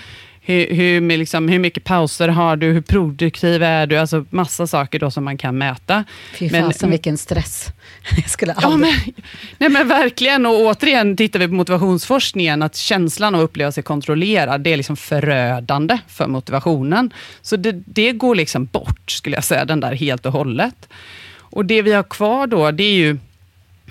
hur, 0.47 0.75
hur, 0.75 1.17
liksom, 1.19 1.49
hur 1.49 1.59
mycket 1.59 1.85
pauser 1.85 2.29
har 2.29 2.57
du, 2.57 2.67
hur 2.73 2.81
produktiv 2.81 3.63
är 3.63 3.87
du? 3.87 3.97
Alltså 3.97 4.25
massa 4.31 4.67
saker 4.67 4.99
då 4.99 5.11
som 5.11 5.25
man 5.25 5.39
kan 5.39 5.59
mäta. 5.59 6.05
Fy 6.35 6.51
Men- 6.51 6.63
fasen 6.73 6.91
vilken 6.91 7.19
stress. 7.19 7.69
Jag 8.17 8.31
skulle 8.31 8.55
Ja, 8.61 8.67
aldrig... 8.67 8.93
men, 9.07 9.25
nej, 9.59 9.69
men 9.71 9.89
verkligen. 9.89 10.47
Och 10.47 10.53
återigen 10.61 11.17
tittar 11.17 11.39
vi 11.39 11.49
på 11.49 11.55
motivationsforskningen, 11.55 12.63
att 12.63 12.77
känslan 12.77 13.35
av 13.35 13.41
att 13.41 13.45
uppleva 13.45 13.73
sig 13.73 13.83
kontrollerad, 13.83 14.61
det 14.61 14.73
är 14.73 14.77
liksom 14.77 14.97
förödande 14.97 15.99
för 16.09 16.27
motivationen. 16.27 17.13
Så 17.43 17.57
det, 17.57 17.73
det 17.87 18.13
går 18.13 18.35
liksom 18.35 18.65
bort, 18.65 19.11
skulle 19.11 19.37
jag 19.37 19.45
säga, 19.45 19.65
den 19.65 19.81
där 19.81 19.95
helt 19.95 20.27
och 20.27 20.33
hållet. 20.33 20.89
Och 21.37 21.65
det 21.65 21.83
vi 21.83 21.93
har 21.93 22.03
kvar 22.03 22.47
då, 22.47 22.71
det 22.71 22.85
är 22.85 22.95
ju 22.95 23.19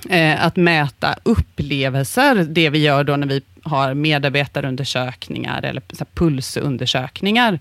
eh, 0.10 0.46
att 0.46 0.56
mäta 0.56 1.16
upplevelser, 1.24 2.36
det 2.36 2.70
vi 2.70 2.80
gör 2.80 3.04
då 3.04 3.16
när 3.16 3.28
vi 3.28 3.42
har 3.64 3.94
medarbetarundersökningar 3.94 5.64
eller 5.64 5.82
så 5.90 6.00
här 6.00 6.08
pulsundersökningar. 6.14 7.60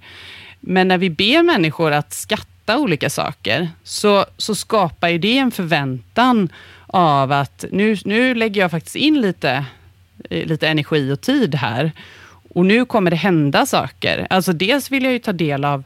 Men 0.60 0.88
när 0.88 0.98
vi 0.98 1.10
ber 1.10 1.42
människor 1.42 1.92
att 1.92 2.12
skatta 2.12 2.78
olika 2.78 3.10
saker, 3.10 3.68
så, 3.84 4.24
så 4.36 4.54
skapar 4.54 5.08
ju 5.08 5.18
det 5.18 5.38
en 5.38 5.50
förväntan 5.50 6.48
av 6.86 7.32
att 7.32 7.64
nu, 7.70 7.96
nu 8.04 8.34
lägger 8.34 8.60
jag 8.60 8.70
faktiskt 8.70 8.96
in 8.96 9.20
lite, 9.20 9.64
eh, 10.30 10.46
lite 10.46 10.68
energi 10.68 11.12
och 11.12 11.20
tid 11.20 11.54
här. 11.54 11.92
Och 12.54 12.66
nu 12.66 12.84
kommer 12.84 13.10
det 13.10 13.16
hända 13.16 13.66
saker. 13.66 14.26
Alltså 14.30 14.52
dels 14.52 14.90
vill 14.90 15.04
jag 15.04 15.12
ju 15.12 15.18
ta 15.18 15.32
del 15.32 15.64
av 15.64 15.84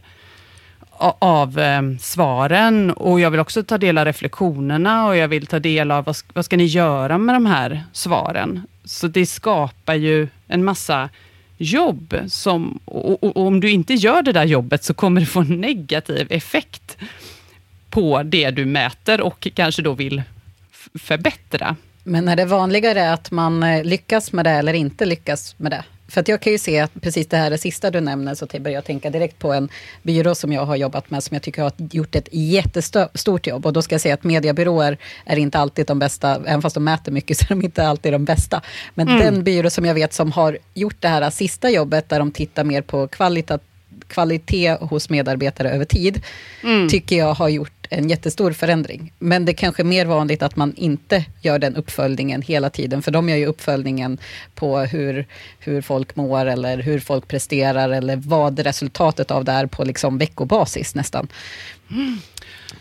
av 1.18 1.58
eh, 1.58 1.82
svaren 2.00 2.90
och 2.90 3.20
jag 3.20 3.30
vill 3.30 3.40
också 3.40 3.62
ta 3.62 3.78
del 3.78 3.98
av 3.98 4.04
reflektionerna 4.04 5.06
och 5.06 5.16
jag 5.16 5.28
vill 5.28 5.46
ta 5.46 5.58
del 5.58 5.90
av 5.90 6.04
vad, 6.04 6.16
vad 6.32 6.44
ska 6.44 6.56
ni 6.56 6.64
göra 6.64 7.18
med 7.18 7.34
de 7.34 7.46
här 7.46 7.84
svaren. 7.92 8.62
Så 8.84 9.06
det 9.06 9.26
skapar 9.26 9.94
ju 9.94 10.28
en 10.48 10.64
massa 10.64 11.08
jobb 11.56 12.16
som, 12.28 12.80
och, 12.84 13.22
och, 13.24 13.36
och 13.36 13.46
om 13.46 13.60
du 13.60 13.70
inte 13.70 13.94
gör 13.94 14.22
det 14.22 14.32
där 14.32 14.44
jobbet 14.44 14.84
så 14.84 14.94
kommer 14.94 15.20
det 15.20 15.26
få 15.26 15.40
en 15.40 15.60
negativ 15.60 16.26
effekt 16.30 16.96
på 17.90 18.22
det 18.22 18.50
du 18.50 18.64
mäter 18.64 19.20
och 19.20 19.48
kanske 19.54 19.82
då 19.82 19.92
vill 19.92 20.22
förbättra. 20.94 21.76
Men 22.04 22.28
är 22.28 22.36
det 22.36 22.44
vanligare 22.44 23.12
att 23.12 23.30
man 23.30 23.62
eh, 23.62 23.84
lyckas 23.84 24.32
med 24.32 24.44
det 24.44 24.50
eller 24.50 24.72
inte 24.72 25.04
lyckas 25.04 25.54
med 25.58 25.72
det? 25.72 25.84
För 26.08 26.20
att 26.20 26.28
jag 26.28 26.40
kan 26.40 26.52
ju 26.52 26.58
se 26.58 26.80
att 26.80 26.90
precis 27.00 27.26
det 27.26 27.36
här 27.36 27.50
det 27.50 27.58
sista 27.58 27.90
du 27.90 28.00
nämner, 28.00 28.34
så 28.34 28.46
börjar 28.46 28.74
jag 28.74 28.84
tänka 28.84 29.10
direkt 29.10 29.38
på 29.38 29.52
en 29.52 29.68
byrå 30.02 30.34
som 30.34 30.52
jag 30.52 30.66
har 30.66 30.76
jobbat 30.76 31.10
med, 31.10 31.22
som 31.22 31.34
jag 31.34 31.42
tycker 31.42 31.62
har 31.62 31.72
gjort 31.92 32.14
ett 32.14 32.28
jättestort 32.32 33.46
jobb. 33.46 33.66
Och 33.66 33.72
då 33.72 33.82
ska 33.82 33.94
jag 33.94 34.00
säga 34.00 34.14
att 34.14 34.24
mediebyråer 34.24 34.98
är 35.24 35.36
inte 35.36 35.58
alltid 35.58 35.86
de 35.86 35.98
bästa, 35.98 36.34
även 36.34 36.62
fast 36.62 36.74
de 36.74 36.84
mäter 36.84 37.12
mycket, 37.12 37.36
så 37.38 37.44
är 37.44 37.48
de 37.48 37.62
inte 37.62 37.88
alltid 37.88 38.12
de 38.12 38.24
bästa. 38.24 38.62
Men 38.94 39.06
den 39.06 39.44
byrå 39.44 39.70
som 39.70 39.84
jag 39.84 39.94
vet 39.94 40.12
som 40.12 40.32
har 40.32 40.58
gjort 40.74 40.96
det 41.00 41.08
här 41.08 41.30
sista 41.30 41.70
jobbet, 41.70 42.08
där 42.08 42.18
de 42.18 42.30
tittar 42.30 42.64
mer 42.64 42.82
på 42.82 43.08
kvalita, 43.08 43.58
kvalitet 44.08 44.76
hos 44.80 45.10
medarbetare 45.10 45.70
över 45.70 45.84
tid, 45.84 46.22
tycker 46.90 47.16
jag 47.16 47.34
har 47.34 47.48
gjort 47.48 47.72
en 47.90 48.08
jättestor 48.08 48.52
förändring. 48.52 49.12
Men 49.18 49.44
det 49.44 49.52
är 49.52 49.54
kanske 49.54 49.82
är 49.82 49.84
mer 49.84 50.06
vanligt 50.06 50.42
att 50.42 50.56
man 50.56 50.74
inte 50.76 51.24
gör 51.40 51.58
den 51.58 51.76
uppföljningen 51.76 52.42
hela 52.42 52.70
tiden, 52.70 53.02
för 53.02 53.10
de 53.10 53.28
gör 53.28 53.36
ju 53.36 53.46
uppföljningen 53.46 54.18
på 54.54 54.78
hur, 54.78 55.26
hur 55.58 55.82
folk 55.82 56.16
mår 56.16 56.46
eller 56.46 56.78
hur 56.78 57.00
folk 57.00 57.28
presterar 57.28 57.90
eller 57.90 58.16
vad 58.16 58.58
resultatet 58.58 59.30
av 59.30 59.44
det 59.44 59.52
är 59.52 59.66
på 59.66 59.84
liksom 59.84 60.18
veckobasis 60.18 60.94
nästan. 60.94 61.28
Mm. 61.90 62.18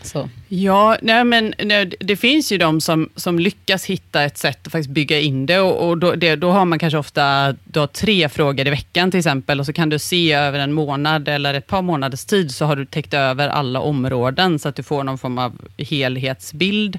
Så. 0.02 0.28
Ja, 0.48 0.96
nej, 1.02 1.24
men 1.24 1.54
nej, 1.58 1.92
det 2.00 2.16
finns 2.16 2.52
ju 2.52 2.58
de 2.58 2.80
som, 2.80 3.08
som 3.16 3.38
lyckas 3.38 3.84
hitta 3.84 4.22
ett 4.22 4.38
sätt 4.38 4.66
att 4.66 4.72
faktiskt 4.72 4.90
bygga 4.90 5.20
in 5.20 5.46
det 5.46 5.60
och, 5.60 5.88
och 5.88 5.98
då, 5.98 6.14
det, 6.14 6.36
då 6.36 6.50
har 6.50 6.64
man 6.64 6.78
kanske 6.78 6.98
ofta 6.98 7.54
då 7.64 7.86
tre 7.86 8.28
frågor 8.28 8.66
i 8.66 8.70
veckan 8.70 9.10
till 9.10 9.18
exempel 9.18 9.60
och 9.60 9.66
så 9.66 9.72
kan 9.72 9.88
du 9.88 9.98
se 9.98 10.32
över 10.32 10.58
en 10.58 10.72
månad 10.72 11.28
eller 11.28 11.54
ett 11.54 11.66
par 11.66 11.82
månaders 11.82 12.24
tid 12.24 12.50
så 12.50 12.64
har 12.64 12.76
du 12.76 12.86
täckt 12.86 13.14
över 13.14 13.48
alla 13.48 13.80
områden 13.80 14.58
så 14.58 14.68
att 14.68 14.76
du 14.76 14.82
får 14.82 15.04
någon 15.04 15.18
form 15.18 15.38
av 15.38 15.52
helhetsbild. 15.78 16.98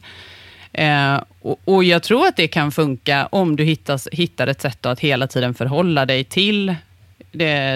Eh, 0.74 1.22
och, 1.42 1.60
och 1.66 1.84
jag 1.84 2.04
tror 2.04 2.28
att 2.28 2.36
det 2.36 2.48
kan 2.48 2.72
funka 2.72 3.26
om 3.26 3.56
du 3.56 3.64
hittas, 3.64 4.08
hittar 4.12 4.48
ett 4.48 4.62
sätt 4.62 4.86
att 4.86 5.00
hela 5.00 5.28
tiden 5.28 5.54
förhålla 5.54 6.06
dig 6.06 6.24
till 6.24 6.76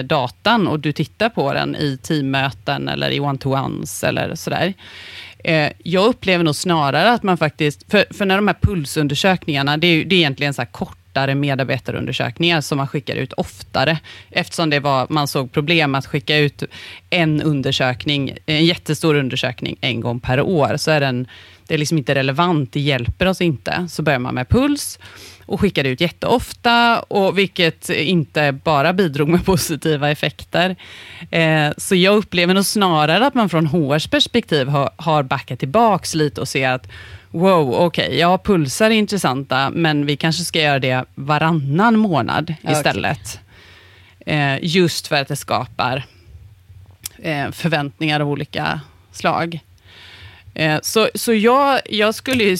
datan 0.04 0.68
och 0.68 0.80
du 0.80 0.92
tittar 0.92 1.28
på 1.28 1.52
den 1.52 1.76
i 1.76 1.98
teammöten 2.02 2.88
eller 2.88 3.10
i 3.10 3.20
one-to-ones 3.20 4.04
eller 4.04 4.34
sådär. 4.34 4.74
Eh, 5.44 5.72
jag 5.78 6.06
upplever 6.06 6.44
nog 6.44 6.56
snarare 6.56 7.10
att 7.10 7.22
man 7.22 7.38
faktiskt, 7.38 7.90
för, 7.90 8.04
för 8.10 8.26
när 8.26 8.36
de 8.36 8.48
här 8.48 8.56
pulsundersökningarna, 8.60 9.76
det 9.76 9.86
är, 9.86 10.04
det 10.04 10.14
är 10.14 10.18
egentligen 10.18 10.54
så 10.54 10.62
här 10.62 10.66
kortare 10.66 11.34
medarbetarundersökningar 11.34 12.60
som 12.60 12.78
man 12.78 12.88
skickar 12.88 13.16
ut 13.16 13.32
oftare, 13.32 13.98
eftersom 14.30 14.70
det 14.70 14.80
var, 14.80 15.06
man 15.10 15.28
såg 15.28 15.52
problem 15.52 15.94
att 15.94 16.06
skicka 16.06 16.36
ut 16.36 16.62
en 17.10 17.42
undersökning, 17.42 18.36
en 18.46 18.64
jättestor 18.64 19.14
undersökning 19.14 19.76
en 19.80 20.00
gång 20.00 20.20
per 20.20 20.40
år, 20.40 20.76
så 20.76 20.90
är 20.90 21.00
den, 21.00 21.26
det 21.66 21.74
är 21.74 21.78
liksom 21.78 21.98
inte 21.98 22.14
relevant, 22.14 22.72
det 22.72 22.80
hjälper 22.80 23.26
oss 23.26 23.40
inte. 23.40 23.86
Så 23.88 24.02
börjar 24.02 24.18
man 24.18 24.34
med 24.34 24.48
puls 24.48 24.98
och 25.52 25.60
skickade 25.60 25.88
ut 25.88 26.00
jätteofta, 26.00 27.00
och 27.00 27.38
vilket 27.38 27.90
inte 27.90 28.52
bara 28.52 28.92
bidrog 28.92 29.28
med 29.28 29.44
positiva 29.44 30.10
effekter. 30.10 30.76
Eh, 31.30 31.72
så 31.76 31.94
jag 31.94 32.16
upplever 32.16 32.54
nog 32.54 32.64
snarare 32.64 33.26
att 33.26 33.34
man 33.34 33.48
från 33.48 33.66
HRs 33.66 34.06
perspektiv 34.06 34.68
har, 34.68 34.90
har 34.96 35.22
backat 35.22 35.58
tillbaks 35.58 36.14
lite 36.14 36.40
och 36.40 36.48
ser 36.48 36.68
att 36.68 36.88
wow, 37.30 37.74
okej, 37.74 38.18
ja, 38.18 38.38
pulsar 38.38 38.90
är 38.90 38.94
intressanta, 38.94 39.70
men 39.70 40.06
vi 40.06 40.16
kanske 40.16 40.44
ska 40.44 40.60
göra 40.60 40.78
det 40.78 41.04
varannan 41.14 41.98
månad 41.98 42.54
istället. 42.68 43.40
Eh, 44.26 44.58
just 44.62 45.06
för 45.06 45.16
att 45.16 45.28
det 45.28 45.36
skapar 45.36 46.04
eh, 47.18 47.50
förväntningar 47.50 48.20
av 48.20 48.28
olika 48.30 48.80
slag. 49.12 49.60
Eh, 50.54 50.78
Så, 50.82 51.08
så 51.14 51.34
jag, 51.34 51.80
jag 51.90 52.14
skulle 52.14 52.44
ju, 52.44 52.56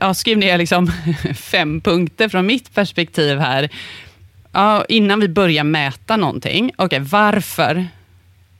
jag- 0.00 0.16
skrev 0.16 0.38
ner 0.38 0.58
liksom 0.58 0.92
fem 1.34 1.80
punkter 1.80 2.28
från 2.28 2.46
mitt 2.46 2.74
perspektiv 2.74 3.38
här. 3.38 3.68
Ja, 4.52 4.84
innan 4.88 5.20
vi 5.20 5.28
börjar 5.28 5.64
mäta 5.64 6.16
någonting. 6.16 6.72
Okej, 6.76 6.98
varför? 7.00 7.86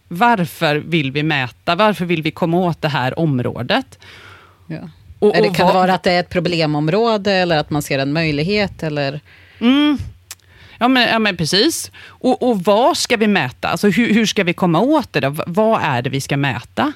Varför 0.08 0.76
vill 0.76 1.12
vi 1.12 1.22
mäta? 1.22 1.74
Varför 1.74 2.04
vill 2.04 2.22
vi 2.22 2.30
komma 2.30 2.56
åt 2.56 2.82
det 2.82 2.88
här 2.88 3.18
området? 3.18 3.98
Ja. 4.66 4.78
Och, 5.18 5.36
Eller 5.36 5.54
kan 5.54 5.66
det 5.66 5.72
vara 5.72 5.94
att 5.94 6.02
det 6.02 6.12
är 6.12 6.20
ett 6.20 6.28
problemområde 6.28 7.32
eller 7.32 7.58
att 7.58 7.70
man 7.70 7.82
ser 7.82 7.98
en 7.98 8.12
möjlighet? 8.12 8.82
Eller? 8.82 9.20
Mm. 9.60 9.98
Ja, 10.78 10.88
men, 10.88 11.08
ja, 11.08 11.18
men 11.18 11.36
precis. 11.36 11.90
Och, 12.06 12.42
och 12.50 12.64
vad 12.64 12.96
ska 12.96 13.16
vi 13.16 13.26
mäta? 13.26 13.68
Alltså, 13.68 13.88
hur, 13.88 14.14
hur 14.14 14.26
ska 14.26 14.44
vi 14.44 14.52
komma 14.54 14.80
åt 14.80 15.12
det? 15.12 15.20
Då? 15.20 15.34
Vad 15.46 15.80
är 15.82 16.02
det 16.02 16.10
vi 16.10 16.20
ska 16.20 16.36
mäta? 16.36 16.92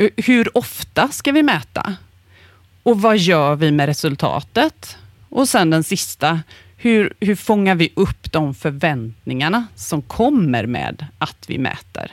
Hu- 0.00 0.10
Hur 0.16 0.58
ofta 0.58 1.08
ska 1.08 1.32
vi 1.32 1.42
mäta? 1.42 1.96
Och 2.82 3.00
vad 3.02 3.18
gör 3.18 3.56
vi 3.56 3.70
med 3.70 3.86
resultatet? 3.86 4.96
Och 5.28 5.48
sen 5.48 5.70
den 5.70 5.84
sista, 5.84 6.40
hur, 6.76 7.12
hur 7.20 7.36
fångar 7.36 7.74
vi 7.74 7.92
upp 7.96 8.32
de 8.32 8.54
förväntningarna 8.54 9.66
som 9.74 10.02
kommer 10.02 10.66
med 10.66 11.06
att 11.18 11.44
vi 11.48 11.58
mäter? 11.58 12.12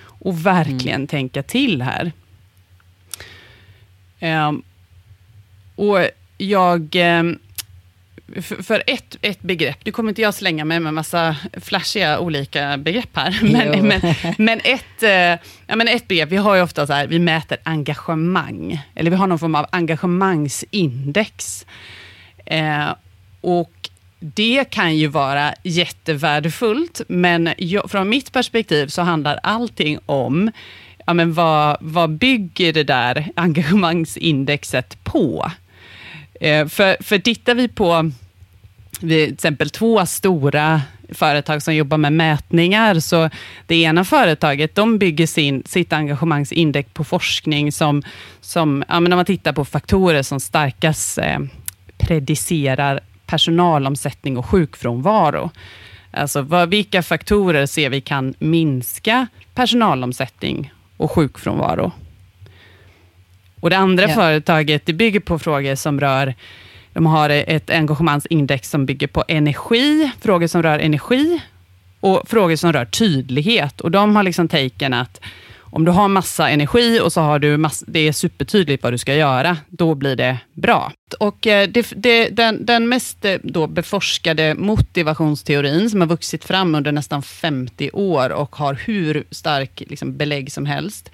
Och 0.00 0.46
verkligen 0.46 1.06
tänka 1.06 1.42
till 1.42 1.82
här. 1.82 2.12
Ehm, 4.20 4.62
och 5.76 5.98
jag 6.38 6.96
eh, 6.96 7.22
för, 8.36 8.62
för 8.62 8.82
ett, 8.86 9.16
ett 9.22 9.42
begrepp, 9.42 9.84
nu 9.84 9.92
kommer 9.92 10.08
inte 10.08 10.22
jag 10.22 10.34
slänga 10.34 10.64
mig 10.64 10.80
med 10.80 10.94
massa 10.94 11.36
flashiga 11.60 12.18
olika 12.18 12.76
begrepp 12.76 13.16
här, 13.16 13.38
men, 13.42 13.88
men, 13.88 14.14
men, 14.38 14.60
ett, 14.64 15.02
eh, 15.02 15.48
ja, 15.66 15.76
men 15.76 15.88
ett 15.88 16.08
begrepp, 16.08 16.28
vi 16.28 16.36
har 16.36 16.54
ju 16.54 16.62
ofta 16.62 16.86
så 16.86 16.92
här, 16.92 17.06
vi 17.06 17.18
mäter 17.18 17.58
engagemang, 17.62 18.80
eller 18.94 19.10
vi 19.10 19.16
har 19.16 19.26
någon 19.26 19.38
form 19.38 19.54
av 19.54 19.66
engagemangsindex. 19.70 21.66
Eh, 22.46 22.88
och 23.40 23.90
det 24.20 24.64
kan 24.70 24.96
ju 24.96 25.06
vara 25.06 25.54
jättevärdefullt, 25.62 27.00
men 27.08 27.50
jag, 27.58 27.90
från 27.90 28.08
mitt 28.08 28.32
perspektiv 28.32 28.86
så 28.86 29.02
handlar 29.02 29.40
allting 29.42 29.98
om 30.06 30.50
ja, 31.06 31.14
men 31.14 31.32
vad, 31.32 31.76
vad 31.80 32.10
bygger 32.10 32.72
det 32.72 32.84
där 32.84 33.28
engagemangsindexet 33.36 35.04
på? 35.04 35.50
Eh, 36.40 36.66
för, 36.66 37.02
för 37.02 37.18
tittar 37.18 37.54
vi 37.54 37.68
på 37.68 38.10
till 39.00 39.32
exempel 39.32 39.70
två 39.70 40.06
stora 40.06 40.82
företag 41.08 41.62
som 41.62 41.74
jobbar 41.74 41.98
med 41.98 42.12
mätningar, 42.12 43.00
så 43.00 43.30
det 43.66 43.76
ena 43.76 44.04
företaget, 44.04 44.74
de 44.74 44.98
bygger 44.98 45.26
sin, 45.26 45.62
sitt 45.66 45.92
engagemangsindex 45.92 46.90
på 46.92 47.04
forskning 47.04 47.72
som, 47.72 48.02
som 48.40 48.84
ja, 48.88 49.00
men 49.00 49.12
om 49.12 49.16
man 49.16 49.24
tittar 49.24 49.52
på 49.52 49.64
faktorer 49.64 50.22
som 50.22 50.40
starkast 50.40 51.18
eh, 51.18 51.38
predicerar 51.98 53.00
personalomsättning 53.26 54.38
och 54.38 54.46
sjukfrånvaro. 54.46 55.50
Alltså 56.10 56.42
vad, 56.42 56.68
vilka 56.68 57.02
faktorer 57.02 57.66
ser 57.66 57.90
vi 57.90 58.00
kan 58.00 58.34
minska 58.38 59.26
personalomsättning 59.54 60.72
och 60.96 61.10
sjukfrånvaro? 61.10 61.92
Och 63.60 63.70
det 63.70 63.76
andra 63.76 64.08
Ja. 64.08 64.14
företaget, 64.14 64.86
det 64.86 64.92
bygger 64.92 65.20
på 65.20 65.38
frågor 65.38 65.74
som 65.74 66.00
rör, 66.00 66.34
de 66.92 67.06
har 67.06 67.30
ett 67.30 67.70
engagemangsindex 67.70 68.70
som 68.70 68.86
bygger 68.86 69.06
på 69.06 69.24
energi, 69.28 70.10
frågor 70.20 70.46
som 70.46 70.62
rör 70.62 70.78
energi 70.78 71.40
och 72.00 72.28
frågor 72.28 72.56
som 72.56 72.72
rör 72.72 72.84
tydlighet. 72.84 73.80
Och 73.80 73.90
de 73.90 74.16
har 74.16 74.22
liksom 74.22 74.48
taken 74.48 74.94
att 74.94 75.20
om 75.70 75.84
du 75.84 75.90
har 75.90 76.08
massa 76.08 76.50
energi 76.50 77.00
och 77.00 77.12
så 77.12 77.20
har 77.20 77.38
du 77.38 77.56
mass, 77.56 77.84
det 77.86 78.08
är 78.08 78.12
supertydligt 78.12 78.82
vad 78.82 78.92
du 78.92 78.98
ska 78.98 79.14
göra, 79.14 79.56
då 79.68 79.94
blir 79.94 80.16
det 80.16 80.38
bra. 80.54 80.92
Och 81.20 81.46
eh, 81.46 81.68
det, 81.68 81.92
det, 81.96 82.28
den, 82.28 82.66
den 82.66 82.88
mest 82.88 83.24
eh, 83.24 83.36
då 83.42 83.66
beforskade 83.66 84.54
motivationsteorin, 84.54 85.90
som 85.90 86.00
har 86.00 86.08
vuxit 86.08 86.44
fram 86.44 86.74
under 86.74 86.92
nästan 86.92 87.22
50 87.22 87.90
år 87.92 88.30
och 88.30 88.56
har 88.56 88.74
hur 88.74 89.24
stark 89.30 89.82
liksom, 89.86 90.16
belägg 90.16 90.52
som 90.52 90.66
helst. 90.66 91.10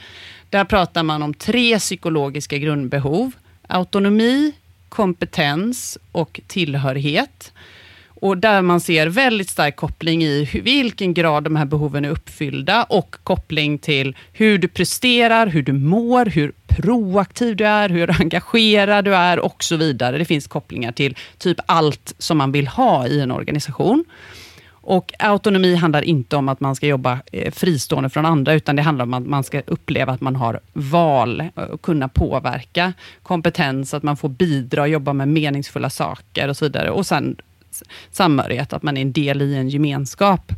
Där 0.50 0.64
pratar 0.64 1.02
man 1.02 1.22
om 1.22 1.34
tre 1.34 1.78
psykologiska 1.78 2.58
grundbehov. 2.58 3.32
Autonomi, 3.68 4.52
kompetens 4.88 5.98
och 6.12 6.40
tillhörighet. 6.46 7.52
Och 8.24 8.38
där 8.38 8.62
man 8.62 8.80
ser 8.80 9.06
väldigt 9.06 9.50
stark 9.50 9.76
koppling 9.76 10.22
i 10.22 10.44
hur, 10.44 10.62
vilken 10.62 11.14
grad 11.14 11.44
de 11.44 11.56
här 11.56 11.64
behoven 11.64 12.04
är 12.04 12.10
uppfyllda 12.10 12.84
och 12.84 13.16
koppling 13.24 13.78
till 13.78 14.16
hur 14.32 14.58
du 14.58 14.68
presterar, 14.68 15.46
hur 15.46 15.62
du 15.62 15.72
mår, 15.72 16.26
hur 16.26 16.52
proaktiv 16.66 17.56
du 17.56 17.66
är, 17.66 17.88
hur 17.88 18.10
engagerad 18.20 19.04
du 19.04 19.14
är 19.14 19.38
och 19.38 19.64
så 19.64 19.76
vidare. 19.76 20.18
Det 20.18 20.24
finns 20.24 20.46
kopplingar 20.46 20.92
till 20.92 21.16
typ 21.38 21.56
allt 21.66 22.14
som 22.18 22.38
man 22.38 22.52
vill 22.52 22.68
ha 22.68 23.06
i 23.06 23.20
en 23.20 23.30
organisation. 23.30 24.04
Och 24.68 25.12
autonomi 25.18 25.74
handlar 25.74 26.02
inte 26.02 26.36
om 26.36 26.48
att 26.48 26.60
man 26.60 26.76
ska 26.76 26.86
jobba 26.86 27.18
eh, 27.32 27.52
fristående 27.52 28.10
från 28.10 28.26
andra, 28.26 28.52
utan 28.52 28.76
det 28.76 28.82
handlar 28.82 29.02
om 29.02 29.14
att 29.14 29.26
man 29.26 29.44
ska 29.44 29.62
uppleva 29.66 30.12
att 30.12 30.20
man 30.20 30.36
har 30.36 30.60
val 30.72 31.40
eh, 31.40 31.62
och 31.62 31.82
kunna 31.82 32.08
påverka. 32.08 32.92
Kompetens, 33.22 33.94
att 33.94 34.02
man 34.02 34.16
får 34.16 34.28
bidra 34.28 34.82
och 34.82 34.88
jobba 34.88 35.12
med 35.12 35.28
meningsfulla 35.28 35.90
saker 35.90 36.48
och 36.48 36.56
så 36.56 36.64
vidare. 36.64 36.90
Och 36.90 37.06
sen 37.06 37.36
samhörighet, 38.10 38.72
att 38.72 38.82
man 38.82 38.96
är 38.96 39.02
en 39.02 39.12
del 39.12 39.42
i 39.42 39.54
en 39.54 39.68
gemenskap. 39.68 40.52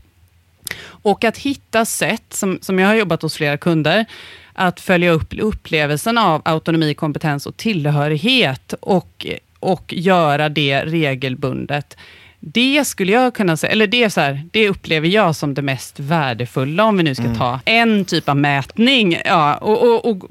Och 0.86 1.24
att 1.24 1.38
hitta 1.38 1.84
sätt, 1.84 2.24
som, 2.30 2.58
som 2.62 2.78
jag 2.78 2.88
har 2.88 2.94
jobbat 2.94 3.22
hos 3.22 3.34
flera 3.34 3.56
kunder, 3.56 4.04
att 4.52 4.80
följa 4.80 5.10
upp 5.10 5.34
upplevelsen 5.38 6.18
av 6.18 6.42
autonomi, 6.44 6.94
kompetens 6.94 7.46
och 7.46 7.56
tillhörighet 7.56 8.74
och, 8.80 9.26
och 9.60 9.94
göra 9.96 10.48
det 10.48 10.84
regelbundet. 10.84 11.96
Det 12.40 12.84
skulle 12.84 13.12
jag 13.12 13.34
kunna 13.34 13.56
säga, 13.56 13.72
eller 13.72 13.86
det, 13.86 14.04
är 14.04 14.08
så 14.08 14.20
här, 14.20 14.42
det 14.50 14.68
upplever 14.68 15.08
jag 15.08 15.36
som 15.36 15.54
det 15.54 15.62
mest 15.62 16.00
värdefulla, 16.00 16.84
om 16.84 16.96
vi 16.96 17.02
nu 17.02 17.14
ska 17.14 17.34
ta 17.34 17.60
en 17.64 18.04
typ 18.04 18.28
av 18.28 18.36
mätning, 18.36 19.20
ja, 19.24 19.56
och, 19.56 20.06
och, 20.06 20.06
och 20.06 20.24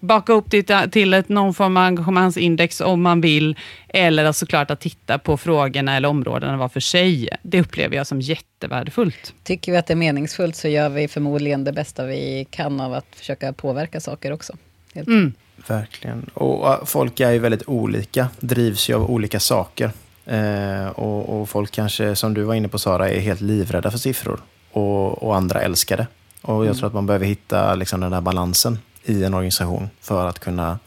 baka 0.00 0.32
upp 0.32 0.50
det 0.50 0.88
till 0.88 1.14
ett 1.14 1.28
någon 1.28 1.54
form 1.54 1.76
av 1.76 1.82
engagemangsindex 1.82 2.80
om 2.80 3.02
man 3.02 3.20
vill, 3.20 3.56
eller 3.88 4.32
såklart 4.32 4.70
att 4.70 4.80
titta 4.80 5.18
på 5.18 5.36
frågorna 5.36 5.96
eller 5.96 6.08
områdena 6.08 6.56
var 6.56 6.68
för 6.68 6.80
sig. 6.80 7.28
Det 7.42 7.60
upplever 7.60 7.96
jag 7.96 8.06
som 8.06 8.20
jättevärdefullt. 8.20 9.34
Tycker 9.44 9.72
vi 9.72 9.78
att 9.78 9.86
det 9.86 9.94
är 9.94 9.96
meningsfullt 9.96 10.56
så 10.56 10.68
gör 10.68 10.88
vi 10.88 11.08
förmodligen 11.08 11.64
det 11.64 11.72
bästa 11.72 12.06
vi 12.06 12.46
kan 12.50 12.80
av 12.80 12.94
att 12.94 13.06
försöka 13.10 13.52
påverka 13.52 14.00
saker 14.00 14.32
också. 14.32 14.56
Helt. 14.94 15.08
Mm. 15.08 15.32
Verkligen. 15.66 16.30
Och 16.34 16.88
folk 16.88 17.20
är 17.20 17.30
ju 17.30 17.38
väldigt 17.38 17.68
olika, 17.68 18.28
drivs 18.40 18.90
ju 18.90 18.94
av 18.94 19.10
olika 19.10 19.40
saker. 19.40 19.90
Eh, 20.26 20.86
och, 20.86 21.40
och 21.40 21.48
folk 21.48 21.70
kanske, 21.70 22.16
som 22.16 22.34
du 22.34 22.42
var 22.42 22.54
inne 22.54 22.68
på 22.68 22.78
Sara, 22.78 23.10
är 23.10 23.20
helt 23.20 23.40
livrädda 23.40 23.90
för 23.90 23.98
siffror. 23.98 24.40
Och, 24.72 25.22
och 25.22 25.36
andra 25.36 25.60
älskar 25.60 25.96
det. 25.96 26.06
Och 26.42 26.66
jag 26.66 26.76
tror 26.76 26.86
att 26.86 26.94
man 26.94 27.06
behöver 27.06 27.26
hitta 27.26 27.74
liksom, 27.74 28.00
den 28.00 28.10
där 28.10 28.20
balansen 28.20 28.78
i 29.04 29.24
en 29.24 29.34
organisation 29.34 29.90
för 30.00 30.26
att 30.26 30.38
kunna 30.38 30.78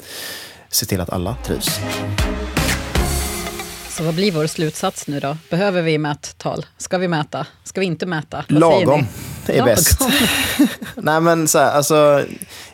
se 0.69 0.85
till 0.85 1.01
att 1.01 1.09
alla 1.09 1.35
trivs. 1.45 1.79
Så 3.89 4.03
vad 4.03 4.13
blir 4.15 4.31
vår 4.31 4.47
slutsats 4.47 5.07
nu 5.07 5.19
då? 5.19 5.37
Behöver 5.49 5.81
vi 5.81 5.97
mättal? 5.97 6.65
Ska 6.77 6.97
vi 6.97 7.07
mäta? 7.07 7.47
Ska 7.63 7.79
vi 7.79 7.85
inte 7.85 8.05
mäta? 8.05 8.45
Vad 8.49 8.59
Lagom 8.59 9.05
är 9.45 9.53
Lagom. 9.53 9.65
bäst. 9.65 10.01
Nej 10.95 11.21
men 11.21 11.47
så 11.47 11.59
här, 11.59 11.71
alltså, 11.71 12.25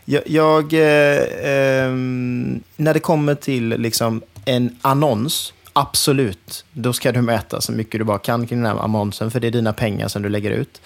jag, 0.06 0.24
jag 0.26 0.74
eh, 0.74 1.24
ehm, 1.44 2.64
när 2.76 2.94
det 2.94 3.00
kommer 3.00 3.36
till 3.36 3.68
liksom 3.70 4.22
en 4.46 4.78
annons, 4.82 5.54
absolut, 5.74 6.66
då 6.74 6.94
ska 6.94 7.12
du 7.12 7.22
mäta 7.22 7.62
så 7.62 7.72
mycket 7.72 8.00
du 8.00 8.04
bara 8.06 8.20
kan 8.20 8.48
kring 8.48 8.64
den 8.64 8.72
här 8.76 8.84
annonsen, 8.84 9.32
för 9.32 9.40
det 9.40 9.48
är 9.48 9.52
dina 9.52 9.74
pengar 9.74 10.08
som 10.08 10.22
du 10.22 10.30
lägger 10.30 10.52
ut. 10.52 10.82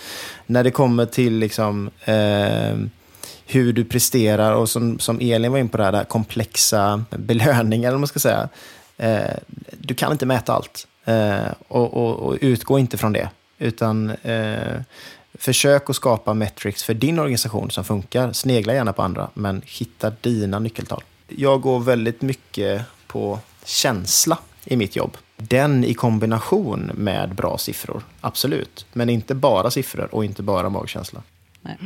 När 0.45 0.63
det 0.63 0.71
kommer 0.71 1.05
till 1.05 1.33
liksom, 1.33 1.89
ehm, 2.05 2.89
hur 3.45 3.73
du 3.73 3.83
presterar 3.83 4.53
och 4.53 4.69
som, 4.69 4.99
som 4.99 5.19
Elin 5.21 5.51
var 5.51 5.59
in 5.59 5.69
på 5.69 5.77
det 5.77 5.83
här, 5.83 5.91
det 5.91 5.97
här 5.97 6.05
komplexa 6.05 7.03
belöningar, 7.09 7.87
eller 7.87 7.95
vad 7.95 7.99
man 7.99 8.07
ska 8.07 8.19
säga. 8.19 8.49
Eh, 8.97 9.35
du 9.71 9.93
kan 9.93 10.11
inte 10.11 10.25
mäta 10.25 10.53
allt 10.53 10.87
eh, 11.05 11.51
och, 11.67 11.93
och, 11.93 12.19
och 12.19 12.37
utgå 12.41 12.79
inte 12.79 12.97
från 12.97 13.13
det. 13.13 13.29
Utan 13.57 14.09
eh, 14.09 14.81
försök 15.33 15.89
att 15.89 15.95
skapa 15.95 16.33
metrics 16.33 16.83
för 16.83 16.93
din 16.93 17.19
organisation 17.19 17.71
som 17.71 17.83
funkar. 17.83 18.33
Snegla 18.33 18.73
gärna 18.73 18.93
på 18.93 19.01
andra, 19.01 19.29
men 19.33 19.61
hitta 19.65 20.09
dina 20.21 20.59
nyckeltal. 20.59 21.03
Jag 21.27 21.61
går 21.61 21.79
väldigt 21.79 22.21
mycket 22.21 22.81
på 23.07 23.39
känsla 23.65 24.37
i 24.65 24.75
mitt 24.75 24.95
jobb. 24.95 25.17
Den 25.37 25.83
i 25.83 25.93
kombination 25.93 26.91
med 26.93 27.35
bra 27.35 27.57
siffror, 27.57 28.03
absolut. 28.21 28.85
Men 28.93 29.09
inte 29.09 29.35
bara 29.35 29.71
siffror 29.71 30.15
och 30.15 30.25
inte 30.25 30.43
bara 30.43 30.69
magkänsla. 30.69 31.21
Nej, 31.61 31.77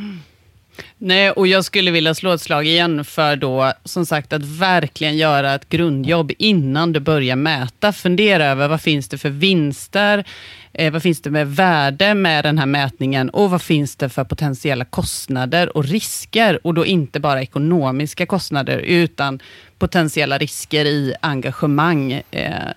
Nej, 0.97 1.31
och 1.31 1.47
jag 1.47 1.65
skulle 1.65 1.91
vilja 1.91 2.13
slå 2.13 2.31
ett 2.31 2.41
slag 2.41 2.67
igen 2.67 3.05
för 3.05 3.35
då, 3.35 3.73
som 3.83 4.05
sagt, 4.05 4.33
att 4.33 4.43
verkligen 4.43 5.17
göra 5.17 5.55
ett 5.55 5.69
grundjobb 5.69 6.31
innan 6.37 6.93
du 6.93 6.99
börjar 6.99 7.35
mäta. 7.35 7.93
Fundera 7.93 8.45
över 8.45 8.67
vad 8.67 8.81
finns 8.81 9.09
det 9.09 9.17
för 9.17 9.29
vinster, 9.29 10.25
eh, 10.73 10.93
vad 10.93 11.03
finns 11.03 11.21
det 11.21 11.29
med 11.29 11.55
värde 11.55 12.13
med 12.13 12.45
den 12.45 12.57
här 12.57 12.65
mätningen 12.65 13.29
och 13.29 13.49
vad 13.49 13.61
finns 13.61 13.95
det 13.95 14.09
för 14.09 14.23
potentiella 14.23 14.85
kostnader 14.85 15.77
och 15.77 15.85
risker. 15.85 16.67
Och 16.67 16.73
då 16.73 16.85
inte 16.85 17.19
bara 17.19 17.41
ekonomiska 17.41 18.25
kostnader, 18.25 18.77
utan 18.77 19.39
potentiella 19.77 20.37
risker 20.37 20.85
i 20.85 21.13
engagemang 21.21 22.21
eh, 22.31 22.67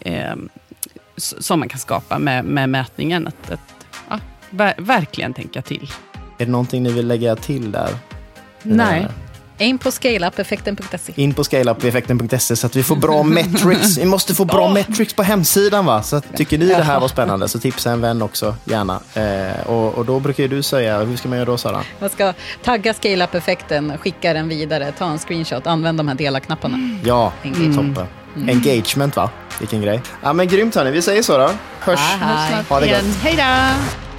eh, 0.00 0.34
som 1.16 1.60
man 1.60 1.68
kan 1.68 1.78
skapa 1.78 2.18
med, 2.18 2.44
med 2.44 2.68
mätningen. 2.68 3.26
Att, 3.26 3.50
att 3.50 3.86
ja, 4.08 4.20
ver 4.50 4.74
verkligen 4.78 5.34
tänka 5.34 5.62
till. 5.62 5.90
Är 6.40 6.46
det 6.46 6.52
någonting 6.52 6.82
ni 6.82 6.92
vill 6.92 7.06
lägga 7.06 7.36
till 7.36 7.72
där? 7.72 7.88
Nej. 8.62 9.06
In 9.58 9.78
på 9.78 9.90
scaleupeffekten.se. 9.90 11.12
In 11.16 11.34
på 11.34 11.44
scaleupeffekten.se 11.44 12.56
så 12.56 12.66
att 12.66 12.76
vi 12.76 12.82
får 12.82 12.96
bra 12.96 13.22
metrics. 13.22 13.98
Vi 13.98 14.04
måste 14.04 14.34
få 14.34 14.44
bra 14.44 14.68
metrics 14.72 15.14
på 15.14 15.22
hemsidan. 15.22 15.84
va? 15.86 16.02
Så 16.02 16.16
att, 16.16 16.36
tycker 16.36 16.58
ni 16.58 16.66
det 16.66 16.82
här 16.82 17.00
var 17.00 17.08
spännande 17.08 17.48
så 17.48 17.58
tipsa 17.58 17.90
en 17.90 18.00
vän 18.00 18.22
också, 18.22 18.56
gärna. 18.64 19.00
Eh, 19.14 19.66
och, 19.66 19.94
och 19.94 20.04
då 20.04 20.20
brukar 20.20 20.48
du 20.48 20.62
säga, 20.62 20.98
hur 20.98 21.16
ska 21.16 21.28
man 21.28 21.38
göra 21.38 21.46
då 21.46 21.58
Sara? 21.58 21.82
Man 21.98 22.10
ska 22.10 22.32
tagga 22.64 22.94
scaleup-effekten, 22.94 23.98
skicka 23.98 24.32
den 24.32 24.48
vidare, 24.48 24.92
ta 24.98 25.04
en 25.10 25.18
screenshot, 25.18 25.66
använd 25.66 25.98
de 25.98 26.08
här 26.08 26.14
dela-knapparna. 26.14 26.98
Ja, 27.04 27.32
Engagement. 27.42 27.96
toppen. 27.96 28.06
Engagement 28.48 29.16
va? 29.16 29.30
Vilken 29.58 29.82
grej. 29.82 30.00
Ja 30.22 30.32
men 30.32 30.48
grymt 30.48 30.74
hörni, 30.74 30.90
vi 30.90 31.02
säger 31.02 31.22
så 31.22 31.38
då. 31.38 31.50
Hörs. 31.80 31.98
Hej. 32.00 32.64
Ha 32.68 32.80
det 32.80 32.86
gott. 32.86 33.16
Hej 33.22 33.34
då! 33.36 34.09